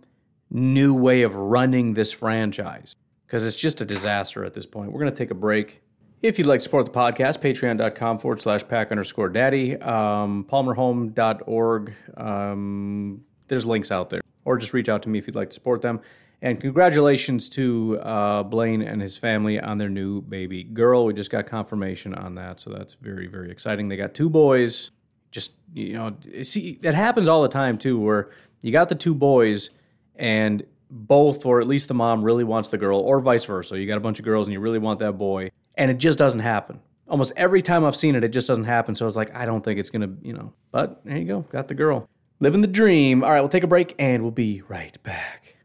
new 0.50 0.94
way 0.94 1.22
of 1.22 1.34
running 1.34 1.94
this 1.94 2.12
franchise 2.12 2.96
because 3.30 3.46
it's 3.46 3.54
just 3.54 3.80
a 3.80 3.84
disaster 3.84 4.44
at 4.44 4.54
this 4.54 4.66
point. 4.66 4.90
We're 4.90 4.98
going 4.98 5.12
to 5.12 5.16
take 5.16 5.30
a 5.30 5.36
break. 5.36 5.82
If 6.20 6.36
you'd 6.36 6.48
like 6.48 6.58
to 6.58 6.64
support 6.64 6.84
the 6.84 6.90
podcast, 6.90 7.38
patreon.com 7.38 8.18
forward 8.18 8.40
slash 8.40 8.66
pack 8.66 8.90
underscore 8.90 9.28
daddy, 9.28 9.76
um, 9.76 10.44
palmerhome.org. 10.50 11.94
Um, 12.16 13.20
there's 13.46 13.64
links 13.64 13.92
out 13.92 14.10
there. 14.10 14.20
Or 14.44 14.58
just 14.58 14.72
reach 14.72 14.88
out 14.88 15.04
to 15.04 15.08
me 15.08 15.20
if 15.20 15.28
you'd 15.28 15.36
like 15.36 15.50
to 15.50 15.54
support 15.54 15.80
them. 15.80 16.00
And 16.42 16.60
congratulations 16.60 17.48
to 17.50 18.00
uh, 18.00 18.42
Blaine 18.42 18.82
and 18.82 19.00
his 19.00 19.16
family 19.16 19.60
on 19.60 19.78
their 19.78 19.88
new 19.88 20.22
baby 20.22 20.64
girl. 20.64 21.04
We 21.04 21.14
just 21.14 21.30
got 21.30 21.46
confirmation 21.46 22.14
on 22.14 22.34
that, 22.34 22.58
so 22.58 22.70
that's 22.70 22.94
very, 22.94 23.28
very 23.28 23.52
exciting. 23.52 23.88
They 23.88 23.96
got 23.96 24.12
two 24.12 24.28
boys. 24.28 24.90
Just, 25.30 25.52
you 25.72 25.92
know, 25.92 26.16
see, 26.42 26.80
that 26.82 26.94
happens 26.94 27.28
all 27.28 27.42
the 27.42 27.48
time 27.48 27.78
too, 27.78 28.00
where 28.00 28.30
you 28.60 28.72
got 28.72 28.88
the 28.88 28.96
two 28.96 29.14
boys 29.14 29.70
and 30.16 30.64
both, 30.90 31.46
or 31.46 31.60
at 31.60 31.68
least 31.68 31.88
the 31.88 31.94
mom, 31.94 32.22
really 32.22 32.44
wants 32.44 32.68
the 32.68 32.78
girl, 32.78 33.00
or 33.00 33.20
vice 33.20 33.44
versa. 33.44 33.78
You 33.78 33.86
got 33.86 33.96
a 33.96 34.00
bunch 34.00 34.18
of 34.18 34.24
girls 34.24 34.46
and 34.46 34.52
you 34.52 34.60
really 34.60 34.78
want 34.78 35.00
that 35.00 35.12
boy 35.12 35.50
and 35.80 35.90
it 35.90 35.98
just 35.98 36.18
doesn't 36.18 36.40
happen. 36.40 36.80
Almost 37.08 37.32
every 37.36 37.62
time 37.62 37.84
I've 37.84 37.96
seen 37.96 38.14
it, 38.14 38.22
it 38.22 38.28
just 38.28 38.46
doesn't 38.46 38.64
happen. 38.64 38.94
So 38.94 39.04
I 39.04 39.06
was 39.06 39.16
like, 39.16 39.34
I 39.34 39.46
don't 39.46 39.64
think 39.64 39.80
it's 39.80 39.90
gonna, 39.90 40.10
you 40.22 40.32
know. 40.32 40.52
But 40.70 41.04
there 41.04 41.16
you 41.16 41.24
go, 41.24 41.40
got 41.50 41.68
the 41.68 41.74
girl. 41.74 42.08
Living 42.38 42.60
the 42.60 42.68
dream. 42.68 43.24
All 43.24 43.30
right, 43.30 43.40
we'll 43.40 43.48
take 43.48 43.64
a 43.64 43.68
break 43.68 43.94
and 43.98 44.22
we'll 44.22 44.30
be 44.30 44.62
right 44.68 45.02
back. 45.02 45.56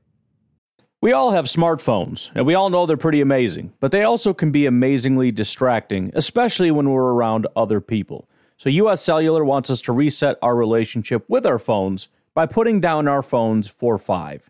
We 1.01 1.11
all 1.11 1.31
have 1.31 1.45
smartphones, 1.45 2.31
and 2.33 2.47
we 2.47 2.55
all 2.55 2.71
know 2.71 2.87
they're 2.87 2.97
pretty 2.97 3.21
amazing, 3.21 3.73
but 3.79 3.91
they 3.91 4.03
also 4.03 4.33
can 4.33 4.51
be 4.51 4.65
amazingly 4.65 5.31
distracting, 5.31 6.11
especially 6.15 6.71
when 6.71 6.89
we're 6.89 7.13
around 7.13 7.45
other 7.55 7.79
people. 7.79 8.27
So, 8.57 8.69
US 8.69 9.03
Cellular 9.03 9.45
wants 9.45 9.69
us 9.69 9.81
to 9.81 9.91
reset 9.91 10.37
our 10.41 10.55
relationship 10.55 11.23
with 11.27 11.45
our 11.45 11.59
phones 11.59 12.07
by 12.33 12.47
putting 12.47 12.79
down 12.79 13.07
our 13.07 13.21
phones 13.21 13.67
for 13.67 13.99
five. 13.99 14.49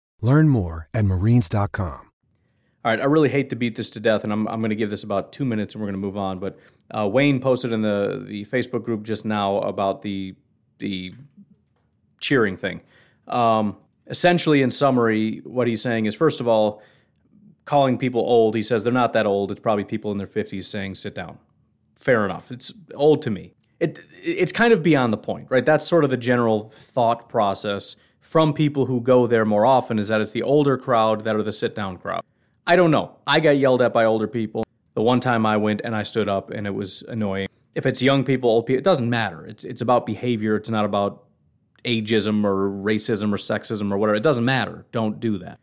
Learn 0.21 0.47
more 0.47 0.87
at 0.93 1.05
marines.com. 1.05 2.11
All 2.83 2.91
right, 2.91 2.99
I 2.99 3.05
really 3.05 3.29
hate 3.29 3.51
to 3.51 3.55
beat 3.55 3.75
this 3.75 3.91
to 3.91 3.99
death, 3.99 4.23
and 4.23 4.33
I'm, 4.33 4.47
I'm 4.47 4.59
going 4.59 4.71
to 4.71 4.75
give 4.75 4.89
this 4.89 5.03
about 5.03 5.31
two 5.31 5.45
minutes 5.45 5.75
and 5.75 5.81
we're 5.81 5.87
going 5.87 6.01
to 6.01 6.05
move 6.05 6.17
on. 6.17 6.39
But 6.39 6.57
uh, 6.89 7.07
Wayne 7.07 7.39
posted 7.39 7.71
in 7.71 7.81
the, 7.83 8.23
the 8.27 8.45
Facebook 8.45 8.83
group 8.83 9.03
just 9.03 9.23
now 9.23 9.59
about 9.59 10.01
the, 10.01 10.35
the 10.79 11.13
cheering 12.19 12.57
thing. 12.57 12.81
Um, 13.27 13.77
essentially, 14.07 14.63
in 14.63 14.71
summary, 14.71 15.41
what 15.43 15.67
he's 15.67 15.81
saying 15.81 16.07
is 16.07 16.15
first 16.15 16.39
of 16.39 16.47
all, 16.47 16.81
calling 17.65 17.99
people 17.99 18.21
old, 18.21 18.55
he 18.55 18.63
says 18.63 18.83
they're 18.83 18.91
not 18.91 19.13
that 19.13 19.27
old. 19.27 19.51
It's 19.51 19.61
probably 19.61 19.83
people 19.83 20.11
in 20.11 20.17
their 20.17 20.27
50s 20.27 20.65
saying, 20.65 20.95
sit 20.95 21.13
down. 21.13 21.37
Fair 21.95 22.25
enough. 22.25 22.51
It's 22.51 22.73
old 22.95 23.21
to 23.23 23.29
me. 23.29 23.53
It, 23.79 23.99
it's 24.23 24.51
kind 24.51 24.73
of 24.73 24.81
beyond 24.81 25.13
the 25.13 25.17
point, 25.17 25.47
right? 25.49 25.65
That's 25.65 25.85
sort 25.85 26.03
of 26.03 26.09
the 26.09 26.17
general 26.17 26.69
thought 26.69 27.29
process 27.29 27.95
from 28.31 28.53
people 28.53 28.85
who 28.85 29.01
go 29.01 29.27
there 29.27 29.43
more 29.43 29.65
often 29.65 29.99
is 29.99 30.07
that 30.07 30.21
it's 30.21 30.31
the 30.31 30.41
older 30.41 30.77
crowd 30.77 31.25
that 31.25 31.35
are 31.35 31.43
the 31.43 31.51
sit 31.51 31.75
down 31.75 31.97
crowd. 31.97 32.23
I 32.65 32.77
don't 32.77 32.89
know. 32.89 33.17
I 33.27 33.41
got 33.41 33.57
yelled 33.57 33.81
at 33.81 33.91
by 33.91 34.05
older 34.05 34.25
people. 34.25 34.63
The 34.93 35.01
one 35.01 35.19
time 35.19 35.45
I 35.45 35.57
went 35.57 35.81
and 35.83 35.93
I 35.93 36.03
stood 36.03 36.29
up 36.29 36.49
and 36.49 36.65
it 36.65 36.69
was 36.69 37.01
annoying. 37.09 37.49
If 37.75 37.85
it's 37.85 38.01
young 38.01 38.23
people, 38.23 38.49
old 38.49 38.67
people, 38.67 38.77
it 38.77 38.85
doesn't 38.85 39.09
matter. 39.09 39.45
It's 39.45 39.65
it's 39.65 39.81
about 39.81 40.05
behavior. 40.05 40.55
It's 40.55 40.69
not 40.69 40.85
about 40.85 41.25
ageism 41.83 42.45
or 42.45 42.69
racism 42.69 43.33
or 43.33 43.37
sexism 43.37 43.91
or 43.91 43.97
whatever. 43.97 44.15
It 44.15 44.23
doesn't 44.23 44.45
matter. 44.45 44.85
Don't 44.93 45.19
do 45.19 45.37
that. 45.39 45.59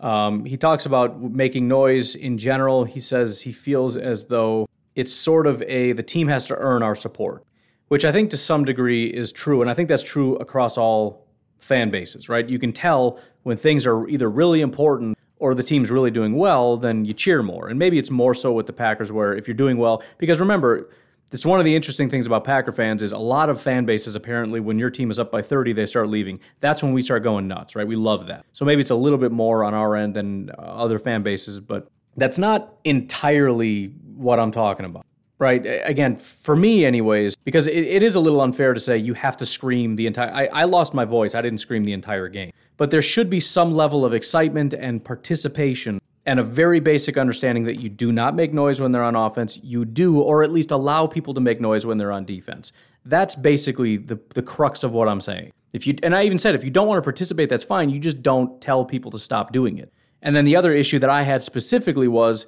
Um, 0.00 0.44
he 0.44 0.56
talks 0.56 0.86
about 0.86 1.20
making 1.20 1.66
noise 1.66 2.14
in 2.14 2.38
general. 2.38 2.84
He 2.84 3.00
says 3.00 3.42
he 3.42 3.50
feels 3.50 3.96
as 3.96 4.26
though 4.26 4.68
it's 4.94 5.12
sort 5.12 5.48
of 5.48 5.62
a 5.62 5.90
the 5.94 6.04
team 6.04 6.28
has 6.28 6.44
to 6.44 6.54
earn 6.54 6.84
our 6.84 6.94
support, 6.94 7.42
which 7.88 8.04
I 8.04 8.12
think 8.12 8.30
to 8.30 8.36
some 8.36 8.64
degree 8.64 9.08
is 9.08 9.32
true, 9.32 9.62
and 9.62 9.68
I 9.68 9.74
think 9.74 9.88
that's 9.88 10.04
true 10.04 10.36
across 10.36 10.78
all 10.78 11.27
fan 11.58 11.90
bases. 11.90 12.28
Right? 12.28 12.48
You 12.48 12.58
can 12.58 12.72
tell 12.72 13.18
when 13.42 13.56
things 13.56 13.86
are 13.86 14.06
either 14.08 14.28
really 14.28 14.60
important 14.60 15.16
or 15.38 15.54
the 15.54 15.62
team's 15.62 15.90
really 15.90 16.10
doing 16.10 16.34
well, 16.34 16.76
then 16.76 17.04
you 17.04 17.14
cheer 17.14 17.42
more. 17.42 17.68
And 17.68 17.78
maybe 17.78 17.98
it's 17.98 18.10
more 18.10 18.34
so 18.34 18.52
with 18.52 18.66
the 18.66 18.72
Packers 18.72 19.12
where 19.12 19.34
if 19.34 19.46
you're 19.46 19.56
doing 19.56 19.78
well, 19.78 20.02
because 20.18 20.40
remember, 20.40 20.90
this 21.30 21.44
one 21.44 21.58
of 21.58 21.64
the 21.64 21.76
interesting 21.76 22.08
things 22.08 22.26
about 22.26 22.44
Packer 22.44 22.72
fans 22.72 23.02
is 23.02 23.12
a 23.12 23.18
lot 23.18 23.50
of 23.50 23.60
fan 23.60 23.84
bases 23.84 24.16
apparently 24.16 24.60
when 24.60 24.78
your 24.78 24.90
team 24.90 25.10
is 25.10 25.18
up 25.18 25.30
by 25.30 25.42
30 25.42 25.74
they 25.74 25.86
start 25.86 26.08
leaving. 26.08 26.40
That's 26.60 26.82
when 26.82 26.92
we 26.92 27.02
start 27.02 27.22
going 27.22 27.46
nuts, 27.46 27.76
right? 27.76 27.86
We 27.86 27.96
love 27.96 28.26
that. 28.28 28.46
So 28.52 28.64
maybe 28.64 28.80
it's 28.80 28.90
a 28.90 28.96
little 28.96 29.18
bit 29.18 29.30
more 29.30 29.62
on 29.62 29.74
our 29.74 29.94
end 29.94 30.14
than 30.14 30.50
uh, 30.50 30.62
other 30.62 30.98
fan 30.98 31.22
bases, 31.22 31.60
but 31.60 31.88
that's 32.16 32.38
not 32.38 32.74
entirely 32.84 33.88
what 34.16 34.40
I'm 34.40 34.50
talking 34.50 34.86
about. 34.86 35.04
Right. 35.38 35.64
Again, 35.84 36.16
for 36.16 36.56
me, 36.56 36.84
anyways, 36.84 37.36
because 37.36 37.68
it, 37.68 37.76
it 37.76 38.02
is 38.02 38.16
a 38.16 38.20
little 38.20 38.40
unfair 38.40 38.74
to 38.74 38.80
say 38.80 38.98
you 38.98 39.14
have 39.14 39.36
to 39.36 39.46
scream 39.46 39.94
the 39.94 40.08
entire. 40.08 40.32
I, 40.32 40.46
I 40.46 40.64
lost 40.64 40.94
my 40.94 41.04
voice. 41.04 41.36
I 41.36 41.42
didn't 41.42 41.58
scream 41.58 41.84
the 41.84 41.92
entire 41.92 42.28
game. 42.28 42.52
But 42.76 42.90
there 42.90 43.02
should 43.02 43.30
be 43.30 43.38
some 43.38 43.72
level 43.72 44.04
of 44.04 44.12
excitement 44.12 44.74
and 44.74 45.04
participation 45.04 46.00
and 46.26 46.40
a 46.40 46.42
very 46.42 46.80
basic 46.80 47.16
understanding 47.16 47.64
that 47.64 47.80
you 47.80 47.88
do 47.88 48.12
not 48.12 48.34
make 48.34 48.52
noise 48.52 48.80
when 48.80 48.92
they're 48.92 49.02
on 49.02 49.16
offense. 49.16 49.58
You 49.62 49.84
do, 49.84 50.20
or 50.20 50.42
at 50.42 50.52
least 50.52 50.70
allow 50.72 51.06
people 51.06 51.34
to 51.34 51.40
make 51.40 51.60
noise 51.60 51.86
when 51.86 51.98
they're 51.98 52.12
on 52.12 52.24
defense. 52.24 52.72
That's 53.04 53.34
basically 53.34 53.96
the, 53.96 54.18
the 54.30 54.42
crux 54.42 54.82
of 54.82 54.92
what 54.92 55.08
I'm 55.08 55.20
saying. 55.20 55.52
If 55.72 55.86
you 55.86 55.96
and 56.02 56.14
I 56.14 56.24
even 56.24 56.38
said 56.38 56.54
if 56.54 56.64
you 56.64 56.70
don't 56.70 56.88
want 56.88 56.98
to 56.98 57.02
participate, 57.02 57.48
that's 57.48 57.64
fine. 57.64 57.90
You 57.90 57.98
just 57.98 58.22
don't 58.22 58.60
tell 58.60 58.84
people 58.84 59.10
to 59.12 59.18
stop 59.18 59.52
doing 59.52 59.78
it. 59.78 59.92
And 60.20 60.34
then 60.34 60.44
the 60.44 60.56
other 60.56 60.72
issue 60.72 60.98
that 60.98 61.10
I 61.10 61.22
had 61.22 61.42
specifically 61.42 62.08
was 62.08 62.46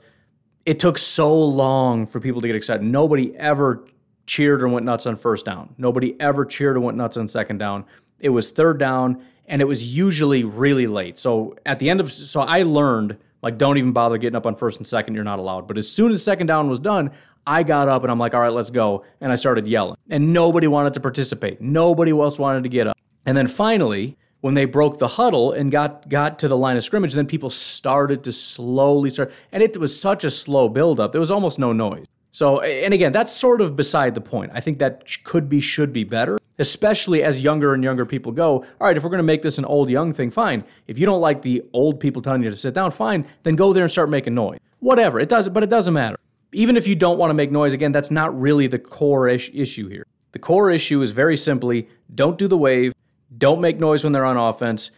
it 0.67 0.79
took 0.79 0.99
so 0.99 1.37
long 1.37 2.07
for 2.07 2.21
people 2.21 2.41
to 2.41 2.47
get 2.47 2.57
excited. 2.57 2.83
Nobody 2.83 3.37
ever 3.37 3.85
cheered 4.27 4.63
and 4.63 4.73
went 4.73 4.87
nuts 4.87 5.07
on 5.07 5.17
first 5.17 5.45
down. 5.45 5.75
Nobody 5.79 6.19
ever 6.21 6.45
cheered 6.45 6.77
and 6.77 6.85
went 6.85 6.97
nuts 6.97 7.17
on 7.17 7.29
second 7.29 7.59
down. 7.59 7.85
It 8.21 8.29
was 8.29 8.51
third 8.51 8.79
down, 8.79 9.25
and 9.47 9.63
it 9.63 9.65
was 9.65 9.97
usually 9.97 10.45
really 10.45 10.87
late. 10.87 11.19
So 11.19 11.57
at 11.67 11.79
the 11.79 11.91
end 11.91 12.01
of, 12.01 12.13
so 12.13 12.43
I 12.43 12.63
learned 12.63 13.17
like 13.43 13.59
don't 13.59 13.79
even 13.79 13.93
bother 13.93 14.19
getting 14.19 14.37
up 14.37 14.47
on 14.47 14.55
first 14.55 14.79
and 14.79 14.87
second. 14.87 15.15
You're 15.15 15.25
not 15.25 15.39
allowed. 15.39 15.67
But 15.67 15.79
as 15.79 15.91
soon 15.91 16.13
as 16.13 16.23
second 16.23 16.47
down 16.47 16.69
was 16.69 16.79
done, 16.79 17.11
I 17.47 17.63
got 17.63 17.89
up 17.89 18.03
and 18.03 18.13
I'm 18.13 18.19
like, 18.19 18.35
all 18.35 18.41
right, 18.41 18.53
let's 18.53 18.71
go. 18.71 19.05
And 19.21 19.33
I 19.33 19.35
started 19.35 19.67
yelling, 19.67 19.97
and 20.11 20.33
nobody 20.33 20.67
wanted 20.67 20.95
to 20.95 21.01
participate. 21.01 21.61
Nobody 21.61 22.13
else 22.13 22.39
wanted 22.39 22.65
to 22.65 22.69
get 22.69 22.87
up. 22.87 22.97
And 23.27 23.37
then 23.37 23.47
finally, 23.47 24.17
when 24.41 24.55
they 24.55 24.65
broke 24.65 24.99
the 24.99 25.09
huddle 25.09 25.53
and 25.53 25.71
got 25.71 26.09
got 26.09 26.39
to 26.41 26.49
the 26.49 26.57
line 26.57 26.77
of 26.77 26.83
scrimmage, 26.83 27.15
then 27.15 27.27
people 27.27 27.51
started 27.51 28.25
to 28.25 28.33
slowly 28.33 29.11
start, 29.11 29.33
and 29.53 29.63
it 29.63 29.77
was 29.77 29.99
such 29.99 30.25
a 30.25 30.31
slow 30.31 30.69
buildup. 30.69 31.13
There 31.13 31.21
was 31.21 31.31
almost 31.31 31.59
no 31.59 31.73
noise. 31.73 32.07
So, 32.33 32.61
and 32.61 32.95
again, 32.95 33.13
that's 33.13 33.33
sort 33.33 33.61
of 33.61 33.75
beside 33.75 34.15
the 34.15 34.21
point. 34.21 34.53
I 34.55 34.61
think 34.61 34.79
that 34.79 35.05
could 35.25 35.49
be, 35.49 35.61
should 35.61 35.93
be 35.93 36.05
better, 36.05 36.39
especially 36.59 37.25
as 37.25 37.43
younger 37.43 37.75
and 37.75 37.83
younger 37.83 38.07
people 38.07 38.31
go. 38.31 38.65
All 38.81 38.87
right, 38.87 38.97
if 38.97 39.03
we're 39.03 39.11
going 39.11 39.19
to 39.19 39.25
make 39.25 39.43
this 39.43 39.59
an 39.59 39.65
old 39.65 39.91
young 39.91 40.13
thing, 40.13 40.31
fine. 40.31 40.65
If 40.87 40.99
you 40.99 41.07
don't 41.07 41.21
like 41.21 41.43
the 41.43 41.63
old 41.73 41.99
people 41.99 42.23
telling 42.23 42.43
you 42.43 42.51
to 42.51 42.57
sit 42.57 42.73
down, 42.73 42.93
fine. 42.93 43.27
Then 43.43 43.57
go 43.57 43.73
there 43.73 43.83
and 43.83 43.91
start 43.91 44.11
making 44.11 44.35
noise. 44.35 44.61
Whatever 44.79 45.19
it 45.19 45.29
does, 45.29 45.49
but 45.49 45.65
it 45.65 45.71
doesn't 45.71 45.93
matter. 45.93 46.19
Even 46.53 46.77
if 46.77 46.87
you 46.87 46.95
don't 46.95 47.19
want 47.19 47.31
to 47.31 47.35
make 47.35 47.51
noise, 47.51 47.73
again, 47.73 47.93
that's 47.93 48.11
not 48.11 48.39
really 48.41 48.69
the 48.69 48.79
core 48.79 49.29
ish- 49.29 49.51
issue 49.53 49.89
here. 49.89 50.07
The 50.33 50.39
core 50.39 50.71
issue 50.71 51.03
is 51.03 51.11
very 51.11 51.37
simply 51.37 51.89
don't 52.15 52.39
do 52.39 52.47
the 52.47 52.57
wave, 52.57 52.93
don't 53.37 53.61
make 53.61 53.79
noise 53.79 54.05
when 54.05 54.13
they're 54.13 54.25
on 54.25 54.37
offense. 54.37 54.91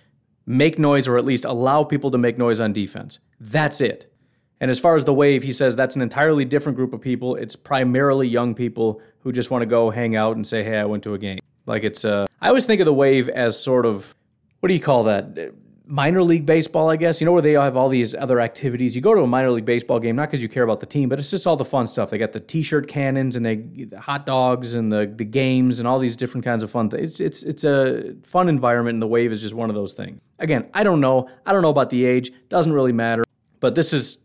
Make 0.44 0.78
noise 0.78 1.06
or 1.06 1.18
at 1.18 1.24
least 1.24 1.44
allow 1.44 1.84
people 1.84 2.10
to 2.10 2.18
make 2.18 2.38
noise 2.38 2.60
on 2.60 2.72
defense. 2.72 3.20
That's 3.38 3.80
it. 3.80 4.12
And 4.60 4.70
as 4.70 4.78
far 4.78 4.94
as 4.94 5.04
the 5.04 5.14
wave, 5.14 5.42
he 5.42 5.52
says 5.52 5.74
that's 5.74 5.96
an 5.96 6.02
entirely 6.02 6.44
different 6.44 6.76
group 6.76 6.92
of 6.92 7.00
people. 7.00 7.34
It's 7.34 7.56
primarily 7.56 8.28
young 8.28 8.54
people 8.54 9.00
who 9.20 9.32
just 9.32 9.50
want 9.50 9.62
to 9.62 9.66
go 9.66 9.90
hang 9.90 10.14
out 10.14 10.36
and 10.36 10.46
say, 10.46 10.62
"Hey, 10.62 10.78
I 10.78 10.84
went 10.84 11.02
to 11.04 11.14
a 11.14 11.18
game." 11.18 11.40
Like 11.66 11.84
it's 11.84 12.04
uh 12.04 12.26
I 12.40 12.48
always 12.48 12.66
think 12.66 12.80
of 12.80 12.86
the 12.86 12.94
wave 12.94 13.28
as 13.28 13.60
sort 13.60 13.86
of 13.86 14.14
what 14.60 14.68
do 14.68 14.74
you 14.74 14.80
call 14.80 15.04
that? 15.04 15.52
Minor 15.86 16.22
league 16.22 16.46
baseball, 16.46 16.90
I 16.90 16.96
guess. 16.96 17.20
You 17.20 17.24
know 17.24 17.32
where 17.32 17.42
they 17.42 17.52
have 17.52 17.76
all 17.76 17.88
these 17.88 18.14
other 18.14 18.40
activities. 18.40 18.94
You 18.94 19.02
go 19.02 19.14
to 19.14 19.22
a 19.22 19.26
minor 19.26 19.50
league 19.50 19.64
baseball 19.64 19.98
game 19.98 20.16
not 20.16 20.28
because 20.28 20.42
you 20.42 20.48
care 20.48 20.62
about 20.62 20.80
the 20.80 20.86
team, 20.86 21.08
but 21.08 21.18
it's 21.18 21.30
just 21.30 21.46
all 21.46 21.56
the 21.56 21.64
fun 21.64 21.86
stuff. 21.86 22.10
They 22.10 22.18
got 22.18 22.32
the 22.32 22.40
t-shirt 22.40 22.88
cannons 22.88 23.36
and 23.36 23.44
they 23.44 23.56
the 23.56 24.00
hot 24.00 24.26
dogs 24.26 24.74
and 24.74 24.92
the 24.92 25.12
the 25.14 25.24
games 25.24 25.78
and 25.78 25.88
all 25.88 25.98
these 25.98 26.16
different 26.16 26.44
kinds 26.44 26.62
of 26.62 26.70
fun 26.70 26.90
things. 26.90 27.20
It's 27.20 27.20
it's 27.20 27.42
it's 27.42 27.64
a 27.64 28.14
fun 28.22 28.48
environment, 28.48 28.96
and 28.96 29.02
the 29.02 29.06
wave 29.06 29.32
is 29.32 29.42
just 29.42 29.54
one 29.54 29.68
of 29.68 29.74
those 29.74 29.92
things. 29.92 30.20
Again, 30.38 30.68
I 30.74 30.82
don't 30.82 31.00
know. 31.00 31.28
I 31.46 31.52
don't 31.52 31.62
know 31.62 31.70
about 31.70 31.90
the 31.90 32.04
age. 32.04 32.30
Doesn't 32.48 32.72
really 32.72 32.92
matter. 32.92 33.24
But 33.60 33.74
this 33.74 33.92
is 33.92 34.18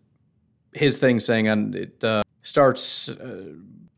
his 0.74 0.98
thing, 0.98 1.20
saying 1.20 1.48
and 1.48 1.76
it 1.76 2.04
uh, 2.04 2.24
starts. 2.42 3.10
Uh, 3.10 3.54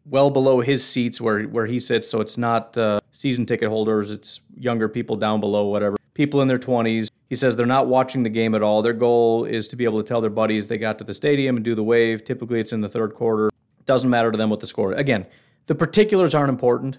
well 0.05 0.31
below 0.31 0.59
his 0.59 0.83
seats 0.83 1.21
where 1.21 1.43
where 1.43 1.67
he 1.67 1.79
sits, 1.79 2.09
so 2.09 2.19
it's 2.19 2.35
not 2.35 2.75
uh, 2.75 2.99
season 3.11 3.45
ticket 3.45 3.69
holders. 3.69 4.09
It's 4.09 4.41
younger 4.57 4.89
people 4.89 5.15
down 5.15 5.39
below, 5.39 5.65
whatever. 5.65 5.97
People 6.15 6.41
in 6.41 6.47
their 6.47 6.57
20s. 6.57 7.09
He 7.29 7.35
says 7.35 7.55
they're 7.55 7.67
not 7.67 7.87
watching 7.87 8.23
the 8.23 8.29
game 8.29 8.55
at 8.55 8.63
all. 8.63 8.81
Their 8.81 8.93
goal 8.93 9.45
is 9.45 9.67
to 9.69 9.75
be 9.75 9.83
able 9.83 10.01
to 10.01 10.07
tell 10.07 10.19
their 10.19 10.31
buddies 10.31 10.67
they 10.67 10.79
got 10.79 10.97
to 10.97 11.03
the 11.03 11.13
stadium 11.13 11.55
and 11.55 11.63
do 11.63 11.75
the 11.75 11.83
wave. 11.83 12.23
Typically, 12.23 12.59
it's 12.59 12.73
in 12.73 12.81
the 12.81 12.89
third 12.89 13.13
quarter. 13.13 13.51
Doesn't 13.85 14.09
matter 14.09 14.31
to 14.31 14.37
them 14.37 14.49
what 14.49 14.59
the 14.59 14.67
score. 14.67 14.93
Again, 14.93 15.27
the 15.67 15.75
particulars 15.75 16.33
aren't 16.33 16.49
important. 16.49 16.97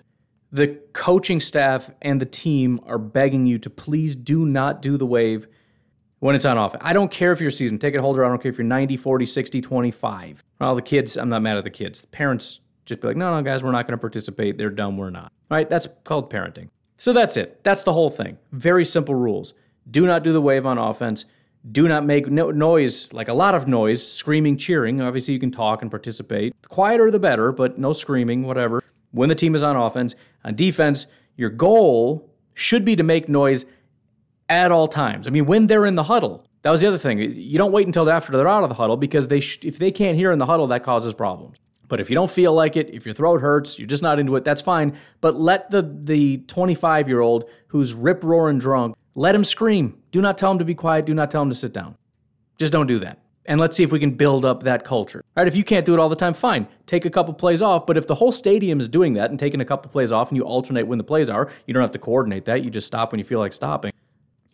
The 0.53 0.78
coaching 0.93 1.41
staff 1.41 1.91
and 2.01 2.20
the 2.20 2.26
team 2.26 2.81
are 2.87 2.99
begging 2.99 3.47
you 3.47 3.59
to 3.59 3.70
please 3.70 4.14
do 4.14 4.47
not 4.47 4.83
do 4.83 4.97
the 4.97 5.07
wave 5.07 5.49
when 6.20 6.37
it's 6.37 6.45
on 6.45 6.59
off. 6.59 6.76
I 6.81 6.93
don't 6.93 7.11
care 7.11 7.33
if 7.33 7.41
you're 7.41 7.49
a 7.49 7.53
season 7.53 7.78
ticket 7.78 8.01
holder. 8.01 8.24
I 8.24 8.28
don't 8.28 8.41
care 8.41 8.51
if 8.51 8.59
you're 8.59 8.66
90, 8.66 8.97
40, 8.97 9.26
60, 9.26 9.61
25. 9.61 10.45
All 10.61 10.74
the 10.76 10.83
kids, 10.83 11.16
I'm 11.16 11.28
not 11.28 11.43
mad 11.43 11.57
at 11.57 11.64
the 11.64 11.70
kids. 11.70 12.01
The 12.01 12.07
parents 12.09 12.61
just 12.85 13.01
be 13.01 13.09
like, 13.09 13.16
no, 13.16 13.35
no, 13.35 13.43
guys, 13.43 13.64
we're 13.64 13.72
not 13.72 13.87
going 13.87 13.99
to 13.99 14.01
participate. 14.01 14.57
They're 14.59 14.70
dumb. 14.70 14.97
We're 14.97 15.11
not. 15.11 15.33
All 15.51 15.57
right. 15.57 15.68
That's 15.68 15.89
called 16.05 16.31
parenting. 16.31 16.68
So 16.99 17.12
that's 17.12 17.37
it. 17.37 17.64
That's 17.64 17.83
the 17.83 17.93
whole 17.93 18.11
thing. 18.11 18.39
Very 18.53 18.85
simple 18.85 19.14
rules. 19.14 19.55
Do 19.89 20.07
not 20.07 20.24
do 20.24 20.33
the 20.33 20.41
wave 20.41 20.66
on 20.66 20.78
offense. 20.78 21.24
Do 21.70 21.89
not 21.89 22.07
make 22.07 22.31
no 22.31 22.51
noise, 22.51 23.12
like 23.12 23.28
a 23.28 23.35
lot 23.35 23.55
of 23.55 23.68
noise, 23.68 24.07
screaming, 24.07 24.57
cheering. 24.57 25.01
Obviously, 25.01 25.35
you 25.35 25.41
can 25.41 25.51
talk 25.51 25.83
and 25.83 25.91
participate. 25.91 26.55
The 26.62 26.68
quieter 26.68 27.11
the 27.11 27.18
better, 27.18 27.53
but 27.53 27.78
no 27.78 27.93
screaming, 27.93 28.45
whatever. 28.45 28.83
When 29.12 29.28
the 29.28 29.35
team 29.35 29.55
is 29.55 29.62
on 29.62 29.76
offense, 29.76 30.14
on 30.45 30.55
defense, 30.55 31.07
your 31.37 31.51
goal 31.51 32.31
should 32.55 32.85
be 32.85 32.97
to 32.97 33.03
make 33.03 33.28
noise 33.28 33.66
at 34.49 34.72
all 34.72 34.89
times. 34.89 35.26
I 35.26 35.31
mean, 35.31 35.47
when 35.47 35.66
they're 35.66 35.87
in 35.87 35.97
the 35.97 36.05
huddle, 36.05 36.47
that 36.62 36.70
was 36.70 36.81
the 36.81 36.89
other 36.89 36.99
thing. 36.99 37.18
You 37.18 37.59
don't 37.59 37.72
wait 37.72 37.87
until 37.87 38.11
after 38.11 38.33
they're 38.33 38.49
out 38.49 38.62
of 38.62 38.68
the 38.68 38.74
huddle 38.74 38.97
because 38.97 39.28
they 39.28 39.41
sh- 39.41 39.64
if 39.64 39.78
they 39.78 39.91
can't 39.91 40.16
hear 40.16 40.33
in 40.33 40.39
the 40.39 40.47
huddle, 40.47 40.66
that 40.68 40.83
causes 40.83 41.14
problems. 41.14 41.59
But 41.89 42.01
if 42.01 42.09
you 42.09 42.14
don't 42.14 42.31
feel 42.31 42.53
like 42.53 42.76
it, 42.76 42.91
if 42.91 43.05
your 43.05 43.14
throat 43.14 43.41
hurts, 43.41 43.78
you're 43.78 43.89
just 43.89 44.03
not 44.03 44.18
into 44.18 44.37
it, 44.37 44.45
that's 44.45 44.61
fine. 44.62 44.97
But 45.20 45.35
let 45.41 45.70
the 45.70 45.83
the 45.83 46.39
25 46.47 47.09
year 47.09 47.20
old 47.20 47.49
who's 47.68 47.95
rip 47.95 48.22
roaring 48.22 48.59
drunk, 48.59 48.97
let 49.20 49.34
him 49.34 49.44
scream. 49.44 49.98
Do 50.12 50.22
not 50.22 50.38
tell 50.38 50.50
him 50.50 50.58
to 50.60 50.64
be 50.64 50.74
quiet. 50.74 51.04
Do 51.04 51.12
not 51.12 51.30
tell 51.30 51.42
him 51.42 51.50
to 51.50 51.54
sit 51.54 51.74
down. 51.74 51.94
Just 52.58 52.72
don't 52.72 52.86
do 52.86 53.00
that. 53.00 53.18
And 53.44 53.60
let's 53.60 53.76
see 53.76 53.84
if 53.84 53.92
we 53.92 53.98
can 53.98 54.12
build 54.12 54.46
up 54.46 54.62
that 54.62 54.82
culture. 54.82 55.22
All 55.36 55.42
right, 55.44 55.46
if 55.46 55.54
you 55.54 55.62
can't 55.62 55.84
do 55.84 55.92
it 55.92 56.00
all 56.00 56.08
the 56.08 56.16
time, 56.16 56.32
fine. 56.32 56.66
Take 56.86 57.04
a 57.04 57.10
couple 57.10 57.34
plays 57.34 57.60
off. 57.60 57.84
But 57.84 57.98
if 57.98 58.06
the 58.06 58.14
whole 58.14 58.32
stadium 58.32 58.80
is 58.80 58.88
doing 58.88 59.12
that 59.14 59.28
and 59.28 59.38
taking 59.38 59.60
a 59.60 59.64
couple 59.66 59.90
plays 59.90 60.10
off 60.10 60.30
and 60.30 60.38
you 60.38 60.42
alternate 60.44 60.86
when 60.86 60.96
the 60.96 61.04
plays 61.04 61.28
are, 61.28 61.52
you 61.66 61.74
don't 61.74 61.82
have 61.82 61.92
to 61.92 61.98
coordinate 61.98 62.46
that. 62.46 62.64
You 62.64 62.70
just 62.70 62.86
stop 62.86 63.12
when 63.12 63.18
you 63.18 63.24
feel 63.26 63.40
like 63.40 63.52
stopping. 63.52 63.92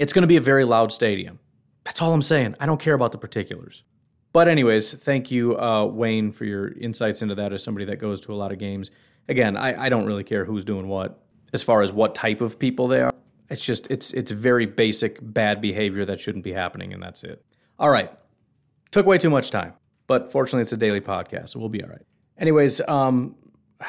It's 0.00 0.12
going 0.12 0.24
to 0.24 0.26
be 0.26 0.36
a 0.36 0.40
very 0.40 0.64
loud 0.64 0.90
stadium. 0.90 1.38
That's 1.84 2.02
all 2.02 2.12
I'm 2.12 2.20
saying. 2.20 2.56
I 2.58 2.66
don't 2.66 2.80
care 2.80 2.94
about 2.94 3.12
the 3.12 3.18
particulars. 3.18 3.84
But 4.32 4.48
anyways, 4.48 4.94
thank 4.94 5.30
you, 5.30 5.56
uh, 5.60 5.84
Wayne, 5.84 6.32
for 6.32 6.44
your 6.44 6.72
insights 6.72 7.22
into 7.22 7.36
that 7.36 7.52
as 7.52 7.62
somebody 7.62 7.84
that 7.84 7.98
goes 7.98 8.20
to 8.22 8.32
a 8.32 8.34
lot 8.34 8.50
of 8.50 8.58
games. 8.58 8.90
Again, 9.28 9.56
I, 9.56 9.84
I 9.84 9.88
don't 9.90 10.06
really 10.06 10.24
care 10.24 10.44
who's 10.44 10.64
doing 10.64 10.88
what 10.88 11.22
as 11.52 11.62
far 11.62 11.82
as 11.82 11.92
what 11.92 12.16
type 12.16 12.40
of 12.40 12.58
people 12.58 12.88
they 12.88 13.00
are. 13.00 13.12
It's 13.48 13.64
just 13.64 13.86
it's 13.90 14.12
it's 14.12 14.30
very 14.30 14.66
basic 14.66 15.18
bad 15.22 15.60
behavior 15.60 16.04
that 16.04 16.20
shouldn't 16.20 16.44
be 16.44 16.52
happening, 16.52 16.92
and 16.92 17.02
that's 17.02 17.22
it. 17.24 17.44
All 17.78 17.90
right, 17.90 18.10
took 18.90 19.06
way 19.06 19.18
too 19.18 19.30
much 19.30 19.50
time, 19.50 19.74
but 20.06 20.30
fortunately, 20.32 20.62
it's 20.62 20.72
a 20.72 20.76
daily 20.76 21.00
podcast, 21.00 21.50
so 21.50 21.60
we'll 21.60 21.68
be 21.68 21.82
all 21.82 21.90
right. 21.90 22.06
Anyways, 22.38 22.80
um, 22.88 23.36
I'm 23.80 23.88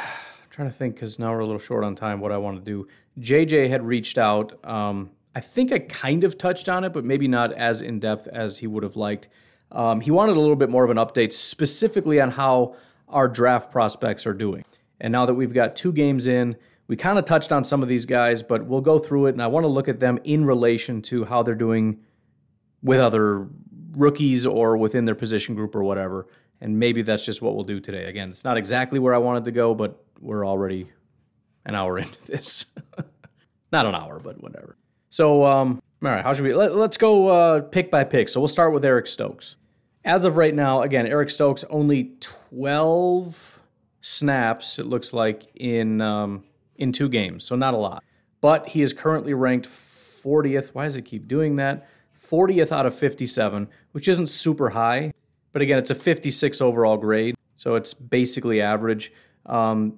trying 0.50 0.70
to 0.70 0.76
think 0.76 0.96
because 0.96 1.20
now 1.20 1.32
we're 1.32 1.40
a 1.40 1.46
little 1.46 1.60
short 1.60 1.84
on 1.84 1.96
time. 1.96 2.20
What 2.20 2.32
I 2.32 2.38
want 2.38 2.64
to 2.64 2.64
do, 2.64 2.88
JJ 3.20 3.70
had 3.70 3.84
reached 3.84 4.18
out. 4.18 4.64
Um, 4.66 5.12
I 5.36 5.40
think 5.40 5.72
I 5.72 5.80
kind 5.80 6.24
of 6.24 6.38
touched 6.38 6.68
on 6.68 6.84
it, 6.84 6.94
but 6.94 7.06
maybe 7.06 7.28
not 7.28 7.54
as 7.54 7.82
in 7.82 8.00
depth 8.00 8.28
as 8.28 8.58
he 8.58 8.68
would 8.68 8.84
have 8.84 8.96
liked. 8.96 9.30
Um, 9.72 10.02
he 10.02 10.12
wanted 10.12 10.38
a 10.38 10.40
little 10.40 10.56
bit 10.56 10.70
more 10.70 10.84
of 10.84 10.90
an 10.90 10.98
update 10.98 11.34
specifically 11.34 12.20
on 12.20 12.32
how 12.32 12.76
our 13.08 13.28
draft 13.28 13.72
prospects 13.72 14.26
are 14.26 14.34
doing. 14.34 14.64
And 15.00 15.12
now 15.12 15.26
that 15.26 15.36
we've 15.36 15.54
got 15.54 15.76
two 15.76 15.94
games 15.94 16.28
in, 16.28 16.56
we 16.88 16.96
kind 16.96 17.20
of 17.20 17.26
touched 17.26 17.52
on 17.52 17.64
some 17.64 17.84
of 17.84 17.90
these 17.90 18.06
guys, 18.06 18.42
but 18.42 18.66
we'll 18.66 18.82
go 18.82 18.98
through 18.98 19.28
it 19.28 19.34
and 19.34 19.42
I 19.42 19.48
want 19.48 19.66
to 19.66 19.68
look 19.68 19.88
at 19.88 20.00
them 20.00 20.20
in 20.24 20.46
relation 20.46 21.02
to 21.04 21.26
how 21.26 21.44
they're 21.44 21.56
doing 21.56 22.00
with 22.82 23.00
other 23.00 23.48
rookies 23.92 24.46
or 24.46 24.78
within 24.78 25.06
their 25.06 25.16
position 25.16 25.56
group 25.56 25.76
or 25.76 25.84
whatever. 25.84 26.28
And 26.62 26.80
maybe 26.80 27.02
that's 27.02 27.26
just 27.26 27.42
what 27.42 27.56
we'll 27.56 27.66
do 27.66 27.80
today. 27.80 28.06
Again, 28.06 28.30
it's 28.30 28.44
not 28.44 28.58
exactly 28.58 29.00
where 29.00 29.14
I 29.14 29.18
wanted 29.18 29.46
to 29.46 29.52
go, 29.52 29.76
but 29.76 30.02
we're 30.20 30.46
already 30.48 30.92
an 31.66 31.76
hour 31.76 31.98
into 32.00 32.26
this. 32.26 32.68
not 33.72 33.86
an 33.86 33.96
hour, 33.96 34.20
but 34.20 34.42
whatever. 34.42 34.78
So, 35.10 35.46
um, 35.46 35.82
all 36.04 36.12
right, 36.12 36.24
how 36.24 36.34
should 36.34 36.46
we? 36.46 36.54
Let, 36.54 36.72
us 36.72 36.98
go 36.98 37.28
uh, 37.28 37.62
pick 37.62 37.92
by 37.92 38.04
pick. 38.04 38.30
So 38.30 38.40
we'll 38.40 38.48
start 38.48 38.74
with 38.74 38.86
Eric 38.86 39.08
Stokes. 39.08 39.56
As 40.06 40.26
of 40.26 40.38
right 40.38 40.54
now, 40.54 40.84
again, 40.84 41.06
Eric 41.06 41.30
Stokes 41.30 41.66
only 41.70 42.14
12 42.20 43.60
snaps. 44.02 44.80
It 44.80 44.86
looks 44.86 45.12
like 45.12 45.48
in 45.56 46.02
um, 46.02 46.44
in 46.78 46.92
two 46.92 47.10
games, 47.10 47.46
so 47.46 47.56
not 47.56 47.74
a 47.74 47.78
lot. 47.78 48.04
But 48.42 48.70
he 48.70 48.82
is 48.82 48.94
currently 48.94 49.34
ranked 49.34 49.68
40th. 49.68 50.70
Why 50.70 50.86
does 50.86 50.96
it 50.96 51.04
keep 51.04 51.28
doing 51.28 51.56
that? 51.58 51.88
40th 52.24 52.72
out 52.72 52.86
of 52.86 52.96
57, 52.96 53.68
which 53.92 54.08
isn't 54.08 54.28
super 54.28 54.72
high, 54.72 55.14
but 55.54 55.62
again, 55.62 55.78
it's 55.78 55.92
a 55.92 55.96
56 55.96 56.62
overall 56.62 56.98
grade, 56.98 57.36
so 57.56 57.76
it's 57.76 57.94
basically 57.94 58.62
average. 58.62 59.14
Um, 59.46 59.98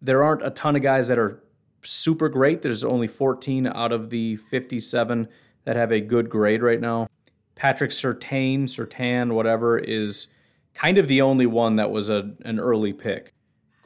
there 0.00 0.22
aren't 0.22 0.46
a 0.46 0.50
ton 0.50 0.76
of 0.76 0.82
guys 0.82 1.08
that 1.08 1.18
are 1.18 1.42
super 1.82 2.28
great. 2.28 2.62
There's 2.62 2.84
only 2.84 3.08
14 3.08 3.66
out 3.66 3.92
of 3.92 4.10
the 4.10 4.36
57 4.36 5.28
that 5.64 5.76
have 5.76 5.92
a 5.92 6.00
good 6.00 6.30
grade 6.30 6.62
right 6.62 6.80
now. 6.80 7.08
Patrick 7.54 7.90
Surtain, 7.90 8.64
Surtain, 8.64 9.32
whatever, 9.32 9.78
is 9.78 10.28
kind 10.74 10.98
of 10.98 11.08
the 11.08 11.22
only 11.22 11.46
one 11.46 11.76
that 11.76 11.90
was 11.90 12.10
a, 12.10 12.32
an 12.44 12.60
early 12.60 12.92
pick. 12.92 13.32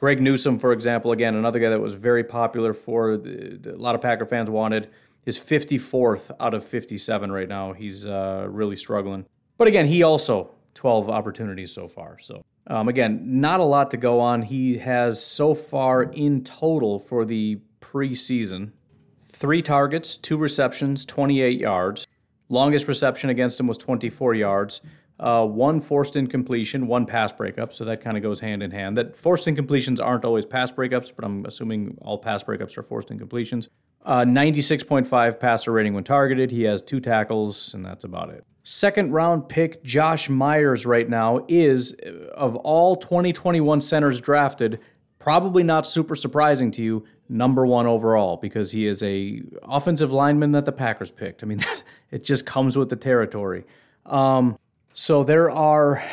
Greg 0.01 0.19
Newsome, 0.19 0.57
for 0.57 0.73
example, 0.73 1.11
again, 1.11 1.35
another 1.35 1.59
guy 1.59 1.69
that 1.69 1.79
was 1.79 1.93
very 1.93 2.23
popular 2.23 2.73
for 2.73 3.17
the, 3.17 3.59
the, 3.61 3.75
a 3.75 3.77
lot 3.77 3.93
of 3.93 4.01
Packer 4.01 4.25
fans 4.25 4.49
wanted, 4.49 4.89
is 5.27 5.37
54th 5.37 6.31
out 6.39 6.55
of 6.55 6.65
57 6.65 7.31
right 7.31 7.47
now. 7.47 7.73
He's 7.73 8.07
uh, 8.07 8.47
really 8.49 8.75
struggling. 8.75 9.27
But 9.59 9.67
again, 9.67 9.85
he 9.85 10.01
also 10.01 10.55
12 10.73 11.07
opportunities 11.07 11.71
so 11.71 11.87
far. 11.87 12.17
So 12.17 12.43
um, 12.65 12.89
again, 12.89 13.21
not 13.39 13.59
a 13.59 13.63
lot 13.63 13.91
to 13.91 13.97
go 13.97 14.19
on. 14.19 14.41
He 14.41 14.79
has 14.79 15.23
so 15.23 15.53
far 15.53 16.01
in 16.01 16.43
total 16.43 16.97
for 16.97 17.23
the 17.23 17.59
preseason. 17.79 18.71
Three 19.29 19.61
targets, 19.61 20.17
two 20.17 20.37
receptions, 20.37 21.05
28 21.05 21.59
yards. 21.59 22.07
Longest 22.49 22.87
reception 22.87 23.29
against 23.29 23.59
him 23.59 23.67
was 23.67 23.77
24 23.77 24.33
yards. 24.33 24.81
Uh, 25.21 25.45
one 25.45 25.79
forced 25.79 26.15
incompletion, 26.15 26.87
one 26.87 27.05
pass 27.05 27.31
breakup, 27.31 27.71
so 27.71 27.85
that 27.85 28.01
kind 28.01 28.17
of 28.17 28.23
goes 28.23 28.39
hand 28.39 28.63
in 28.63 28.71
hand. 28.71 28.97
That 28.97 29.15
forced 29.15 29.45
incompletions 29.47 30.03
aren't 30.03 30.25
always 30.25 30.47
pass 30.47 30.71
breakups, 30.71 31.13
but 31.15 31.23
I'm 31.23 31.45
assuming 31.45 31.95
all 32.01 32.17
pass 32.17 32.43
breakups 32.43 32.75
are 32.75 32.81
forced 32.81 33.09
incompletions. 33.09 33.67
Uh, 34.03 34.21
96.5 34.21 35.39
passer 35.39 35.71
rating 35.71 35.93
when 35.93 36.03
targeted. 36.03 36.49
He 36.49 36.63
has 36.63 36.81
two 36.81 36.99
tackles, 36.99 37.75
and 37.75 37.85
that's 37.85 38.03
about 38.03 38.31
it. 38.31 38.43
Second 38.63 39.11
round 39.11 39.47
pick 39.47 39.83
Josh 39.83 40.27
Myers 40.27 40.87
right 40.87 41.07
now 41.07 41.45
is, 41.47 41.95
of 42.33 42.55
all 42.55 42.95
2021 42.95 43.79
centers 43.79 44.19
drafted, 44.19 44.79
probably 45.19 45.61
not 45.61 45.85
super 45.85 46.15
surprising 46.15 46.71
to 46.71 46.81
you, 46.81 47.05
number 47.29 47.65
one 47.65 47.85
overall 47.85 48.37
because 48.37 48.71
he 48.71 48.87
is 48.87 49.01
a 49.03 49.41
offensive 49.63 50.11
lineman 50.11 50.51
that 50.51 50.65
the 50.65 50.71
Packers 50.71 51.11
picked. 51.11 51.43
I 51.43 51.45
mean, 51.45 51.59
it 52.11 52.23
just 52.23 52.45
comes 52.45 52.75
with 52.75 52.89
the 52.89 52.95
territory. 52.95 53.65
Um, 54.05 54.57
so 54.93 55.23
there 55.23 55.49
are 55.49 56.03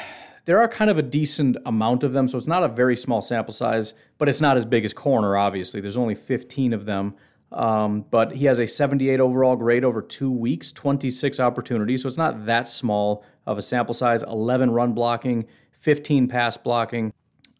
there 0.45 0.61
are 0.61 0.69
kind 0.69 0.91
of 0.91 0.97
a 0.97 1.03
decent 1.03 1.59
amount 1.67 2.05
of 2.05 2.15
them. 2.15 2.27
So 2.27 2.39
it's 2.39 2.47
not 2.47 2.65
a 2.65 2.69
very 2.69 2.97
small 2.97 3.21
sample 3.21 3.53
size, 3.53 3.93
but 4.17 4.31
it's 4.31 4.41
not 4.41 4.57
as 4.57 4.65
big 4.65 4.83
as 4.87 4.95
corner. 4.95 5.37
Obviously, 5.37 5.83
there's 5.83 5.99
only 5.99 6.15
15 6.15 6.73
of 6.73 6.87
them. 6.87 7.15
Um, 7.53 8.07
but 8.11 8.33
he 8.33 8.47
has 8.47 8.59
a 8.59 8.67
78 8.67 9.21
overall 9.21 9.57
grade 9.57 9.85
over 9.85 10.01
two 10.01 10.31
weeks, 10.31 10.73
26 10.73 11.39
opportunities. 11.39 12.03
So 12.03 12.09
it's 12.09 12.17
not 12.17 12.47
that 12.47 12.67
small 12.67 13.25
of 13.47 13.59
a 13.59 13.63
sample 13.63 13.93
size. 13.93 14.23
11 14.23 14.71
run 14.71 14.95
blocking, 14.95 15.47
15 15.73 16.29
pass 16.29 16.57
blocking. 16.57 17.13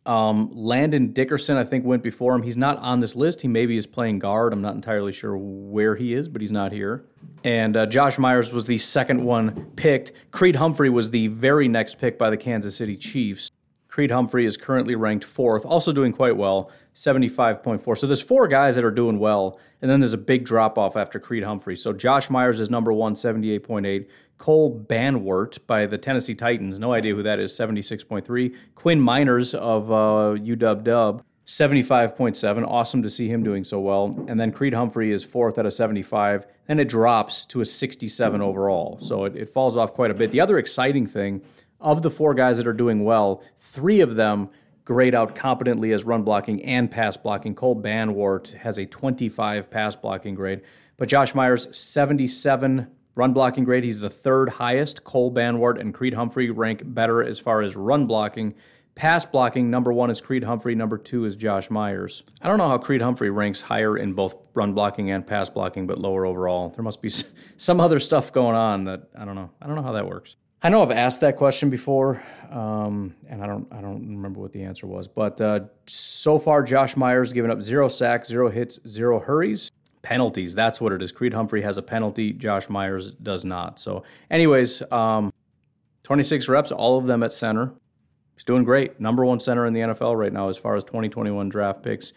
Um, 0.09 0.51
Landon 0.55 1.13
Dickerson, 1.13 1.59
I 1.59 1.65
think, 1.65 1.85
went 1.85 2.03
before 2.03 2.35
him. 2.35 2.43
He's 2.43 2.57
not 2.57 2.79
on 2.79 3.01
this 3.01 3.15
list. 3.15 3.43
He 3.43 3.49
maybe 3.49 3.77
is 3.77 3.87
playing 3.87 4.21
guard. 4.21 4.55
I'm 4.55 4.63
not 4.63 4.75
entirely 4.75 5.13
sure 5.13 5.37
where 5.37 5.95
he 5.95 6.15
is, 6.15 6.31
but 6.31 6.41
he's 6.41 6.51
not 6.51 6.73
here. 6.73 7.05
And 7.45 7.77
uh, 7.77 7.85
Josh 7.85 8.19
Myers 8.19 8.51
was 8.51 8.67
the 8.67 8.79
second 8.79 9.23
one 9.23 9.71
picked. 9.77 10.13
Creed 10.31 10.57
Humphrey 10.57 10.89
was 10.89 11.11
the 11.11 11.27
very 11.29 11.69
next 11.69 11.99
pick 11.99 12.19
by 12.19 12.31
the 12.31 12.39
Kansas 12.39 12.75
City 12.75 12.97
Chiefs. 12.97 13.51
Creed 13.89 14.11
Humphrey 14.11 14.47
is 14.47 14.57
currently 14.57 14.95
ranked 14.95 15.25
fourth, 15.25 15.67
also 15.67 15.93
doing 15.93 16.13
quite 16.13 16.37
well, 16.37 16.71
75.4. 16.95 17.99
So 17.99 18.07
there's 18.07 18.23
four 18.23 18.49
guys 18.49 18.77
that 18.77 18.85
are 18.85 18.91
doing 18.91 19.19
well, 19.19 19.61
and 19.83 19.91
then 19.91 20.01
there's 20.01 20.15
a 20.15 20.19
big 20.19 20.47
drop 20.47 20.79
off 20.79 20.97
after 20.97 21.21
Creed 21.21 21.45
Humphrey. 21.45 21.77
So 21.77 21.93
Josh 21.93 22.31
Myers 22.31 22.61
is 22.61 22.71
number 22.71 22.95
one, 22.95 23.13
78.8. 23.13 24.07
Cole 24.39 24.85
Banwart 24.89 25.59
by 25.67 25.87
the 25.87 25.99
Tennessee 25.99 26.35
Titans, 26.35 26.79
no 26.79 26.93
idea 26.93 27.15
who 27.15 27.23
that 27.23 27.39
is, 27.39 27.53
76.3. 27.53 28.55
Quinn 28.75 29.01
Meinerz 29.01 29.55
of 29.55 29.91
uh, 29.91 30.41
UW 30.41 30.85
Dub, 30.85 31.23
75.7. 31.47 32.67
Awesome 32.67 33.03
to 33.03 33.11
see 33.11 33.29
him 33.29 33.43
doing 33.43 33.65
so 33.65 33.81
well. 33.81 34.15
And 34.29 34.39
then 34.39 34.53
Creed 34.53 34.75
Humphrey 34.75 35.13
is 35.13 35.25
fourth 35.25 35.59
at 35.59 35.67
a 35.67 35.71
75. 35.71 36.47
Then 36.67 36.79
it 36.79 36.89
drops 36.89 37.47
to 37.47 37.61
a 37.61 37.65
67 37.65 38.41
overall. 38.41 38.99
So 39.01 39.25
it, 39.25 39.35
it 39.35 39.49
falls 39.49 39.77
off 39.77 39.95
quite 39.95 40.11
a 40.11 40.15
bit. 40.15 40.31
The 40.31 40.41
other 40.41 40.59
exciting 40.59 41.07
thing 41.07 41.43
of 41.81 42.03
the 42.03 42.11
four 42.11 42.35
guys 42.35 42.59
that 42.59 42.67
are 42.67 42.73
doing 42.73 43.03
well, 43.03 43.43
three 43.59 44.01
of 44.01 44.15
them 44.15 44.51
grade 44.85 45.15
out 45.15 45.35
competently 45.35 45.93
as 45.93 46.05
run 46.05 46.23
blocking 46.23 46.63
and 46.65 46.91
pass 46.91 47.17
blocking. 47.17 47.55
Cole 47.55 47.81
Banwart 47.81 48.53
has 48.55 48.79
a 48.79 48.87
25 48.87 49.71
pass 49.71 49.97
blocking 49.97 50.35
grade, 50.35 50.63
but 50.97 51.09
Josh 51.09 51.35
Myers, 51.35 51.69
77 51.77 52.89
run 53.19 53.33
blocking 53.33 53.65
grade. 53.65 53.83
He's 53.83 53.99
the 53.99 54.09
third 54.09 54.49
highest. 54.49 55.03
Cole 55.03 55.33
Banwart 55.33 55.81
and 55.81 55.93
Creed 55.93 56.15
Humphrey 56.15 56.51
rank 56.51 56.83
better 56.85 57.21
as 57.21 57.41
far 57.41 57.63
as 57.63 57.75
run 57.75 58.07
blocking. 58.07 58.55
Pass 58.95 59.25
blocking, 59.25 59.71
number 59.71 59.93
one 59.93 60.09
is 60.09 60.21
Creed 60.21 60.45
Humphrey, 60.45 60.77
number 60.77 60.97
two 60.97 61.25
is 61.25 61.35
Josh 61.35 61.69
Myers. 61.69 62.23
I 62.41 62.49
don't 62.49 62.59
know 62.59 62.69
how 62.69 62.79
Creed 62.79 63.03
Humphrey 63.03 63.31
ranks 63.31 63.61
higher 63.61 63.97
in 63.97 64.13
both 64.13 64.37
run 64.55 64.73
blocking 64.73 65.11
and 65.11 65.27
pass 65.27 65.51
blocking, 65.51 65.87
but 65.87 65.99
lower 65.99 66.27
overall. 66.27 66.71
There 66.71 66.83
must 66.85 67.03
be 67.03 67.11
some 67.57 67.81
other 67.81 67.99
stuff 67.99 68.33
going 68.33 68.57
on 68.57 68.85
that 68.85 69.09
I 69.17 69.25
don't 69.25 69.35
know. 69.35 69.51
I 69.61 69.67
don't 69.67 69.75
know 69.75 69.83
how 69.83 69.93
that 69.93 70.07
works. 70.07 70.37
I 70.61 70.69
know 70.69 70.83
I've 70.83 70.91
asked 70.91 71.21
that 71.21 71.37
question 71.37 71.71
before, 71.71 72.21
um, 72.51 73.15
and 73.29 73.43
I 73.43 73.47
don't 73.47 73.69
I 73.73 73.81
don't 73.81 74.01
remember 74.01 74.41
what 74.41 74.53
the 74.53 74.63
answer 74.63 74.89
was. 74.89 75.07
But 75.07 75.41
uh, 75.41 75.61
so 75.87 76.39
far, 76.39 76.65
Josh 76.65 76.97
Myers 76.97 77.33
given 77.33 77.51
up 77.53 77.63
zero 77.63 77.89
sacks, 77.89 78.29
zero 78.29 78.51
hits, 78.51 78.81
zero 78.87 79.21
hurries, 79.21 79.71
penalties. 80.03 80.55
That's 80.55 80.81
what 80.81 80.93
it 80.93 81.03
is. 81.03 81.13
Creed 81.13 81.35
Humphrey 81.35 81.63
has 81.63 81.79
a 81.79 81.83
penalty. 81.83 82.33
Josh 82.33 82.69
Myers 82.69 83.11
does 83.13 83.45
not. 83.45 83.81
So, 83.81 84.05
anyways, 84.31 84.83
um, 84.93 85.33
26 86.05 86.49
reps, 86.49 86.73
all 86.73 86.99
of 86.99 87.07
them 87.07 87.23
at 87.23 87.33
center. 87.35 87.73
He's 88.35 88.45
doing 88.45 88.65
great. 88.65 89.01
Number 89.01 89.25
one 89.25 89.41
center 89.41 89.67
in 89.67 89.73
the 89.73 89.81
NFL 89.81 90.17
right 90.17 90.33
now 90.33 90.49
as 90.49 90.57
far 90.57 90.77
as 90.77 90.85
2021 90.85 91.49
draft 91.49 91.83
picks. 91.83 92.13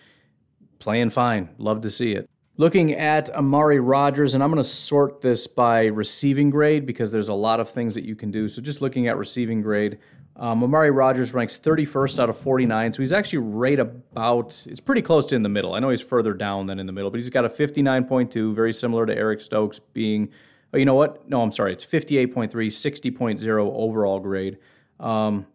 Playing 0.80 1.10
fine. 1.10 1.50
Love 1.58 1.82
to 1.82 1.90
see 1.90 2.12
it. 2.12 2.30
Looking 2.58 2.94
at 2.94 3.30
Amari 3.32 3.80
Rodgers, 3.80 4.34
and 4.34 4.44
I'm 4.44 4.52
going 4.52 4.64
to 4.64 4.70
sort 4.70 5.22
this 5.22 5.48
by 5.48 5.86
receiving 5.86 6.50
grade 6.50 6.86
because 6.86 7.10
there's 7.12 7.30
a 7.30 7.34
lot 7.34 7.60
of 7.60 7.70
things 7.70 7.96
that 7.96 8.04
you 8.04 8.16
can 8.16 8.30
do. 8.30 8.48
So 8.50 8.62
just 8.62 8.82
looking 8.82 9.08
at 9.08 9.18
receiving 9.18 9.62
grade, 9.62 9.98
um, 10.36 10.64
Amari 10.64 10.92
Rodgers 10.92 11.34
ranks 11.34 11.58
31st 11.58 12.20
out 12.20 12.30
of 12.30 12.38
49. 12.38 12.94
So 12.94 13.02
he's 13.02 13.12
actually 13.12 13.40
right 13.40 13.80
about, 13.80 14.60
it's 14.66 14.80
pretty 14.80 15.02
close 15.02 15.26
to 15.28 15.36
in 15.36 15.44
the 15.44 15.50
middle. 15.50 15.74
I 15.74 15.80
know 15.80 15.90
he's 15.90 16.02
further 16.02 16.34
down 16.34 16.66
than 16.66 16.80
in 16.80 16.86
the 16.86 16.94
middle, 16.94 17.12
but 17.12 17.18
he's 17.18 17.30
got 17.30 17.46
a 17.46 17.50
59.2, 17.50 18.56
very 18.56 18.74
similar 18.74 19.06
to 19.06 19.16
Eric 19.16 19.42
Stokes 19.42 19.80
being, 19.80 20.30
oh, 20.74 20.78
you 20.78 20.86
know 20.86 20.96
what? 20.96 21.30
No, 21.30 21.42
I'm 21.42 21.52
sorry. 21.52 21.74
It's 21.74 21.86
58.3, 21.86 22.50
60.0 22.50 23.60
overall 23.74 24.20
grade. 24.20 24.58
Um, 25.00 25.46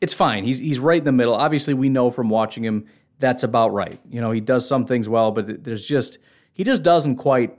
it's 0.00 0.14
fine. 0.14 0.44
He's 0.44 0.58
he's 0.58 0.78
right 0.78 0.98
in 0.98 1.04
the 1.04 1.12
middle. 1.12 1.34
Obviously, 1.34 1.74
we 1.74 1.88
know 1.88 2.10
from 2.10 2.28
watching 2.28 2.64
him 2.64 2.86
that's 3.18 3.42
about 3.42 3.72
right. 3.72 3.98
You 4.08 4.20
know, 4.20 4.30
he 4.30 4.40
does 4.40 4.66
some 4.66 4.86
things 4.86 5.08
well, 5.08 5.32
but 5.32 5.64
there's 5.64 5.86
just 5.86 6.18
he 6.52 6.64
just 6.64 6.82
doesn't 6.82 7.16
quite 7.16 7.58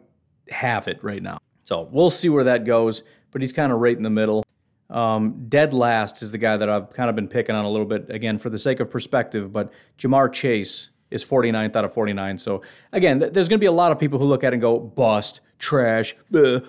have 0.49 0.88
it 0.88 1.03
right 1.03 1.22
now. 1.22 1.38
So 1.66 1.88
we'll 1.91 2.10
see 2.10 2.30
where 2.30 2.45
that 2.45 2.66
goes. 2.66 3.03
But 3.32 3.41
he's 3.41 3.53
kind 3.53 3.72
of 3.72 3.80
right 3.80 3.95
in 3.95 4.03
the 4.03 4.10
middle. 4.10 4.43
Um, 4.90 5.46
dead 5.50 5.74
last 5.74 6.22
is 6.24 6.32
the 6.32 6.38
guy 6.38 6.58
that 6.58 6.70
I've 6.70 6.92
kind 6.94 7.10
of 7.10 7.16
been 7.16 7.28
picking 7.28 7.56
on 7.56 7.66
a 7.66 7.70
little 7.70 7.86
bit 7.86 8.10
again 8.10 8.40
for 8.40 8.50
the 8.50 8.58
sake 8.58 8.80
of 8.80 8.90
perspective. 8.90 9.54
But 9.54 9.72
Ja'Marr 10.00 10.34
Chase 10.34 10.90
is 11.12 11.24
49th 11.24 11.76
out 11.76 11.86
of 11.86 11.94
49. 11.94 12.38
So 12.38 12.62
again, 12.92 13.20
th- 13.20 13.34
there's 13.34 13.48
going 13.50 13.60
to 13.60 13.64
be 13.64 13.68
a 13.68 13.72
lot 13.72 13.92
of 13.92 14.00
people 14.00 14.20
who 14.20 14.26
look 14.26 14.44
at 14.44 14.54
it 14.54 14.56
and 14.56 14.62
go 14.62 14.80
bust, 14.80 15.42
trash. 15.58 16.16
Huh, 16.34 16.60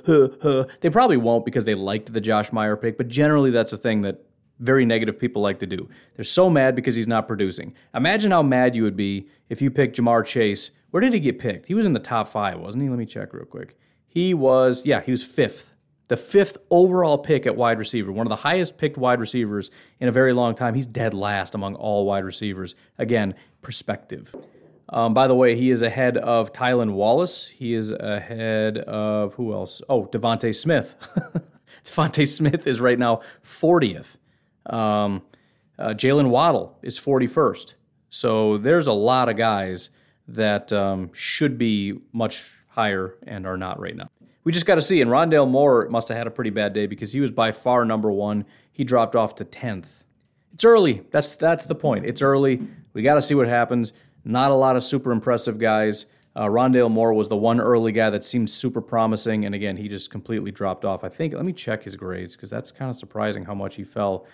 huh. 0.43 0.65
They 0.81 0.91
probably 0.91 1.17
won't 1.17 1.45
because 1.45 1.65
they 1.65 1.75
liked 1.75 2.13
the 2.13 2.21
Josh 2.21 2.53
Meyer 2.53 2.77
pick. 2.77 2.97
But 2.97 3.09
generally, 3.09 3.51
that's 3.51 3.73
a 3.73 3.79
thing 3.79 4.03
that 4.03 4.23
very 4.59 4.85
negative 4.85 5.19
people 5.19 5.41
like 5.41 5.59
to 5.61 5.67
do. 5.67 5.89
They're 6.17 6.25
so 6.25 6.51
mad 6.51 6.77
because 6.77 6.95
he's 6.95 7.09
not 7.09 7.27
producing. 7.27 7.75
Imagine 7.95 8.31
how 8.31 8.43
mad 8.43 8.75
you 8.75 8.83
would 8.83 8.97
be 8.97 9.29
if 9.49 9.63
you 9.63 9.71
picked 9.71 9.99
Ja'Marr 9.99 10.25
Chase. 10.25 10.71
Where 10.91 11.01
did 11.01 11.15
he 11.15 11.21
get 11.21 11.39
picked? 11.39 11.67
He 11.67 11.75
was 11.75 11.87
in 11.87 11.93
the 11.95 12.01
top 12.01 12.29
five, 12.29 12.59
wasn't 12.61 12.83
he? 12.83 12.91
Let 12.91 12.99
me 12.99 13.07
check 13.07 13.33
real 13.33 13.47
quick. 13.47 13.79
He 14.07 14.35
was, 14.35 14.85
yeah, 14.85 15.01
he 15.01 15.11
was 15.11 15.23
fifth. 15.23 15.70
The 16.11 16.17
fifth 16.17 16.57
overall 16.71 17.19
pick 17.19 17.47
at 17.47 17.55
wide 17.55 17.79
receiver, 17.79 18.11
one 18.11 18.27
of 18.27 18.31
the 18.31 18.43
highest 18.43 18.79
picked 18.79 18.99
wide 18.99 19.21
receivers 19.21 19.71
in 20.01 20.09
a 20.09 20.13
very 20.13 20.33
long 20.33 20.57
time. 20.57 20.75
He's 20.75 20.85
dead 20.85 21.15
last 21.15 21.55
among 21.55 21.77
all 21.77 22.05
wide 22.05 22.25
receivers. 22.25 22.75
Again, 22.99 23.37
perspective. 23.63 24.35
Um, 24.89 25.15
by 25.15 25.29
the 25.29 25.37
way, 25.37 25.55
he 25.55 25.71
is 25.71 25.83
ahead 25.83 26.17
of 26.17 26.53
Tylan 26.53 26.95
Wallace. 26.95 27.47
He 27.47 27.75
is 27.75 27.93
ahead 27.93 28.79
of 28.79 29.35
who 29.35 29.55
else? 29.55 29.83
Oh, 29.89 30.07
DeVonta 30.07 30.53
Smith. 30.53 30.97
DeVonta 31.85 32.27
Smith 32.27 32.67
is 32.67 32.81
right 32.81 32.99
now 32.99 33.21
40th. 33.45 34.17
Um, 34.67 35.23
uh, 35.79 35.91
Jaylen 35.91 36.31
Waddle 36.31 36.77
is 36.83 36.99
41st. 36.99 37.75
So 38.09 38.59
there's 38.59 38.89
a 38.89 38.93
lot 38.93 39.29
of 39.29 39.37
guys 39.37 39.91
that 40.27 40.73
um, 40.73 41.13
should 41.13 41.57
be 41.57 42.01
much 42.13 42.53
higher 42.71 43.15
and 43.29 43.47
are 43.47 43.57
not 43.57 43.79
right 43.79 43.95
now. 43.95 44.09
We 44.51 44.53
just 44.53 44.67
got 44.67 44.75
to 44.75 44.83
see. 44.83 45.01
And 45.01 45.09
Rondale 45.13 45.49
Moore 45.49 45.89
must 45.91 46.09
have 46.09 46.17
had 46.17 46.27
a 46.27 46.31
pretty 46.33 46.51
bad 46.51 46.73
day 46.73 46.89
because 46.89 47.13
he 47.13 47.21
was 47.21 47.31
by 47.31 47.53
far 47.53 47.85
number 47.85 48.11
one. 48.11 48.45
He 48.73 48.83
dropped 48.83 49.15
off 49.15 49.37
to 49.37 49.45
10th. 49.45 49.87
It's 50.53 50.65
early. 50.65 51.05
That's 51.13 51.37
that's 51.37 51.67
the 51.67 51.77
point. 51.77 52.05
It's 52.05 52.21
early. 52.21 52.61
We 52.93 53.03
got 53.03 53.15
to 53.15 53.23
see 53.23 53.37
what 53.37 53.47
happens. 53.47 53.93
Not 54.25 54.51
a 54.51 54.55
lot 54.55 54.75
of 54.75 54.83
super 54.83 55.13
impressive 55.13 55.61
guys. 55.61 56.07
Uh, 56.35 56.47
Rondale 56.47 56.91
Moore 56.91 57.15
was 57.15 57.29
the 57.29 57.37
one 57.37 57.61
early 57.61 57.93
guy 57.93 58.11
that 58.11 58.25
seemed 58.25 58.51
super 58.51 58.81
promising, 58.81 59.45
and 59.45 59.55
again, 59.55 59.77
he 59.77 59.87
just 59.87 60.11
completely 60.11 60.51
dropped 60.51 60.85
off. 60.85 61.05
I 61.05 61.11
think. 61.11 61.33
Let 61.33 61.45
me 61.45 61.53
check 61.53 61.85
his 61.85 61.95
grades 61.95 62.35
because 62.35 62.51
that's 62.51 62.73
kind 62.73 62.91
of 62.91 62.97
surprising 62.97 63.45
how 63.45 63.55
much 63.55 63.77
he 63.77 63.85
fell. 63.85 64.27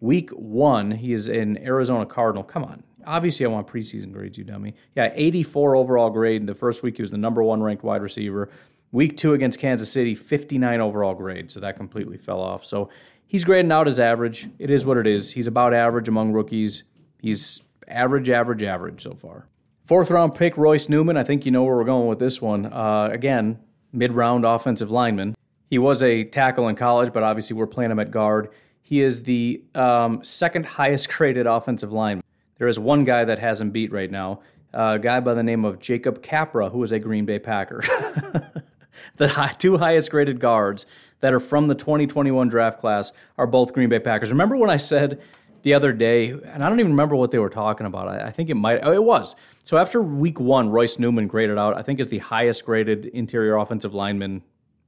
Week 0.00 0.28
one, 0.32 0.90
he 0.90 1.14
is 1.14 1.28
in 1.28 1.56
Arizona 1.64 2.04
Cardinal. 2.04 2.44
Come 2.44 2.64
on. 2.64 2.82
Obviously, 3.06 3.46
I 3.46 3.48
want 3.48 3.66
preseason 3.66 4.12
grades, 4.12 4.36
you 4.36 4.44
dummy. 4.44 4.74
Yeah, 4.94 5.12
84 5.14 5.76
overall 5.76 6.10
grade. 6.10 6.40
in 6.40 6.46
The 6.46 6.54
first 6.54 6.82
week, 6.82 6.96
he 6.96 7.02
was 7.02 7.10
the 7.10 7.18
number 7.18 7.42
one 7.42 7.62
ranked 7.62 7.82
wide 7.82 8.02
receiver. 8.02 8.50
Week 8.92 9.16
two 9.16 9.32
against 9.32 9.58
Kansas 9.58 9.90
City, 9.90 10.14
59 10.14 10.80
overall 10.80 11.14
grade. 11.14 11.50
So 11.50 11.60
that 11.60 11.76
completely 11.76 12.18
fell 12.18 12.40
off. 12.40 12.64
So 12.64 12.90
he's 13.26 13.44
grading 13.44 13.72
out 13.72 13.88
as 13.88 13.98
average. 13.98 14.48
It 14.58 14.70
is 14.70 14.84
what 14.84 14.98
it 14.98 15.06
is. 15.06 15.32
He's 15.32 15.46
about 15.46 15.72
average 15.72 16.08
among 16.08 16.32
rookies. 16.32 16.84
He's 17.18 17.62
average, 17.88 18.28
average, 18.28 18.62
average 18.62 19.02
so 19.02 19.14
far. 19.14 19.48
Fourth 19.84 20.10
round 20.10 20.34
pick, 20.34 20.56
Royce 20.56 20.88
Newman. 20.88 21.16
I 21.16 21.24
think 21.24 21.44
you 21.44 21.50
know 21.50 21.64
where 21.64 21.74
we're 21.74 21.84
going 21.84 22.06
with 22.06 22.18
this 22.18 22.40
one. 22.40 22.66
Uh, 22.66 23.08
again, 23.10 23.58
mid 23.92 24.12
round 24.12 24.44
offensive 24.44 24.90
lineman. 24.90 25.34
He 25.70 25.78
was 25.78 26.02
a 26.02 26.24
tackle 26.24 26.68
in 26.68 26.76
college, 26.76 27.12
but 27.14 27.22
obviously 27.22 27.56
we're 27.56 27.66
playing 27.66 27.90
him 27.90 27.98
at 27.98 28.10
guard. 28.10 28.50
He 28.82 29.00
is 29.00 29.22
the 29.22 29.62
um, 29.74 30.22
second 30.22 30.66
highest 30.66 31.08
graded 31.16 31.46
offensive 31.46 31.92
lineman. 31.92 32.22
There 32.58 32.68
is 32.68 32.78
one 32.78 33.04
guy 33.04 33.24
that 33.24 33.38
has 33.38 33.60
him 33.60 33.70
beat 33.70 33.90
right 33.90 34.10
now, 34.10 34.40
a 34.74 34.98
guy 34.98 35.20
by 35.20 35.34
the 35.34 35.42
name 35.42 35.64
of 35.64 35.80
Jacob 35.80 36.22
Capra, 36.22 36.68
who 36.68 36.82
is 36.82 36.92
a 36.92 36.98
Green 36.98 37.24
Bay 37.24 37.38
Packer. 37.38 37.80
the 39.16 39.28
high, 39.28 39.52
two 39.52 39.78
highest 39.78 40.10
graded 40.10 40.40
guards 40.40 40.86
that 41.20 41.32
are 41.32 41.40
from 41.40 41.66
the 41.66 41.74
2021 41.74 42.48
draft 42.48 42.80
class 42.80 43.12
are 43.38 43.46
both 43.46 43.72
Green 43.72 43.88
Bay 43.88 43.98
Packers. 43.98 44.30
Remember 44.30 44.56
when 44.56 44.70
I 44.70 44.76
said 44.76 45.20
the 45.62 45.74
other 45.74 45.92
day, 45.92 46.30
and 46.30 46.62
I 46.62 46.68
don't 46.68 46.80
even 46.80 46.92
remember 46.92 47.14
what 47.14 47.30
they 47.30 47.38
were 47.38 47.48
talking 47.48 47.86
about. 47.86 48.08
I, 48.08 48.28
I 48.28 48.30
think 48.30 48.50
it 48.50 48.56
might, 48.56 48.80
oh, 48.82 48.92
it 48.92 49.02
was. 49.02 49.36
So 49.62 49.76
after 49.76 50.02
week 50.02 50.40
one, 50.40 50.70
Royce 50.70 50.98
Newman 50.98 51.28
graded 51.28 51.58
out, 51.58 51.76
I 51.76 51.82
think 51.82 52.00
is 52.00 52.08
the 52.08 52.18
highest 52.18 52.64
graded 52.64 53.06
interior 53.06 53.56
offensive 53.56 53.94
lineman 53.94 54.42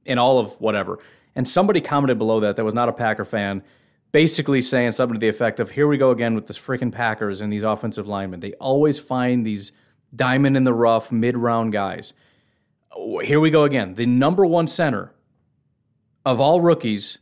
in 0.05 0.17
all 0.17 0.39
of 0.39 0.59
whatever. 0.59 0.99
And 1.35 1.47
somebody 1.47 1.81
commented 1.81 2.17
below 2.17 2.41
that 2.41 2.57
that 2.57 2.65
was 2.65 2.73
not 2.73 2.89
a 2.89 2.93
Packer 2.93 3.25
fan 3.25 3.63
basically 4.15 4.61
saying 4.61 4.93
something 4.93 5.15
to 5.15 5.19
the 5.19 5.27
effect 5.27 5.59
of 5.59 5.71
here 5.71 5.89
we 5.89 5.97
go 5.97 6.11
again 6.11 6.35
with 6.35 6.47
this 6.47 6.57
freaking 6.57 6.89
Packers 6.89 7.41
and 7.41 7.51
these 7.51 7.63
offensive 7.63 8.07
linemen. 8.07 8.39
They 8.39 8.53
always 8.53 8.97
find 8.97 9.45
these 9.45 9.73
diamond 10.15 10.55
in 10.55 10.63
the 10.63 10.73
rough, 10.73 11.11
mid 11.11 11.35
round 11.35 11.73
guys. 11.73 12.13
Here 12.95 13.39
we 13.39 13.49
go 13.49 13.63
again. 13.63 13.95
The 13.95 14.05
number 14.05 14.45
one 14.45 14.67
center 14.67 15.11
of 16.25 16.39
all 16.39 16.61
rookies 16.61 17.19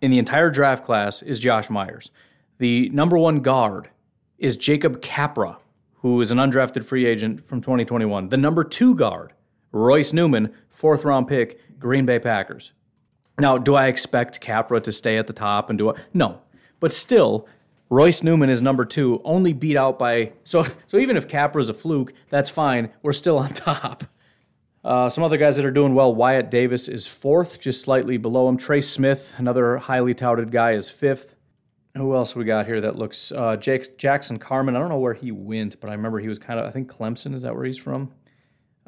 in 0.00 0.10
the 0.10 0.18
entire 0.18 0.50
draft 0.50 0.84
class 0.84 1.22
is 1.22 1.38
Josh 1.38 1.68
Myers. 1.70 2.10
The 2.58 2.88
number 2.90 3.18
one 3.18 3.40
guard 3.40 3.90
is 4.38 4.56
Jacob 4.56 5.02
Capra, 5.02 5.58
who 5.96 6.20
is 6.20 6.30
an 6.30 6.38
undrafted 6.38 6.84
free 6.84 7.06
agent 7.06 7.46
from 7.46 7.60
2021. 7.60 8.28
The 8.28 8.36
number 8.36 8.64
two 8.64 8.94
guard, 8.94 9.32
Royce 9.72 10.12
Newman, 10.12 10.52
fourth 10.70 11.04
round 11.04 11.28
pick, 11.28 11.60
Green 11.78 12.06
Bay 12.06 12.18
Packers. 12.18 12.72
Now, 13.38 13.58
do 13.58 13.74
I 13.74 13.86
expect 13.86 14.40
Capra 14.40 14.80
to 14.80 14.90
stay 14.90 15.16
at 15.18 15.26
the 15.26 15.32
top 15.32 15.70
and 15.70 15.78
do 15.78 15.90
it? 15.90 15.96
No. 16.12 16.40
But 16.80 16.92
still, 16.92 17.46
Royce 17.90 18.22
Newman 18.22 18.50
is 18.50 18.62
number 18.62 18.84
two, 18.84 19.20
only 19.24 19.52
beat 19.52 19.76
out 19.76 19.98
by 19.98 20.32
so 20.44 20.66
so 20.86 20.98
even 20.98 21.16
if 21.16 21.28
Capra's 21.28 21.68
a 21.68 21.74
fluke, 21.74 22.12
that's 22.30 22.50
fine. 22.50 22.90
We're 23.02 23.12
still 23.12 23.38
on 23.38 23.50
top. 23.52 24.04
Uh, 24.88 25.10
some 25.10 25.22
other 25.22 25.36
guys 25.36 25.54
that 25.56 25.66
are 25.66 25.70
doing 25.70 25.94
well. 25.94 26.14
Wyatt 26.14 26.50
Davis 26.50 26.88
is 26.88 27.06
fourth, 27.06 27.60
just 27.60 27.82
slightly 27.82 28.16
below 28.16 28.48
him. 28.48 28.56
Trey 28.56 28.80
Smith, 28.80 29.34
another 29.36 29.76
highly 29.76 30.14
touted 30.14 30.50
guy, 30.50 30.72
is 30.72 30.88
fifth. 30.88 31.34
who 31.94 32.14
else 32.14 32.34
we 32.34 32.46
got 32.46 32.64
here 32.64 32.80
that 32.80 32.96
looks 32.96 33.30
uh, 33.30 33.56
Jake, 33.56 33.98
Jackson 33.98 34.38
Carman? 34.38 34.76
I 34.76 34.78
don't 34.78 34.88
know 34.88 34.98
where 34.98 35.12
he 35.12 35.30
went, 35.30 35.78
but 35.78 35.90
I 35.90 35.92
remember 35.92 36.20
he 36.20 36.28
was 36.28 36.38
kind 36.38 36.58
of 36.58 36.64
I 36.64 36.70
think 36.70 36.90
Clemson 36.90 37.34
is 37.34 37.42
that 37.42 37.54
where 37.54 37.66
he's 37.66 37.76
from? 37.76 38.12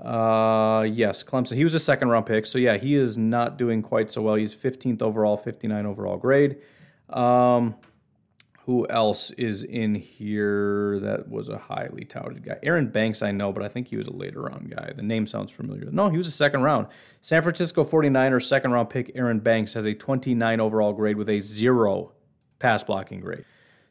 Uh, 0.03 0.87
yes, 0.91 1.23
Clemson. 1.23 1.57
He 1.57 1.65
was 1.65 1.75
a 1.75 1.79
second 1.79 2.09
round 2.09 2.25
pick, 2.25 2.47
so 2.47 2.57
yeah, 2.57 2.79
he 2.79 2.95
is 2.95 3.19
not 3.19 3.59
doing 3.59 3.83
quite 3.83 4.11
so 4.11 4.23
well. 4.23 4.37
He's 4.37 4.55
15th 4.55 5.03
overall, 5.03 5.37
59 5.37 5.85
overall 5.85 6.17
grade. 6.17 6.57
Um, 7.11 7.75
who 8.67 8.87
else 8.89 9.31
is 9.33 9.63
in 9.63 9.95
here 9.95 10.99
that 11.01 11.29
was 11.29 11.49
a 11.49 11.59
highly 11.59 12.05
touted 12.05 12.45
guy? 12.45 12.59
Aaron 12.63 12.89
Banks, 12.89 13.23
I 13.23 13.33
know, 13.33 13.53
but 13.53 13.63
I 13.63 13.69
think 13.69 13.89
he 13.89 13.97
was 13.97 14.07
a 14.07 14.13
later 14.13 14.43
round 14.43 14.75
guy. 14.75 14.93
The 14.95 15.03
name 15.03 15.27
sounds 15.27 15.51
familiar. 15.51 15.89
No, 15.91 16.09
he 16.09 16.17
was 16.17 16.27
a 16.27 16.33
second 16.33 16.63
round. 16.63 16.87
San 17.23 17.43
Francisco 17.43 17.85
49ers 17.85 18.45
second 18.45 18.73
round 18.73 18.91
pick 18.91 19.13
Aaron 19.15 19.41
Banks 19.41 19.73
has 19.75 19.87
a 19.87 19.95
29 19.95 20.61
overall 20.61 20.93
grade 20.93 21.17
with 21.17 21.29
a 21.29 21.41
zero 21.41 22.13
pass 22.59 22.85
blocking 22.85 23.21
grade. 23.21 23.45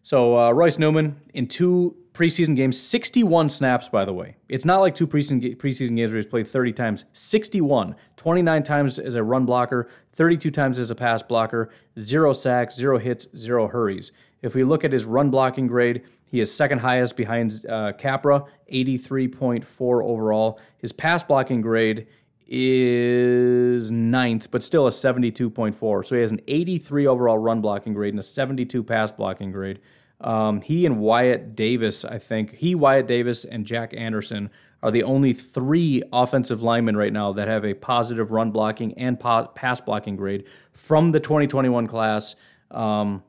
So 0.03 0.38
uh, 0.38 0.51
Royce 0.51 0.80
Newman 0.80 1.20
in 1.34 1.47
two 1.47 1.95
preseason 2.13 2.55
games, 2.55 2.80
61 2.80 3.49
snaps, 3.49 3.89
by 3.89 4.05
the 4.05 4.13
way. 4.13 4.38
It's 4.47 4.65
not 4.65 4.80
like 4.80 4.95
two 4.95 5.07
preseason, 5.07 5.55
preseason 5.57 5.95
games 5.95 6.11
where 6.11 6.17
he's 6.17 6.26
played 6.26 6.47
30 6.47 6.74
times. 6.74 7.05
61, 7.13 7.95
29 8.17 8.63
times 8.63 8.99
as 8.99 9.15
a 9.15 9.24
run 9.24 9.45
blocker, 9.45 9.89
32 10.13 10.51
times 10.51 10.80
as 10.80 10.91
a 10.91 10.95
pass 10.95 11.22
blocker, 11.22 11.70
zero 11.99 12.34
sacks, 12.34 12.76
zero 12.76 12.97
hits, 12.97 13.28
zero 13.36 13.67
hurries. 13.67 14.11
If 14.41 14.55
we 14.55 14.63
look 14.63 14.83
at 14.83 14.91
his 14.91 15.05
run 15.05 15.29
blocking 15.29 15.67
grade, 15.67 16.03
he 16.25 16.39
is 16.39 16.53
second 16.53 16.79
highest 16.79 17.17
behind 17.17 17.65
uh, 17.67 17.93
Capra, 17.97 18.45
83.4 18.71 20.03
overall. 20.03 20.59
His 20.77 20.91
pass 20.91 21.23
blocking 21.23 21.61
grade 21.61 22.07
is 22.47 23.91
ninth, 23.91 24.49
but 24.49 24.63
still 24.63 24.87
a 24.87 24.91
72.4. 24.91 26.05
So 26.05 26.15
he 26.15 26.21
has 26.21 26.31
an 26.31 26.41
83 26.47 27.07
overall 27.07 27.37
run 27.37 27.61
blocking 27.61 27.93
grade 27.93 28.13
and 28.13 28.19
a 28.19 28.23
72 28.23 28.83
pass 28.83 29.11
blocking 29.11 29.51
grade. 29.51 29.79
Um, 30.21 30.61
he 30.61 30.85
and 30.85 30.99
Wyatt 30.99 31.55
Davis, 31.55 32.03
I 32.03 32.17
think, 32.17 32.55
he, 32.55 32.75
Wyatt 32.75 33.07
Davis, 33.07 33.45
and 33.45 33.65
Jack 33.65 33.93
Anderson 33.95 34.49
are 34.81 34.91
the 34.91 35.03
only 35.03 35.33
three 35.33 36.01
offensive 36.11 36.61
linemen 36.61 36.95
right 36.97 37.13
now 37.13 37.33
that 37.33 37.47
have 37.47 37.65
a 37.65 37.73
positive 37.73 38.31
run 38.31 38.51
blocking 38.51 38.93
and 38.97 39.19
po- 39.19 39.47
pass 39.55 39.79
blocking 39.79 40.15
grade 40.15 40.45
from 40.73 41.11
the 41.11 41.19
2021 41.19 41.87
class. 41.87 42.35
Um, 42.71 43.23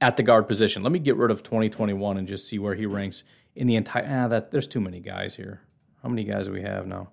at 0.00 0.16
the 0.16 0.22
guard 0.22 0.46
position. 0.46 0.82
Let 0.82 0.92
me 0.92 0.98
get 0.98 1.16
rid 1.16 1.30
of 1.30 1.42
2021 1.42 2.18
and 2.18 2.28
just 2.28 2.46
see 2.46 2.58
where 2.58 2.74
he 2.74 2.86
ranks 2.86 3.24
in 3.54 3.66
the 3.66 3.76
entire. 3.76 4.06
Ah, 4.08 4.28
that 4.28 4.50
there's 4.50 4.66
too 4.66 4.80
many 4.80 5.00
guys 5.00 5.34
here. 5.34 5.62
How 6.02 6.08
many 6.08 6.24
guys 6.24 6.46
do 6.46 6.52
we 6.52 6.62
have 6.62 6.86
now? 6.86 7.10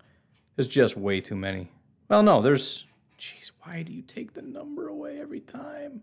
There's 0.55 0.67
just 0.67 0.95
way 0.95 1.19
too 1.21 1.35
many. 1.35 1.71
Well, 2.09 2.23
no, 2.23 2.41
there's. 2.41 2.85
Jeez, 3.19 3.51
why 3.63 3.81
do 3.81 3.93
you 3.93 4.01
take 4.01 4.33
the 4.33 4.41
number 4.41 4.87
away 4.87 5.19
every 5.19 5.39
time? 5.39 6.01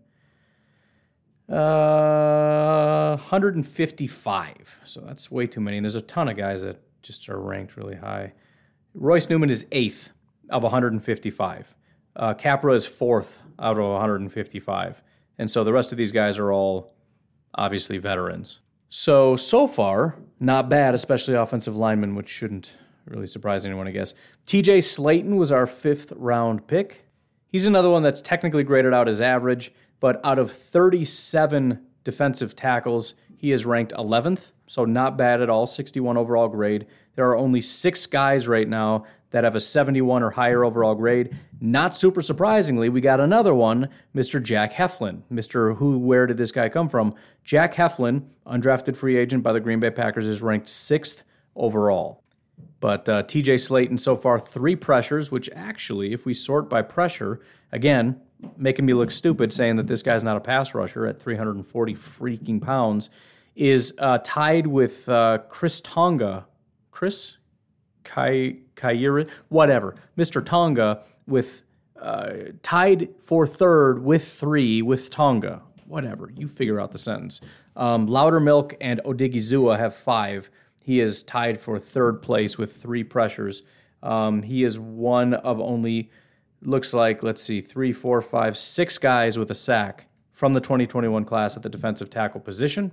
Uh, 1.49 3.17
155. 3.17 4.79
So 4.85 5.01
that's 5.01 5.29
way 5.29 5.45
too 5.47 5.61
many. 5.61 5.77
And 5.77 5.85
there's 5.85 5.95
a 5.95 6.01
ton 6.01 6.27
of 6.27 6.37
guys 6.37 6.61
that 6.63 6.81
just 7.01 7.29
are 7.29 7.39
ranked 7.39 7.77
really 7.77 7.95
high. 7.95 8.33
Royce 8.93 9.29
Newman 9.29 9.49
is 9.49 9.67
eighth 9.71 10.11
of 10.49 10.63
155. 10.63 11.75
Uh, 12.15 12.33
Capra 12.33 12.73
is 12.73 12.85
fourth 12.85 13.41
out 13.59 13.77
of 13.77 13.85
155. 13.85 15.03
And 15.37 15.49
so 15.49 15.63
the 15.63 15.73
rest 15.73 15.91
of 15.91 15.97
these 15.97 16.11
guys 16.11 16.37
are 16.37 16.51
all 16.51 16.93
obviously 17.55 17.97
veterans. 17.97 18.59
So, 18.89 19.35
so 19.35 19.67
far, 19.67 20.15
not 20.39 20.69
bad, 20.69 20.93
especially 20.93 21.33
offensive 21.33 21.75
linemen, 21.75 22.15
which 22.15 22.29
shouldn't 22.29 22.73
really 23.05 23.27
surprise 23.27 23.65
anyone, 23.65 23.87
I 23.87 23.91
guess. 23.91 24.13
TJ 24.45 24.79
Slaton 24.79 25.37
was 25.37 25.51
our 25.51 25.65
fifth 25.65 26.13
round 26.15 26.67
pick. 26.67 27.05
He's 27.47 27.65
another 27.65 27.89
one 27.89 28.03
that's 28.03 28.21
technically 28.21 28.63
graded 28.63 28.93
out 28.93 29.07
as 29.07 29.21
average, 29.21 29.73
but 29.99 30.19
out 30.23 30.39
of 30.39 30.51
37 30.51 31.79
defensive 32.03 32.55
tackles, 32.55 33.15
he 33.37 33.51
is 33.51 33.65
ranked 33.65 33.93
11th, 33.93 34.51
so 34.73 34.85
not 34.85 35.19
bad 35.19 35.39
at 35.39 35.51
all, 35.51 35.67
61 35.67 36.17
overall 36.17 36.47
grade. 36.47 36.87
There 37.13 37.27
are 37.27 37.37
only 37.37 37.61
six 37.61 38.07
guys 38.07 38.47
right 38.47 38.67
now 38.67 39.05
that 39.29 39.43
have 39.43 39.53
a 39.53 39.59
71 39.59 40.23
or 40.23 40.31
higher 40.31 40.63
overall 40.63 40.95
grade. 40.95 41.37
Not 41.61 41.95
super 41.95 42.23
surprisingly, 42.23 42.89
we 42.89 42.99
got 42.99 43.19
another 43.19 43.53
one, 43.53 43.89
Mr. 44.15 44.41
Jack 44.41 44.73
Heflin. 44.73 45.21
Mr. 45.31 45.77
Who, 45.77 45.99
where 45.99 46.25
did 46.25 46.37
this 46.37 46.51
guy 46.51 46.69
come 46.69 46.89
from? 46.89 47.13
Jack 47.43 47.75
Heflin, 47.75 48.23
undrafted 48.47 48.95
free 48.95 49.15
agent 49.15 49.43
by 49.43 49.53
the 49.53 49.59
Green 49.59 49.79
Bay 49.79 49.91
Packers, 49.91 50.25
is 50.25 50.41
ranked 50.41 50.69
sixth 50.69 51.21
overall. 51.55 52.23
But 52.79 53.07
uh, 53.07 53.21
TJ 53.21 53.59
Slaton 53.59 53.99
so 53.99 54.15
far, 54.15 54.39
three 54.39 54.75
pressures, 54.75 55.29
which 55.31 55.51
actually, 55.55 56.13
if 56.13 56.25
we 56.25 56.33
sort 56.33 56.67
by 56.67 56.81
pressure, 56.81 57.41
again, 57.71 58.19
making 58.57 58.87
me 58.87 58.95
look 58.95 59.11
stupid 59.11 59.53
saying 59.53 59.75
that 59.75 59.85
this 59.85 60.01
guy's 60.01 60.23
not 60.23 60.35
a 60.35 60.41
pass 60.41 60.73
rusher 60.73 61.05
at 61.05 61.19
340 61.19 61.93
freaking 61.93 62.59
pounds, 62.59 63.11
is 63.55 63.93
uh, 63.97 64.19
tied 64.23 64.67
with 64.67 65.07
uh, 65.09 65.39
Chris 65.49 65.81
Tonga. 65.81 66.45
Chris? 66.91 67.37
Kai, 68.03 68.57
Kairi, 68.75 69.29
whatever. 69.49 69.95
Mr. 70.17 70.45
Tonga 70.45 71.03
with 71.27 71.63
uh, 71.99 72.33
tied 72.61 73.09
for 73.21 73.47
third 73.47 74.03
with 74.03 74.27
three 74.27 74.81
with 74.81 75.09
Tonga. 75.09 75.61
Whatever. 75.85 76.31
You 76.35 76.47
figure 76.47 76.79
out 76.79 76.91
the 76.91 76.97
sentence. 76.97 77.39
Um, 77.75 78.07
Loudermilk 78.07 78.75
and 78.81 78.99
Odighizuwa 79.05 79.77
have 79.77 79.95
five. 79.95 80.49
He 80.83 80.99
is 80.99 81.23
tied 81.23 81.59
for 81.59 81.79
third 81.79 82.21
place 82.21 82.57
with 82.57 82.75
three 82.75 83.03
pressures. 83.03 83.63
Um, 84.01 84.41
he 84.43 84.63
is 84.63 84.77
one 84.77 85.33
of 85.33 85.61
only, 85.61 86.11
looks 86.61 86.93
like, 86.93 87.23
let's 87.23 87.41
see, 87.41 87.61
three, 87.61 87.93
four, 87.93 88.21
five, 88.21 88.57
six 88.57 88.97
guys 88.97 89.39
with 89.39 89.49
a 89.49 89.55
sack 89.55 90.07
from 90.31 90.53
the 90.53 90.59
2021 90.59 91.23
class 91.23 91.55
at 91.55 91.63
the 91.63 91.69
defensive 91.69 92.09
tackle 92.09 92.41
position. 92.41 92.91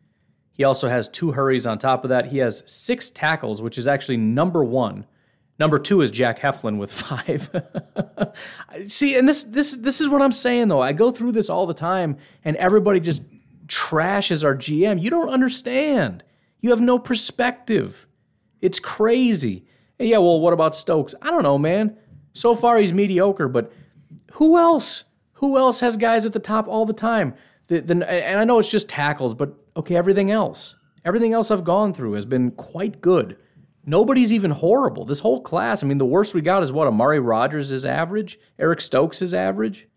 He 0.61 0.65
also 0.65 0.91
has 0.91 1.09
two 1.09 1.33
hurries 1.33 1.65
on 1.65 1.79
top 1.79 2.05
of 2.05 2.11
that. 2.11 2.27
He 2.27 2.37
has 2.37 2.63
six 2.67 3.09
tackles, 3.09 3.63
which 3.63 3.79
is 3.79 3.87
actually 3.89 4.19
number 4.19 4.63
one. 4.63 5.07
Number 5.59 5.79
two 5.79 6.03
is 6.03 6.11
Jack 6.11 6.39
Heflin 6.39 6.77
with 6.77 6.93
five. 7.03 7.49
See, 8.87 9.17
and 9.17 9.27
this 9.27 9.43
this 9.45 9.75
this 9.77 10.03
is 10.03 10.11
what 10.11 10.21
I'm 10.21 10.33
saying 10.33 10.69
though. 10.69 10.83
I 10.83 10.93
go 10.93 11.13
through 11.13 11.33
this 11.33 11.49
all 11.49 11.65
the 11.65 11.73
time, 11.73 12.19
and 12.45 12.59
everybody 12.59 13.01
just 13.01 13.23
trashes 13.69 14.45
our 14.45 14.55
GM. 14.55 15.01
You 15.01 15.09
don't 15.09 15.31
understand. 15.31 16.25
You 16.61 16.69
have 16.69 16.81
no 16.83 16.99
perspective. 16.99 18.07
It's 18.61 18.79
crazy. 18.79 19.65
And 19.99 20.11
yeah, 20.11 20.19
well, 20.19 20.41
what 20.41 20.53
about 20.53 20.77
Stokes? 20.77 21.15
I 21.23 21.31
don't 21.31 21.43
know, 21.43 21.57
man. 21.57 21.97
So 22.35 22.55
far 22.55 22.77
he's 22.77 22.93
mediocre, 22.93 23.49
but 23.49 23.73
who 24.33 24.59
else? 24.59 25.05
Who 25.33 25.57
else 25.57 25.81
has 25.81 25.97
guys 25.97 26.27
at 26.27 26.35
the 26.35 26.39
top 26.39 26.69
all 26.69 26.85
the 26.85 26.93
time? 26.93 27.33
The, 27.69 27.81
the, 27.81 28.11
and 28.11 28.39
I 28.39 28.45
know 28.45 28.59
it's 28.59 28.71
just 28.71 28.91
tackles, 28.91 29.33
but 29.33 29.55
okay, 29.81 29.97
everything 29.97 30.31
else. 30.31 30.77
Everything 31.05 31.33
else 31.33 31.51
I've 31.51 31.65
gone 31.65 31.93
through 31.93 32.13
has 32.13 32.27
been 32.27 32.51
quite 32.53 33.01
good. 33.01 33.37
Nobody's 33.87 34.33
even 34.33 34.51
horrible. 34.51 35.05
This 35.07 35.21
whole 35.21 35.41
class, 35.41 35.83
I 35.83 35.87
mean, 35.87 35.99
the 35.99 36.05
worst 36.05 36.35
we 36.35 36.43
got 36.43 36.63
is 36.63 36.73
what? 36.73 36.87
Amari 36.87 37.19
Rodgers 37.19 37.73
is 37.73 37.87
average? 37.87 38.39
Eric 38.59 38.83
Stokes 38.83 39.23
is 39.23 39.33
average? 39.33 39.89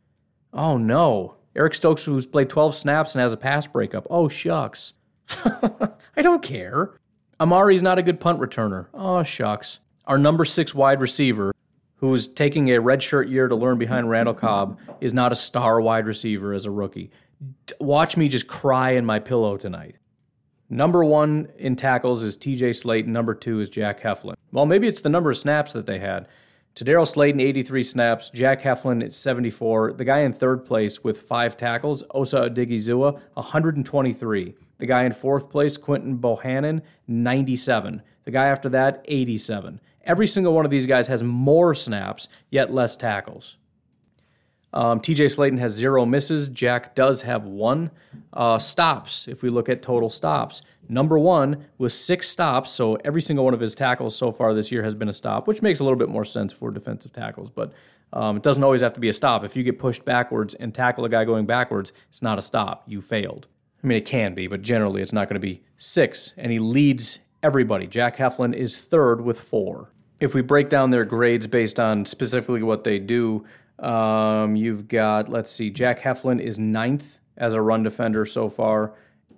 Oh 0.53 0.77
no. 0.77 1.36
Eric 1.55 1.75
Stokes, 1.75 2.05
who's 2.05 2.25
played 2.25 2.49
12 2.49 2.75
snaps 2.75 3.13
and 3.13 3.21
has 3.21 3.34
a 3.34 3.38
pass 3.38 3.67
breakup. 3.67 4.07
Oh, 4.09 4.29
shucks. 4.29 4.93
I 5.45 6.21
don't 6.21 6.41
care. 6.41 6.97
Amari's 7.39 7.84
not 7.84 7.99
a 7.99 8.03
good 8.03 8.19
punt 8.19 8.39
returner. 8.39 8.88
Oh, 8.93 9.23
shucks. 9.23 9.79
Our 10.07 10.17
number 10.17 10.45
six 10.45 10.73
wide 10.73 11.01
receiver, 11.01 11.53
who's 11.97 12.25
taking 12.27 12.69
a 12.69 12.81
redshirt 12.81 13.29
year 13.29 13.47
to 13.47 13.55
learn 13.55 13.77
behind 13.77 14.09
Randall 14.09 14.34
Cobb, 14.34 14.79
is 15.01 15.13
not 15.13 15.31
a 15.31 15.36
star 15.36 15.81
wide 15.81 16.05
receiver 16.05 16.53
as 16.53 16.65
a 16.65 16.71
rookie. 16.71 17.11
Watch 17.80 18.18
me 18.18 18.30
just 18.30 18.48
cry 18.48 18.91
in 18.91 19.06
my 19.06 19.20
pillow 19.20 19.58
tonight. 19.58 19.96
Number 20.70 21.04
one 21.04 21.50
in 21.58 21.76
tackles 21.76 22.24
is 22.24 22.38
TJ 22.38 22.72
Slaton. 22.72 23.08
Number 23.08 23.36
two 23.36 23.60
is 23.60 23.70
Jack 23.70 24.02
Heflin. 24.02 24.34
Well, 24.52 24.66
maybe 24.66 24.88
it's 24.88 25.02
the 25.02 25.10
number 25.10 25.30
of 25.30 25.38
snaps 25.38 25.74
that 25.74 25.86
they 25.86 26.00
had. 26.00 26.28
Tedarrell 26.76 27.06
Slaton, 27.06 27.39
83 27.39 27.84
snaps. 27.84 28.30
Jack 28.32 28.62
Heflin 28.62 29.04
at 29.04 29.14
74. 29.14 29.94
The 29.94 30.06
guy 30.06 30.20
in 30.20 30.34
third 30.34 30.66
place 30.66 31.04
with 31.04 31.22
five 31.22 31.56
tackles, 31.56 32.04
Osa 32.16 32.50
Odighizuwa, 32.50 33.20
123. 33.36 34.56
The 34.80 34.86
guy 34.86 35.04
in 35.04 35.14
fourth 35.14 35.52
place, 35.52 35.78
Quinton 35.78 36.18
Bohannon, 36.18 36.82
97. 37.08 38.02
The 38.24 38.32
guy 38.32 38.48
after 38.48 38.70
that, 38.70 39.06
87. 39.08 39.80
Every 40.06 40.28
single 40.28 40.54
one 40.54 40.66
of 40.66 40.72
these 40.72 40.88
guys 40.88 41.08
has 41.08 41.22
more 41.22 41.76
snaps, 41.76 42.28
yet 42.50 42.74
less 42.74 42.98
tackles. 42.98 43.58
Um, 44.74 44.99
TJ 44.99 45.26
Slaton 45.26 45.59
has 45.59 45.74
zero 45.74 46.05
misses. 46.05 46.49
Jack 46.49 46.95
does 46.95 47.21
have 47.21 47.45
one 47.45 47.91
uh, 48.34 48.57
stops 48.57 49.28
if 49.28 49.43
we 49.43 49.49
look 49.49 49.69
at 49.69 49.82
total 49.82 50.09
stops. 50.09 50.63
Number 50.89 51.17
one 51.17 51.65
was 51.78 51.93
six 51.93 52.28
stops, 52.30 52.71
so 52.71 52.95
every 53.05 53.21
single 53.21 53.45
one 53.45 53.53
of 53.53 53.59
his 53.59 53.76
tackles 53.76 54.15
so 54.15 54.32
far 54.32 54.53
this 54.53 54.71
year 54.71 54.84
has 54.84 54.95
been 54.95 55.09
a 55.09 55.13
stop, 55.13 55.47
which 55.47 55.61
makes 55.61 55.80
a 55.80 55.84
little 55.84 55.97
bit 55.97 56.09
more 56.09 56.26
sense 56.26 56.51
for 56.51 56.71
defensive 56.71 57.13
tackles, 57.13 57.49
but 57.49 57.71
um, 58.11 58.38
it 58.38 58.43
doesn't 58.43 58.63
always 58.63 58.82
have 58.82 58.93
to 58.93 58.99
be 58.99 59.09
a 59.09 59.13
stop. 59.13 59.43
If 59.43 59.55
you 59.55 59.63
get 59.63 59.80
pushed 59.80 60.05
backwards 60.05 60.53
and 60.55 60.74
tackle 60.74 61.05
a 61.05 61.09
guy 61.09 61.24
going 61.26 61.45
backwards, 61.45 61.93
it's 62.09 62.21
not 62.21 62.38
a 62.38 62.41
stop. 62.41 62.84
You 62.86 63.01
failed. 63.01 63.47
I 63.84 63.88
mean, 63.88 63.97
it 63.97 64.05
can 64.05 64.34
be, 64.34 64.47
but 64.47 64.61
generally 64.61 65.01
it's 65.01 65.13
not 65.13 65.28
going 65.28 65.41
to 65.41 65.45
be 65.45 65.63
six, 65.78 66.34
and 66.38 66.51
he 66.51 66.59
leads 66.59 67.19
everybody. 67.41 67.88
Jack 67.88 68.17
Heflin 68.17 68.53
is 68.53 68.78
third 68.78 69.21
with 69.21 69.39
four. 69.39 69.89
If 70.19 70.34
we 70.34 70.41
break 70.41 70.69
down 70.69 70.91
their 70.91 71.05
grades 71.05 71.47
based 71.47 71.80
on 71.80 72.05
specifically 72.05 72.63
what 72.63 72.84
they 72.84 72.99
do, 72.99 73.45
um, 73.84 74.55
you've 74.55 74.88
got, 74.88 75.29
let's 75.29 75.51
see, 75.51 75.69
Jack 75.69 75.99
Heflin 75.99 76.39
is 76.39 76.57
ninth 76.57 77.19
as 77.38 77.53
a 77.53 77.61
run 77.61 77.84
defender 77.84 78.25
so 78.25 78.49
far. 78.49 78.93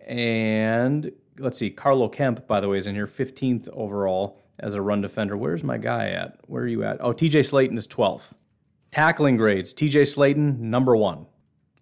And 0.05 1.11
let's 1.39 1.57
see, 1.57 1.71
Carlo 1.71 2.07
Kemp, 2.07 2.47
by 2.47 2.59
the 2.59 2.69
way, 2.69 2.77
is 2.77 2.87
in 2.87 2.95
here 2.95 3.07
15th 3.07 3.67
overall 3.69 4.39
as 4.59 4.75
a 4.75 4.81
run 4.81 5.01
defender. 5.01 5.35
Where's 5.35 5.63
my 5.63 5.77
guy 5.77 6.09
at? 6.09 6.37
Where 6.47 6.63
are 6.63 6.67
you 6.67 6.83
at? 6.83 7.01
Oh, 7.01 7.11
TJ 7.11 7.39
Slaton 7.39 7.77
is 7.77 7.87
12th. 7.87 8.33
Tackling 8.91 9.35
grades, 9.35 9.73
TJ 9.73 10.03
Slaton, 10.03 10.59
number 10.59 10.95
one, 10.95 11.25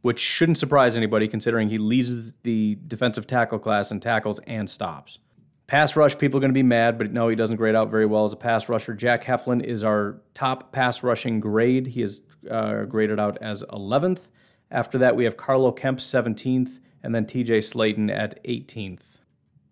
which 0.01 0.19
shouldn't 0.19 0.57
surprise 0.57 0.97
anybody 0.97 1.27
considering 1.27 1.69
he 1.69 1.77
leads 1.77 2.31
the 2.43 2.77
defensive 2.87 3.27
tackle 3.27 3.59
class 3.59 3.91
in 3.91 3.99
tackles 3.99 4.39
and 4.47 4.69
stops. 4.69 5.19
Pass 5.67 5.95
rush, 5.95 6.17
people 6.17 6.37
are 6.37 6.41
going 6.41 6.49
to 6.49 6.53
be 6.53 6.63
mad, 6.63 6.97
but 6.97 7.11
no, 7.11 7.27
he 7.27 7.35
doesn't 7.35 7.57
grade 7.57 7.75
out 7.75 7.89
very 7.91 8.05
well 8.05 8.25
as 8.25 8.33
a 8.33 8.37
pass 8.37 8.67
rusher. 8.67 8.93
Jack 8.93 9.23
Heflin 9.23 9.63
is 9.63 9.83
our 9.83 10.21
top 10.33 10.71
pass 10.71 11.03
rushing 11.03 11.39
grade. 11.39 11.87
He 11.87 12.01
is 12.01 12.21
uh, 12.49 12.83
graded 12.83 13.19
out 13.19 13.37
as 13.41 13.63
11th. 13.63 14.27
After 14.71 14.97
that, 14.99 15.15
we 15.15 15.23
have 15.25 15.37
Carlo 15.37 15.71
Kemp, 15.71 15.99
17th, 15.99 16.79
and 17.03 17.13
then 17.13 17.25
TJ 17.25 17.59
Slaton 17.59 18.09
at 18.09 18.43
18th. 18.43 19.17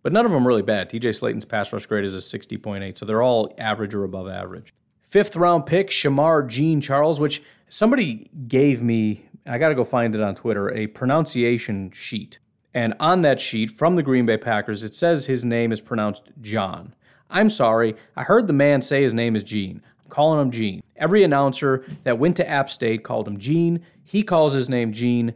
But 0.03 0.13
none 0.13 0.26
of 0.26 0.32
them 0.32 0.47
really 0.47 0.61
bad. 0.61 0.89
TJ 0.89 1.19
Slaton's 1.19 1.45
pass 1.45 1.72
rush 1.72 1.86
grade 1.86 2.05
is 2.05 2.15
a 2.15 2.38
60.8, 2.38 2.97
so 2.97 3.05
they're 3.05 3.22
all 3.22 3.53
average 3.57 3.93
or 3.93 4.03
above 4.03 4.28
average. 4.28 4.74
Fifth 5.01 5.36
round 5.36 5.65
pick, 5.65 5.89
Shemar 5.89 6.47
Jean 6.47 6.82
Charles, 6.82 7.19
which 7.19 7.43
somebody 7.69 8.30
gave 8.47 8.82
me, 8.82 9.26
I 9.45 9.57
got 9.57 9.69
to 9.69 9.76
go 9.76 9.84
find 9.84 10.15
it 10.15 10.22
on 10.22 10.36
Twitter, 10.36 10.74
a 10.74 10.88
pronunciation 10.88 11.91
sheet. 11.91 12.39
And 12.74 12.93
on 12.99 13.22
that 13.22 13.41
sheet 13.41 13.72
from 13.72 13.95
the 13.95 14.03
Green 14.03 14.26
Bay 14.26 14.38
Packers, 14.38 14.84
it 14.84 14.95
says 14.95 15.26
his 15.26 15.43
name 15.43 15.72
is 15.72 15.82
pronounced 15.82 16.32
John. 16.39 16.95
I'm 17.30 17.49
sorry, 17.49 17.95
I 18.15 18.24
heard 18.24 18.47
the 18.47 18.53
man 18.53 18.82
say 18.82 19.03
his 19.03 19.13
name 19.13 19.36
is 19.36 19.43
Gene. 19.43 19.82
Calling 20.12 20.41
him 20.41 20.51
Gene. 20.51 20.84
Every 20.97 21.24
announcer 21.24 21.86
that 22.03 22.20
went 22.20 22.36
to 22.38 22.47
App 22.47 22.70
State 22.70 23.03
called 23.03 23.28
him 23.28 23.39
Gene. 23.39 23.82
He 24.03 24.24
calls 24.24 24.53
his 24.53 24.68
name 24.68 24.91
Gene. 24.91 25.34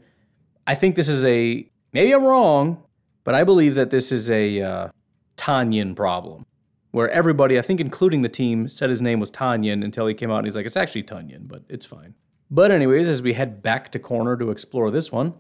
I 0.67 0.76
think 0.76 0.95
this 0.95 1.07
is 1.07 1.23
a, 1.23 1.67
maybe 1.93 2.13
I'm 2.13 2.26
wrong, 2.26 2.84
but 3.23 3.34
I 3.34 3.45
believe 3.45 3.76
that 3.76 3.89
this 3.89 4.11
is 4.11 4.30
a 4.30 4.61
uh, 4.61 4.89
Tanyan 5.38 5.95
problem, 5.95 6.45
where 6.91 7.09
everybody, 7.09 7.57
I 7.57 7.61
think 7.61 7.80
including 7.80 8.21
the 8.21 8.30
team, 8.30 8.67
said 8.67 8.89
his 8.89 9.01
name 9.01 9.21
was 9.21 9.32
Tanyan 9.32 9.82
until 9.82 10.07
he 10.07 10.13
came 10.13 10.30
out 10.30 10.39
and 10.39 10.45
he's 10.45 10.57
like, 10.57 10.65
it's 10.65 10.78
actually 10.78 11.03
Tunyon, 11.03 11.47
but 11.47 11.63
it's 11.69 11.86
fine. 11.86 12.13
But, 12.51 12.69
anyways, 12.69 13.07
as 13.07 13.21
we 13.21 13.34
head 13.34 13.63
back 13.63 13.91
to 13.93 13.99
corner 13.99 14.36
to 14.38 14.51
explore 14.51 14.91
this 14.91 15.09
one, 15.09 15.36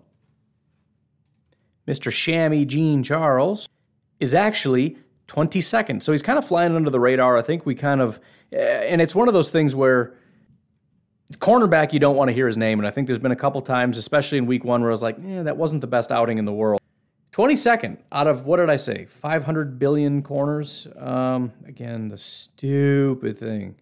Mr. 1.85 2.09
Shemar 2.09 2.65
Jean 2.65 3.03
Charles 3.03 3.67
is 4.19 4.33
actually 4.33 4.97
22nd. 5.27 6.03
So 6.03 6.11
he's 6.11 6.21
kind 6.21 6.37
of 6.37 6.45
flying 6.45 6.75
under 6.75 6.89
the 6.89 6.99
radar. 6.99 7.37
I 7.37 7.41
think 7.41 7.65
we 7.65 7.75
kind 7.75 8.01
of, 8.01 8.19
eh, 8.51 8.87
and 8.89 9.01
it's 9.01 9.15
one 9.15 9.27
of 9.27 9.33
those 9.33 9.49
things 9.49 9.75
where 9.75 10.13
cornerback, 11.33 11.93
you 11.93 11.99
don't 11.99 12.15
want 12.15 12.29
to 12.29 12.33
hear 12.33 12.47
his 12.47 12.57
name. 12.57 12.79
And 12.79 12.87
I 12.87 12.91
think 12.91 13.07
there's 13.07 13.19
been 13.19 13.31
a 13.31 13.35
couple 13.35 13.61
times, 13.61 13.97
especially 13.97 14.37
in 14.37 14.45
week 14.45 14.63
one, 14.63 14.81
where 14.81 14.91
I 14.91 14.93
was 14.93 15.03
like, 15.03 15.17
yeah, 15.23 15.43
that 15.43 15.57
wasn't 15.57 15.81
the 15.81 15.87
best 15.87 16.11
outing 16.11 16.37
in 16.37 16.45
the 16.45 16.53
world. 16.53 16.79
22nd 17.33 17.97
out 18.13 18.27
of 18.27 18.45
what 18.45 18.57
did 18.57 18.69
I 18.69 18.77
say? 18.77 19.05
500 19.05 19.77
billion 19.77 20.21
corners. 20.21 20.87
Um, 20.97 21.51
again, 21.67 22.07
the 22.07 22.17
stupid 22.17 23.37
thing. 23.37 23.75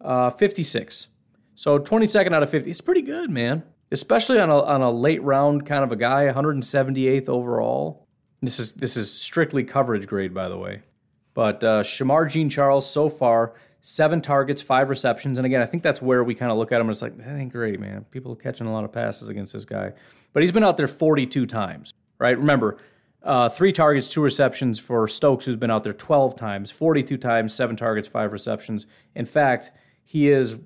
Uh, 0.00 0.30
56. 0.30 1.08
So 1.54 1.78
22nd 1.78 2.32
out 2.32 2.42
of 2.42 2.50
50. 2.50 2.70
It's 2.70 2.80
pretty 2.80 3.02
good, 3.02 3.30
man. 3.30 3.64
Especially 3.90 4.38
on 4.40 4.50
a, 4.50 4.62
on 4.62 4.82
a 4.82 4.90
late 4.90 5.22
round 5.22 5.66
kind 5.66 5.84
of 5.84 5.92
a 5.92 5.96
guy, 5.96 6.26
178th 6.26 7.28
overall. 7.28 8.05
This 8.42 8.58
is 8.58 8.72
this 8.72 8.96
is 8.96 9.12
strictly 9.12 9.64
coverage 9.64 10.06
grade, 10.06 10.34
by 10.34 10.48
the 10.48 10.58
way. 10.58 10.82
But 11.34 11.62
uh, 11.62 11.82
Shemar 11.82 12.30
Jean 12.30 12.48
Charles 12.48 12.88
so 12.88 13.08
far 13.08 13.54
seven 13.80 14.20
targets, 14.20 14.62
five 14.62 14.88
receptions, 14.88 15.38
and 15.38 15.46
again, 15.46 15.62
I 15.62 15.66
think 15.66 15.82
that's 15.82 16.02
where 16.02 16.24
we 16.24 16.34
kind 16.34 16.50
of 16.50 16.58
look 16.58 16.72
at 16.72 16.80
him. 16.80 16.88
And 16.88 16.90
it's 16.90 17.02
like 17.02 17.16
that 17.18 17.36
ain't 17.36 17.52
great, 17.52 17.78
man. 17.78 18.04
People 18.10 18.34
catching 18.34 18.66
a 18.66 18.72
lot 18.72 18.84
of 18.84 18.92
passes 18.92 19.28
against 19.28 19.52
this 19.52 19.64
guy, 19.64 19.92
but 20.32 20.42
he's 20.42 20.52
been 20.52 20.64
out 20.64 20.76
there 20.76 20.88
42 20.88 21.46
times 21.46 21.94
right? 22.18 22.38
Remember, 22.38 22.78
uh, 23.22 23.48
three 23.48 23.72
targets, 23.72 24.08
two 24.08 24.20
receptions 24.20 24.78
for 24.78 25.08
Stokes, 25.08 25.44
who's 25.44 25.56
been 25.56 25.70
out 25.70 25.84
there 25.84 25.92
12 25.92 26.36
times, 26.36 26.70
42 26.70 27.16
times, 27.16 27.54
seven 27.54 27.76
targets, 27.76 28.06
five 28.06 28.32
receptions. 28.32 28.86
In 29.14 29.26
fact, 29.26 29.72
he 30.04 30.30
is, 30.30 30.58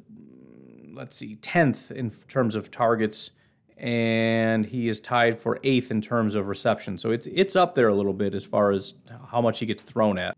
let's 0.92 1.16
see, 1.16 1.36
10th 1.36 1.90
in 1.90 2.10
terms 2.28 2.54
of 2.54 2.70
targets, 2.70 3.30
and 3.80 4.66
he 4.66 4.88
is 4.88 5.00
tied 5.00 5.40
for 5.40 5.58
eighth 5.64 5.90
in 5.90 6.00
terms 6.02 6.34
of 6.34 6.46
reception. 6.48 6.98
So 6.98 7.10
it's 7.10 7.26
it's 7.26 7.56
up 7.56 7.74
there 7.74 7.88
a 7.88 7.94
little 7.94 8.12
bit 8.12 8.34
as 8.34 8.44
far 8.44 8.70
as 8.70 8.94
how 9.30 9.40
much 9.40 9.58
he 9.58 9.66
gets 9.66 9.82
thrown 9.82 10.18
at. 10.18 10.36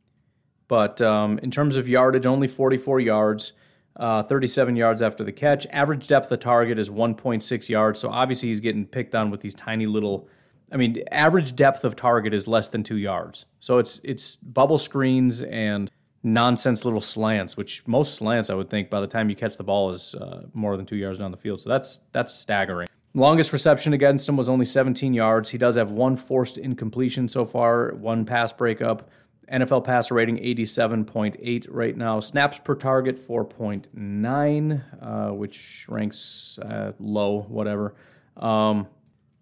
But 0.68 1.02
um, 1.02 1.38
in 1.40 1.50
terms 1.50 1.76
of 1.76 1.88
yardage, 1.88 2.26
only 2.26 2.48
44 2.48 3.00
yards. 3.00 3.52
Uh, 3.94 4.22
37 4.22 4.74
yards 4.74 5.02
after 5.02 5.22
the 5.22 5.32
catch. 5.32 5.66
Average 5.66 6.08
depth 6.08 6.32
of 6.32 6.40
target 6.40 6.78
is 6.78 6.88
1.6 6.88 7.68
yards. 7.68 8.00
So 8.00 8.08
obviously 8.08 8.48
he's 8.48 8.58
getting 8.58 8.86
picked 8.86 9.14
on 9.14 9.30
with 9.30 9.42
these 9.42 9.54
tiny 9.54 9.84
little 9.84 10.30
I 10.72 10.76
mean, 10.78 11.04
average 11.12 11.54
depth 11.54 11.84
of 11.84 11.94
target 11.94 12.32
is 12.32 12.48
less 12.48 12.68
than 12.68 12.82
two 12.82 12.96
yards. 12.96 13.44
So 13.60 13.78
it's 13.78 14.00
it's 14.02 14.36
bubble 14.36 14.78
screens 14.78 15.42
and 15.42 15.90
nonsense 16.22 16.84
little 16.84 17.00
slants, 17.00 17.56
which 17.56 17.86
most 17.86 18.14
slants 18.14 18.48
I 18.48 18.54
would 18.54 18.70
think 18.70 18.88
by 18.88 19.00
the 19.00 19.06
time 19.06 19.28
you 19.28 19.36
catch 19.36 19.56
the 19.56 19.64
ball 19.64 19.90
is 19.90 20.14
uh, 20.14 20.46
more 20.54 20.76
than 20.76 20.86
two 20.86 20.96
yards 20.96 21.18
down 21.18 21.30
the 21.30 21.36
field. 21.36 21.60
So 21.60 21.68
that's 21.68 22.00
that's 22.12 22.34
staggering. 22.34 22.88
Longest 23.14 23.52
reception 23.52 23.92
against 23.92 24.28
him 24.28 24.36
was 24.36 24.48
only 24.48 24.64
17 24.64 25.12
yards. 25.12 25.50
He 25.50 25.58
does 25.58 25.76
have 25.76 25.90
one 25.90 26.16
forced 26.16 26.56
incompletion 26.56 27.28
so 27.28 27.44
far, 27.44 27.92
one 27.94 28.24
pass 28.24 28.52
breakup. 28.52 29.10
NFL 29.52 29.84
passer 29.84 30.14
rating 30.14 30.38
87.8 30.38 31.66
right 31.68 31.94
now. 31.94 32.20
Snaps 32.20 32.58
per 32.58 32.74
target 32.74 33.26
4.9, 33.26 34.82
uh, 35.02 35.34
which 35.34 35.84
ranks 35.88 36.58
uh, 36.62 36.92
low, 36.98 37.42
whatever. 37.42 37.94
Um, 38.36 38.86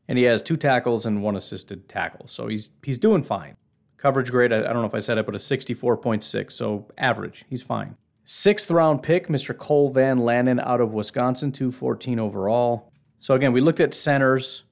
and 0.08 0.18
he 0.18 0.24
has 0.24 0.42
two 0.42 0.56
tackles 0.56 1.06
and 1.06 1.22
one 1.22 1.36
assisted 1.36 1.88
tackle. 1.88 2.26
So 2.26 2.48
he's 2.48 2.70
he's 2.82 2.98
doing 2.98 3.22
fine. 3.22 3.56
Coverage 3.98 4.32
grade, 4.32 4.52
I, 4.52 4.58
I 4.58 4.72
don't 4.72 4.82
know 4.82 4.86
if 4.86 4.94
I 4.94 4.98
said 4.98 5.18
it, 5.18 5.26
but 5.26 5.36
a 5.36 5.38
64.6, 5.38 6.50
so 6.50 6.90
average. 6.98 7.44
He's 7.48 7.62
fine. 7.62 7.96
Sixth 8.24 8.70
round 8.70 9.02
pick, 9.04 9.28
Mr. 9.28 9.56
Cole 9.56 9.90
Van 9.90 10.18
Lanen 10.18 10.60
out 10.66 10.80
of 10.80 10.92
Wisconsin, 10.92 11.52
214 11.52 12.18
overall. 12.18 12.89
So 13.20 13.34
again, 13.34 13.52
we 13.52 13.60
looked 13.60 13.80
at 13.80 13.94
centers, 13.94 14.64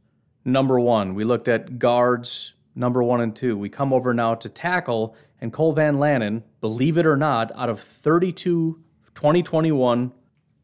number 0.45 0.81
one. 0.81 1.15
We 1.15 1.25
looked 1.25 1.49
at 1.49 1.79
guards, 1.79 2.55
number 2.75 3.03
one 3.03 3.21
and 3.21 3.37
two. 3.37 3.57
We 3.59 3.69
come 3.69 3.93
over 3.93 4.15
now 4.15 4.35
to 4.37 4.49
tackle, 4.49 5.15
and 5.41 5.53
Cole 5.53 5.73
Van 5.73 5.97
Lanen, 5.97 6.43
believe 6.61 6.97
it 6.97 7.07
or 7.07 7.17
not, 7.17 7.53
out 7.55 7.69
of 7.69 7.81
32 7.81 8.83
2021 9.15 10.13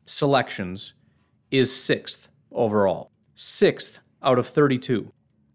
selections, 0.07 0.95
is 1.51 1.75
sixth 1.75 2.29
overall. 2.53 3.11
Sixth 3.35 4.01
out 4.23 4.39
of 4.39 4.47
32. 4.47 5.13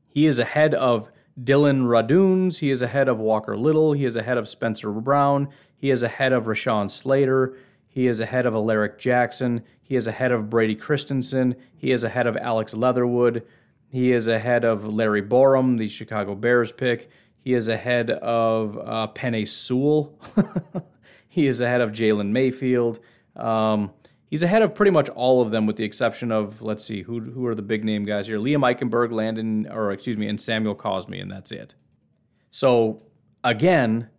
He 0.10 0.26
is 0.26 0.38
ahead 0.38 0.74
of 0.74 1.10
Dillon 1.42 1.84
Radunz. 1.84 2.60
He 2.60 2.70
is 2.70 2.82
ahead 2.82 3.08
of 3.08 3.18
Walker 3.18 3.58
Little. 3.58 3.94
He 3.94 4.06
is 4.06 4.16
ahead 4.16 4.38
of 4.38 4.50
Spencer 4.50 4.92
Brown. 4.92 5.48
He 5.78 5.90
is 5.90 6.04
ahead 6.04 6.34
of 6.34 6.46
Rashawn 6.46 6.92
Slater. 6.92 7.58
He 7.90 8.08
is 8.08 8.20
ahead 8.20 8.46
of 8.46 8.54
Alaric 8.54 8.98
Jackson. 8.98 9.64
He 9.82 9.96
is 9.96 10.08
ahead 10.08 10.32
of 10.32 10.50
Brady 10.50 10.76
Christensen. 10.76 11.56
He 11.76 11.92
is 11.92 12.04
ahead 12.04 12.28
of 12.28 12.38
Alex 12.38 12.74
Leatherwood. 12.74 13.44
He 13.90 14.12
is 14.12 14.28
ahead 14.28 14.64
of 14.64 14.86
Larry 14.86 15.24
Borom, 15.24 15.78
the 15.78 15.90
Chicago 15.90 16.36
Bears 16.36 16.72
pick. 16.72 17.10
He 17.40 17.54
is 17.54 17.68
ahead 17.68 18.12
of 18.12 18.78
uh, 18.78 19.08
Penei 19.16 19.48
Sewell. 19.48 20.18
he 21.28 21.48
is 21.48 21.60
ahead 21.60 21.82
of 21.82 21.92
Jalen 21.92 22.30
Mayfield. 22.30 23.00
Um, 23.36 23.92
He's 24.30 24.44
ahead 24.44 24.62
of 24.62 24.76
pretty 24.76 24.92
much 24.92 25.10
all 25.10 25.42
of 25.42 25.50
them, 25.50 25.66
with 25.66 25.76
the 25.76 25.84
exception 25.84 26.32
of 26.32 26.62
let's 26.62 26.86
see 26.86 27.02
who 27.02 27.20
who 27.20 27.48
are 27.48 27.56
the 27.56 27.64
big 27.64 27.84
name 27.84 28.06
guys 28.06 28.28
here: 28.28 28.38
Liam 28.38 28.60
Eichenberg, 28.60 29.12
Landon, 29.12 29.68
or 29.72 29.92
excuse 29.92 30.18
me, 30.18 30.28
and 30.28 30.40
Samuel 30.40 30.76
Cosmi, 30.76 31.20
and 31.20 31.32
that's 31.32 31.52
it. 31.52 31.74
So 32.52 33.02
again, 33.44 34.10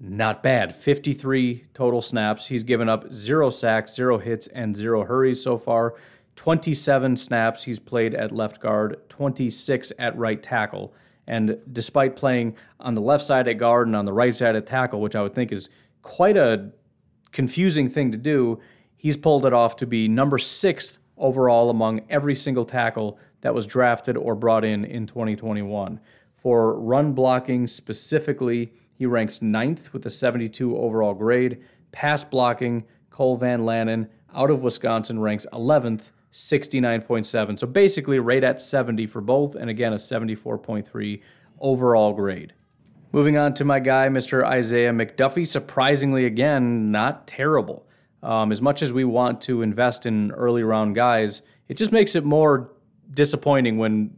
not 0.00 0.42
bad. 0.42 0.74
53 0.74 1.64
total 1.74 2.00
snaps. 2.00 2.46
He's 2.46 2.62
given 2.62 2.88
up 2.88 3.12
zero 3.12 3.50
sacks, 3.50 3.94
zero 3.94 4.18
hits, 4.18 4.46
and 4.48 4.76
zero 4.76 5.04
hurries 5.04 5.42
so 5.42 5.58
far. 5.58 5.94
27 6.36 7.16
snaps 7.16 7.64
he's 7.64 7.80
played 7.80 8.14
at 8.14 8.30
left 8.30 8.60
guard, 8.60 9.00
26 9.08 9.92
at 9.98 10.16
right 10.16 10.40
tackle. 10.40 10.94
And 11.26 11.58
despite 11.72 12.14
playing 12.14 12.56
on 12.78 12.94
the 12.94 13.00
left 13.00 13.24
side 13.24 13.48
at 13.48 13.54
guard 13.54 13.88
and 13.88 13.96
on 13.96 14.04
the 14.04 14.12
right 14.12 14.34
side 14.34 14.54
at 14.54 14.66
tackle, 14.66 15.00
which 15.00 15.16
I 15.16 15.22
would 15.22 15.34
think 15.34 15.50
is 15.50 15.68
quite 16.02 16.36
a 16.36 16.70
confusing 17.32 17.90
thing 17.90 18.12
to 18.12 18.18
do, 18.18 18.60
he's 18.96 19.16
pulled 19.16 19.44
it 19.44 19.52
off 19.52 19.76
to 19.76 19.86
be 19.86 20.06
number 20.06 20.38
sixth 20.38 20.98
overall 21.16 21.70
among 21.70 22.02
every 22.08 22.36
single 22.36 22.64
tackle 22.64 23.18
that 23.40 23.52
was 23.52 23.66
drafted 23.66 24.16
or 24.16 24.36
brought 24.36 24.64
in 24.64 24.84
in 24.84 25.06
2021. 25.06 26.00
For 26.34 26.78
run 26.78 27.12
blocking 27.14 27.66
specifically, 27.66 28.72
he 28.98 29.06
ranks 29.06 29.40
ninth 29.40 29.92
with 29.92 30.04
a 30.04 30.10
72 30.10 30.76
overall 30.76 31.14
grade. 31.14 31.62
Pass 31.92 32.24
blocking, 32.24 32.84
Cole 33.10 33.36
Van 33.36 33.60
Lanen 33.60 34.08
out 34.34 34.50
of 34.50 34.60
Wisconsin 34.60 35.20
ranks 35.20 35.46
11th, 35.52 36.10
69.7. 36.32 37.58
So 37.58 37.66
basically, 37.66 38.18
right 38.18 38.42
at 38.42 38.60
70 38.60 39.06
for 39.06 39.20
both, 39.20 39.54
and 39.54 39.70
again, 39.70 39.92
a 39.92 39.96
74.3 39.96 41.20
overall 41.60 42.12
grade. 42.12 42.52
Moving 43.12 43.38
on 43.38 43.54
to 43.54 43.64
my 43.64 43.78
guy, 43.78 44.08
Mr. 44.08 44.44
Isaiah 44.44 44.92
McDuffie. 44.92 45.46
Surprisingly, 45.46 46.26
again, 46.26 46.90
not 46.90 47.26
terrible. 47.26 47.86
Um, 48.22 48.50
as 48.50 48.60
much 48.60 48.82
as 48.82 48.92
we 48.92 49.04
want 49.04 49.40
to 49.42 49.62
invest 49.62 50.04
in 50.04 50.32
early 50.32 50.64
round 50.64 50.96
guys, 50.96 51.42
it 51.68 51.76
just 51.76 51.92
makes 51.92 52.16
it 52.16 52.24
more 52.24 52.72
disappointing 53.14 53.78
when 53.78 54.10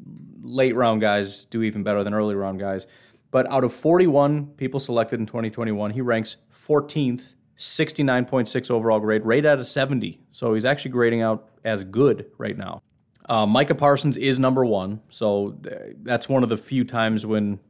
late 0.42 0.74
round 0.74 1.00
guys 1.00 1.44
do 1.44 1.62
even 1.62 1.82
better 1.82 2.02
than 2.02 2.14
early 2.14 2.34
round 2.34 2.58
guys. 2.58 2.86
But 3.30 3.50
out 3.50 3.64
of 3.64 3.72
41 3.72 4.46
people 4.56 4.80
selected 4.80 5.20
in 5.20 5.26
2021, 5.26 5.92
he 5.92 6.00
ranks 6.00 6.36
14th, 6.54 7.34
69.6 7.56 8.70
overall 8.70 9.00
grade, 9.00 9.24
right 9.24 9.44
out 9.44 9.58
of 9.58 9.66
70. 9.68 10.20
So 10.32 10.54
he's 10.54 10.64
actually 10.64 10.90
grading 10.90 11.22
out 11.22 11.48
as 11.64 11.84
good 11.84 12.26
right 12.38 12.56
now. 12.56 12.82
Uh, 13.28 13.46
Micah 13.46 13.74
Parsons 13.74 14.16
is 14.16 14.40
number 14.40 14.64
one. 14.64 15.00
So 15.08 15.56
that's 16.02 16.28
one 16.28 16.42
of 16.42 16.48
the 16.48 16.56
few 16.56 16.84
times 16.84 17.24
when, 17.24 17.60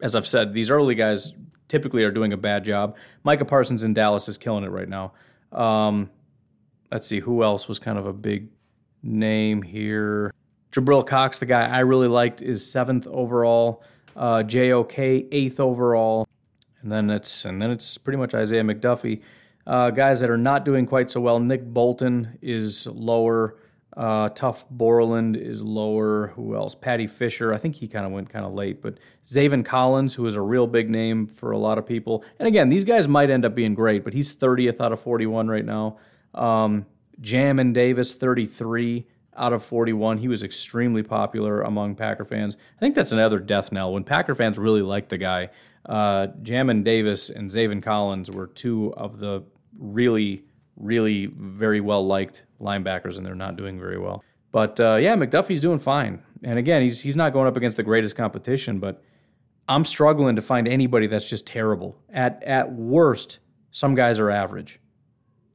as 0.00 0.16
I've 0.16 0.26
said, 0.26 0.54
these 0.54 0.70
early 0.70 0.94
guys 0.94 1.34
typically 1.68 2.02
are 2.04 2.10
doing 2.10 2.32
a 2.32 2.36
bad 2.36 2.64
job. 2.64 2.96
Micah 3.24 3.44
Parsons 3.44 3.82
in 3.82 3.92
Dallas 3.92 4.28
is 4.28 4.38
killing 4.38 4.64
it 4.64 4.70
right 4.70 4.88
now. 4.88 5.12
Um, 5.52 6.10
let's 6.90 7.06
see, 7.06 7.20
who 7.20 7.42
else 7.42 7.68
was 7.68 7.78
kind 7.78 7.98
of 7.98 8.06
a 8.06 8.12
big 8.12 8.48
name 9.02 9.60
here? 9.60 10.32
Jabril 10.72 11.06
Cox, 11.06 11.38
the 11.38 11.46
guy 11.46 11.66
I 11.66 11.80
really 11.80 12.08
liked, 12.08 12.40
is 12.40 12.70
seventh 12.70 13.06
overall. 13.06 13.82
Uh, 14.18 14.42
JOK, 14.42 14.98
eighth 14.98 15.60
overall. 15.60 16.26
And 16.82 16.92
then 16.92 17.08
it's 17.08 17.44
and 17.44 17.62
then 17.62 17.70
it's 17.70 17.96
pretty 17.96 18.18
much 18.18 18.34
Isaiah 18.34 18.62
McDuffie. 18.62 19.22
Uh, 19.66 19.90
guys 19.90 20.20
that 20.20 20.30
are 20.30 20.38
not 20.38 20.64
doing 20.64 20.86
quite 20.86 21.10
so 21.10 21.20
well. 21.20 21.38
Nick 21.38 21.64
Bolton 21.64 22.38
is 22.42 22.86
lower. 22.86 23.58
Uh, 23.96 24.28
Tuf 24.30 24.64
Borland 24.70 25.36
is 25.36 25.62
lower. 25.62 26.28
Who 26.28 26.54
else? 26.54 26.74
Patty 26.74 27.06
Fisher. 27.06 27.52
I 27.52 27.58
think 27.58 27.74
he 27.74 27.88
kind 27.88 28.06
of 28.06 28.12
went 28.12 28.30
kind 28.30 28.44
of 28.44 28.52
late, 28.52 28.80
but 28.80 28.94
Zaven 29.26 29.64
Collins, 29.64 30.14
who 30.14 30.24
is 30.26 30.36
a 30.36 30.40
real 30.40 30.66
big 30.66 30.88
name 30.88 31.26
for 31.26 31.50
a 31.50 31.58
lot 31.58 31.78
of 31.78 31.86
people. 31.86 32.24
And 32.38 32.46
again, 32.46 32.68
these 32.68 32.84
guys 32.84 33.08
might 33.08 33.28
end 33.28 33.44
up 33.44 33.54
being 33.54 33.74
great, 33.74 34.04
but 34.04 34.14
he's 34.14 34.34
30th 34.34 34.80
out 34.80 34.92
of 34.92 35.00
41 35.00 35.48
right 35.48 35.64
now. 35.64 35.98
Um, 36.32 36.86
Jamin 37.20 37.72
Davis, 37.72 38.14
33 38.14 39.06
out 39.38 39.52
of 39.52 39.64
41. 39.64 40.18
He 40.18 40.28
was 40.28 40.42
extremely 40.42 41.02
popular 41.02 41.62
among 41.62 41.94
Packer 41.94 42.24
fans. 42.24 42.56
I 42.76 42.80
think 42.80 42.94
that's 42.94 43.12
another 43.12 43.38
death 43.38 43.72
knell. 43.72 43.92
When 43.92 44.04
Packer 44.04 44.34
fans 44.34 44.58
really 44.58 44.82
liked 44.82 45.08
the 45.08 45.18
guy, 45.18 45.50
uh, 45.86 46.28
Jamin 46.42 46.84
Davis 46.84 47.30
and 47.30 47.50
Zaven 47.50 47.82
Collins 47.82 48.30
were 48.30 48.46
two 48.46 48.92
of 48.94 49.18
the 49.18 49.44
really 49.78 50.44
really 50.78 51.26
very 51.26 51.80
well 51.80 52.06
liked 52.06 52.44
linebackers, 52.60 53.16
and 53.16 53.26
they're 53.26 53.34
not 53.34 53.56
doing 53.56 53.78
very 53.78 53.98
well. 53.98 54.22
But 54.52 54.80
uh, 54.80 54.96
yeah, 54.96 55.14
McDuffie's 55.16 55.60
doing 55.60 55.78
fine. 55.78 56.22
And 56.42 56.58
again, 56.58 56.82
he's 56.82 57.02
he's 57.02 57.16
not 57.16 57.32
going 57.32 57.46
up 57.48 57.56
against 57.56 57.76
the 57.76 57.82
greatest 57.82 58.16
competition, 58.16 58.78
but 58.78 59.02
I'm 59.68 59.84
struggling 59.84 60.36
to 60.36 60.42
find 60.42 60.66
anybody 60.66 61.06
that's 61.06 61.28
just 61.28 61.46
terrible. 61.46 61.98
At 62.12 62.42
at 62.44 62.72
worst, 62.72 63.38
some 63.70 63.94
guys 63.94 64.18
are 64.20 64.30
average. 64.30 64.80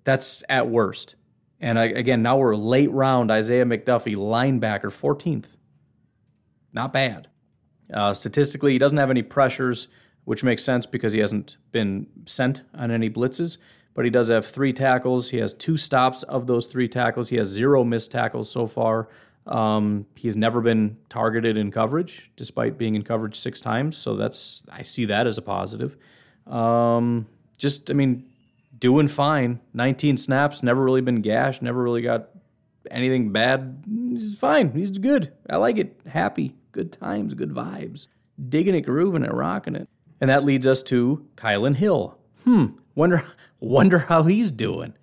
That's 0.04 0.44
at 0.50 0.70
worst. 0.70 1.16
And 1.64 1.80
I, 1.80 1.86
again, 1.86 2.22
now 2.22 2.38
we're 2.38 2.56
late 2.56 2.92
round. 2.92 3.32
Isaiah 3.32 3.66
McDuffie, 3.66 4.16
linebacker, 4.16 4.92
14th. 4.92 5.56
Not 6.74 6.92
bad. 6.92 7.30
Uh, 7.94 8.14
statistically, 8.14 8.74
he 8.74 8.78
doesn't 8.78 8.98
have 8.98 9.10
any 9.10 9.24
pressures, 9.24 9.88
which 10.26 10.44
makes 10.44 10.64
sense 10.64 10.86
because 10.86 11.14
he 11.14 11.20
hasn't 11.20 11.58
been 11.72 12.08
sent 12.26 12.64
on 12.74 12.92
any 12.92 13.10
blitzes 13.10 13.58
but 13.94 14.06
he 14.06 14.12
does 14.12 14.30
have 14.30 14.46
three 14.46 14.74
tackles. 14.74 15.30
He 15.30 15.38
has 15.38 15.54
two 15.54 15.78
stops 15.78 16.24
of 16.24 16.48
those 16.48 16.68
three 16.68 16.88
tackles. 16.88 17.30
He 17.30 17.38
has 17.38 17.48
zero 17.48 17.84
missed 17.84 18.12
tackles 18.12 18.50
so 18.50 18.68
far. 18.68 19.10
Um, 19.46 20.06
he's 20.16 20.38
never 20.38 20.62
been 20.62 20.98
targeted 21.10 21.58
in 21.58 21.70
coverage, 21.70 22.32
despite 22.36 22.78
being 22.78 22.96
in 22.96 23.04
coverage 23.04 23.36
six 23.36 23.62
times. 23.62 23.98
So 23.98 24.16
that's 24.16 24.64
I 24.72 24.82
see 24.82 25.06
that 25.06 25.28
as 25.28 25.38
a 25.38 25.42
positive. 25.42 25.98
Um, 26.48 27.28
just 27.58 27.90
I 27.90 27.94
mean, 27.94 28.26
doing 28.84 29.08
fine. 29.08 29.62
19 29.74 30.18
snaps, 30.18 30.62
never 30.62 30.84
really 30.84 31.00
been 31.00 31.22
gashed, 31.22 31.62
never 31.62 31.82
really 31.82 32.02
got 32.02 32.28
anything 32.92 33.32
bad. 33.32 33.82
He's 34.10 34.38
fine. 34.38 34.74
He's 34.74 34.92
good. 34.92 35.32
I 35.50 35.56
like 35.56 35.78
it. 35.78 36.02
Happy, 36.06 36.58
good 36.74 36.92
times, 36.92 37.34
good 37.34 37.52
vibes. 37.52 38.08
Digging 38.50 38.76
it, 38.76 38.82
grooving 38.82 39.24
it, 39.24 39.34
rocking 39.34 39.78
it. 39.78 39.88
And 40.20 40.30
that 40.30 40.44
leads 40.44 40.68
us 40.68 40.84
to 40.84 41.26
Kylin 41.38 41.78
Hill. 41.78 42.18
Hmm. 42.44 42.66
Wonder 42.94 43.26
Wonder 43.62 44.00
how 44.00 44.24
he's 44.24 44.52
doing. 44.52 44.96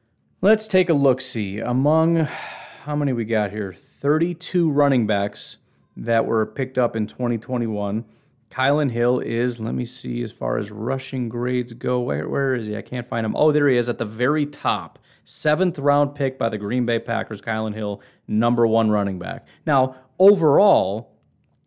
Let's 0.43 0.69
take 0.69 0.91
a 0.91 0.95
look 0.95 1.23
see. 1.23 1.61
Among 1.61 2.29
how 2.85 2.95
many 2.95 3.15
we 3.15 3.25
got 3.25 3.51
here? 3.51 3.73
32 3.73 4.71
running 4.71 5.07
backs 5.07 5.57
that 5.97 6.27
were 6.27 6.45
picked 6.45 6.77
up 6.77 6.97
in 6.97 7.07
2021. 7.07 8.05
Kylin 8.51 8.91
Hill 8.91 9.21
is, 9.21 9.61
let 9.61 9.75
me 9.75 9.85
see, 9.85 10.23
as 10.23 10.33
far 10.33 10.59
as 10.59 10.71
rushing 10.71 11.29
grades 11.29 11.73
go, 11.73 12.01
where, 12.01 12.29
where 12.29 12.55
is 12.55 12.67
he? 12.67 12.77
I 12.77 12.83
can't 12.83 13.09
find 13.09 13.25
him. 13.25 13.37
Oh, 13.37 13.53
there 13.53 13.69
he 13.69 13.77
is 13.77 13.89
at 13.89 13.99
the 13.99 14.05
very 14.05 14.45
top. 14.45 14.99
Seventh 15.25 15.79
round 15.79 16.17
pick 16.17 16.39
by 16.39 16.49
the 16.49 16.59
Green 16.59 16.85
Bay 16.85 16.99
Packers, 16.99 17.41
Kylin 17.41 17.75
Hill, 17.75 18.03
number 18.27 18.67
one 18.67 18.91
running 18.91 19.19
back. 19.19 19.47
Now, 19.67 19.95
overall, 20.19 21.13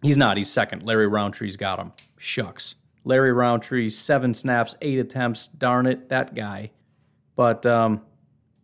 he's 0.02 0.18
not. 0.18 0.36
He's 0.36 0.52
second. 0.52 0.84
Larry 0.84 1.08
Rountree's 1.08 1.56
got 1.56 1.80
him. 1.80 1.94
Shucks. 2.18 2.76
Larry 3.06 3.32
Rountree, 3.32 3.90
seven 3.90 4.34
snaps, 4.34 4.76
eight 4.82 5.00
attempts. 5.00 5.48
Darn 5.48 5.86
it, 5.86 6.10
that 6.10 6.36
guy. 6.36 6.72
But 7.36 7.66
um, 7.66 8.02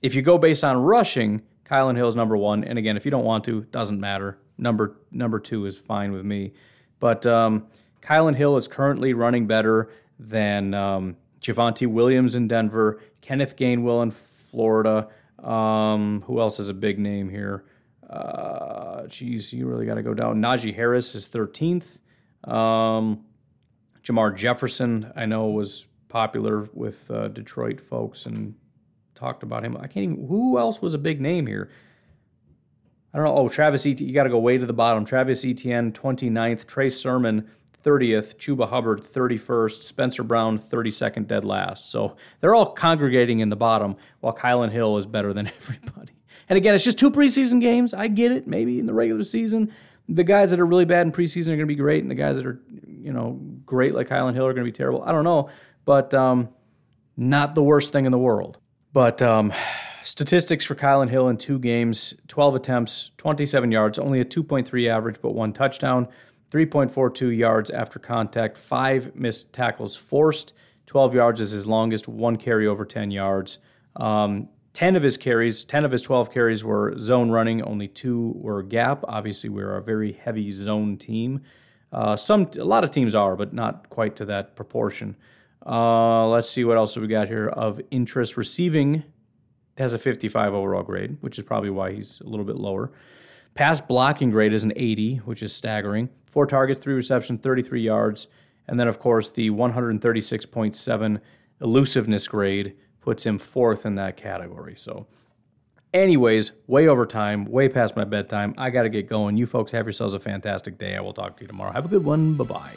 if 0.02 0.16
you 0.16 0.22
go 0.22 0.38
based 0.38 0.64
on 0.64 0.78
rushing, 0.78 1.44
Hill 1.70 2.08
is 2.08 2.16
number 2.16 2.36
one. 2.36 2.64
And 2.64 2.78
again, 2.78 2.98
if 2.98 3.06
you 3.06 3.12
don't 3.12 3.26
want 3.26 3.44
to, 3.46 3.62
doesn't 3.66 4.00
matter. 4.00 4.38
Number 4.58 4.98
number 5.12 5.40
two 5.40 5.66
is 5.66 5.78
fine 5.78 6.12
with 6.12 6.26
me. 6.26 6.54
But 7.00 7.26
um, 7.26 7.68
Kylin 8.02 8.36
Hill 8.36 8.58
is 8.58 8.68
currently 8.68 9.14
running 9.14 9.48
better 9.48 9.90
than 10.20 10.74
um, 10.74 11.18
Javonte 11.42 11.88
Williams 11.88 12.36
in 12.36 12.48
Denver, 12.48 13.02
Kenneth 13.22 13.56
Gainwell 13.56 14.04
in 14.04 14.12
Florida. 14.12 15.08
Um, 15.44 16.24
who 16.28 16.40
else 16.40 16.58
has 16.58 16.70
a 16.70 16.74
big 16.74 17.00
name 17.00 17.30
here? 17.30 17.64
Uh, 18.10 19.06
geez, 19.08 19.54
you 19.54 19.68
really 19.68 19.86
got 19.86 19.96
to 19.96 20.04
go 20.04 20.14
down. 20.14 20.42
Najee 20.42 20.76
Harris 20.76 21.16
is 21.16 21.30
13th. 21.30 22.00
Um, 22.50 23.26
Jermar 24.04 24.36
Jefferson, 24.36 25.12
I 25.16 25.26
know, 25.26 25.48
was 25.48 25.86
popular 26.08 26.68
with 26.74 27.10
uh, 27.12 27.28
Detroit 27.28 27.80
folks 27.80 28.26
and 28.26 28.56
talked 29.14 29.44
about 29.44 29.64
him. 29.64 29.78
I 29.78 29.88
can't 29.88 29.98
even. 29.98 30.28
Who 30.28 30.58
else 30.58 30.82
was 30.82 30.94
a 30.94 30.98
big 30.98 31.22
name 31.22 31.46
here? 31.46 31.70
I 33.14 33.18
don't 33.18 33.26
know. 33.26 33.36
Oh, 33.36 33.50
Travis 33.50 33.86
Etienne. 33.86 34.08
You 34.08 34.14
got 34.14 34.24
to 34.24 34.30
go 34.30 34.40
way 34.40 34.58
to 34.58 34.66
the 34.66 34.74
bottom. 34.74 35.06
Travis 35.06 35.46
Etienne, 35.46 35.92
29th. 35.92 36.66
Trey 36.66 36.90
Sermon, 36.90 37.50
30th. 37.84 38.38
Chuba 38.38 38.70
Hubbard, 38.70 39.02
31st. 39.02 39.84
Spencer 39.84 40.24
Brown, 40.24 40.60
32nd, 40.60 41.28
dead 41.28 41.46
last. 41.46 41.90
So 41.90 42.16
they're 42.42 42.56
all 42.56 42.74
congregating 42.74 43.40
in 43.40 43.50
the 43.50 43.56
bottom, 43.56 43.96
while 44.20 44.36
Kylin 44.36 44.72
Hill 44.72 44.98
is 44.98 45.06
better 45.06 45.34
than 45.34 45.48
everybody. 45.62 46.14
And 46.48 46.58
again, 46.58 46.74
it's 46.74 46.84
just 46.84 47.00
two 47.00 47.12
preseason 47.12 47.62
games. 47.62 47.94
I 47.94 48.08
get 48.08 48.32
it. 48.32 48.48
Maybe 48.48 48.80
in 48.80 48.86
the 48.86 48.94
regular 48.94 49.24
season, 49.24 49.72
the 50.08 50.24
guys 50.24 50.50
that 50.52 50.60
are 50.60 50.66
really 50.66 50.86
bad 50.86 51.06
in 51.06 51.12
preseason 51.12 51.50
are 51.50 51.58
going 51.58 51.60
to 51.60 51.66
be 51.68 51.76
great, 51.76 52.02
and 52.02 52.10
the 52.10 52.16
guys 52.16 52.36
that 52.38 52.46
are, 52.46 52.60
you 52.88 53.14
know, 53.14 53.40
great 53.66 53.94
like 53.94 54.10
Kylin 54.10 54.34
Hill 54.34 54.46
are 54.46 54.54
going 54.54 54.66
to 54.66 54.72
be 54.72 54.76
terrible. 54.76 55.04
I 55.04 55.12
don't 55.12 55.24
know 55.24 55.50
but 55.90 56.14
um, 56.14 56.50
not 57.18 57.56
the 57.56 57.64
worst 57.64 57.92
thing 57.92 58.06
in 58.06 58.12
the 58.12 58.18
world. 58.20 58.60
But 58.94 59.24
um, 59.24 59.52
statistics 60.04 60.64
for 60.64 60.76
Kylin 60.76 61.10
Hill 61.10 61.30
in 61.30 61.38
two 61.38 61.58
games 61.58 62.14
12 62.28 62.54
attempts, 62.54 63.10
27 63.18 63.72
yards, 63.72 63.98
only 63.98 64.20
a 64.20 64.24
2.3 64.24 64.88
average, 64.88 65.16
but 65.20 65.32
one 65.32 65.52
touchdown, 65.52 66.08
3.42 66.52 67.38
yards 67.38 67.70
after 67.70 68.00
contact, 68.00 68.58
five 68.58 69.16
missed 69.16 69.54
tackles 69.54 69.96
forced, 69.96 70.54
12 70.88 71.14
yards 71.14 71.42
is 71.42 71.52
his 71.52 71.68
longest, 71.68 72.08
one 72.08 72.36
carry 72.36 72.66
over 72.66 72.84
10 72.84 73.12
yards. 73.12 73.60
Um, 73.96 74.50
10 74.74 74.96
of 74.96 75.04
his 75.04 75.18
carries, 75.18 75.64
10 75.66 75.86
of 75.86 75.92
his 75.92 76.02
12 76.02 76.32
carries 76.32 76.64
were 76.64 76.98
zone 76.98 77.30
running, 77.30 77.62
only 77.62 77.88
two 77.88 78.34
were 78.36 78.64
gap. 78.64 79.04
Obviously, 79.08 79.50
we're 79.50 79.76
a 79.76 79.84
very 79.84 80.14
heavy 80.14 80.52
zone 80.52 80.98
team. 80.98 81.42
Uh, 81.92 82.16
some 82.16 82.50
a 82.58 82.64
lot 82.64 82.84
of 82.84 82.92
teams 82.92 83.14
are, 83.14 83.36
but 83.36 83.54
not 83.54 83.90
quite 83.90 84.16
to 84.16 84.26
that 84.26 84.56
proportion. 84.56 85.16
Uh, 85.66 86.28
let's 86.28 86.50
see 86.50 86.64
what 86.64 86.78
else 86.78 86.96
we 86.96 87.08
got 87.08 87.28
here 87.28 87.50
of 87.50 87.82
interest. 87.92 88.38
Receiving 88.38 89.04
has 89.78 89.94
a 89.94 90.00
55 90.00 90.54
overall 90.54 90.84
grade, 90.84 91.18
which 91.22 91.38
is 91.38 91.44
probably 91.44 91.70
why 91.70 91.94
he's 91.94 92.22
a 92.22 92.28
little 92.28 92.46
bit 92.46 92.56
lower. 92.56 92.92
Pass 93.60 93.82
blocking 93.82 94.32
grade 94.32 94.54
is 94.54 94.64
an 94.64 94.72
80, 94.74 95.18
which 95.26 95.44
is 95.44 95.54
staggering. 95.54 96.08
Four 96.26 96.46
targets, 96.46 96.80
three 96.80 96.94
receptions, 96.94 97.42
33 97.42 97.82
yards. 97.82 98.30
And 98.70 98.80
then, 98.80 98.88
of 98.88 99.00
course, 99.00 99.28
the 99.28 99.50
136.7 99.50 101.22
elusiveness 101.60 102.28
grade 102.30 102.78
puts 103.02 103.26
him 103.26 103.38
fourth 103.38 103.86
in 103.86 103.96
that 103.96 104.16
category. 104.16 104.76
So, 104.78 105.08
anyways, 105.94 106.54
way 106.68 106.88
over 106.88 107.06
time, 107.06 107.44
way 107.44 107.68
past 107.68 107.98
my 107.98 108.06
bedtime. 108.06 108.56
I 108.58 108.70
got 108.70 108.84
to 108.84 108.90
get 108.90 109.10
going. 109.10 109.36
You 109.36 109.46
folks 109.46 109.74
have 109.74 109.86
yourselves 109.86 110.14
a 110.14 110.22
fantastic 110.22 110.78
day. 110.78 110.96
I 110.96 111.02
will 111.02 111.12
talk 111.12 111.36
to 111.36 111.42
you 111.42 111.48
tomorrow. 111.50 111.74
Have 111.74 111.84
a 111.84 111.90
good 111.90 112.06
one. 112.06 112.36
Bye 112.36 112.46
bye. 112.46 112.76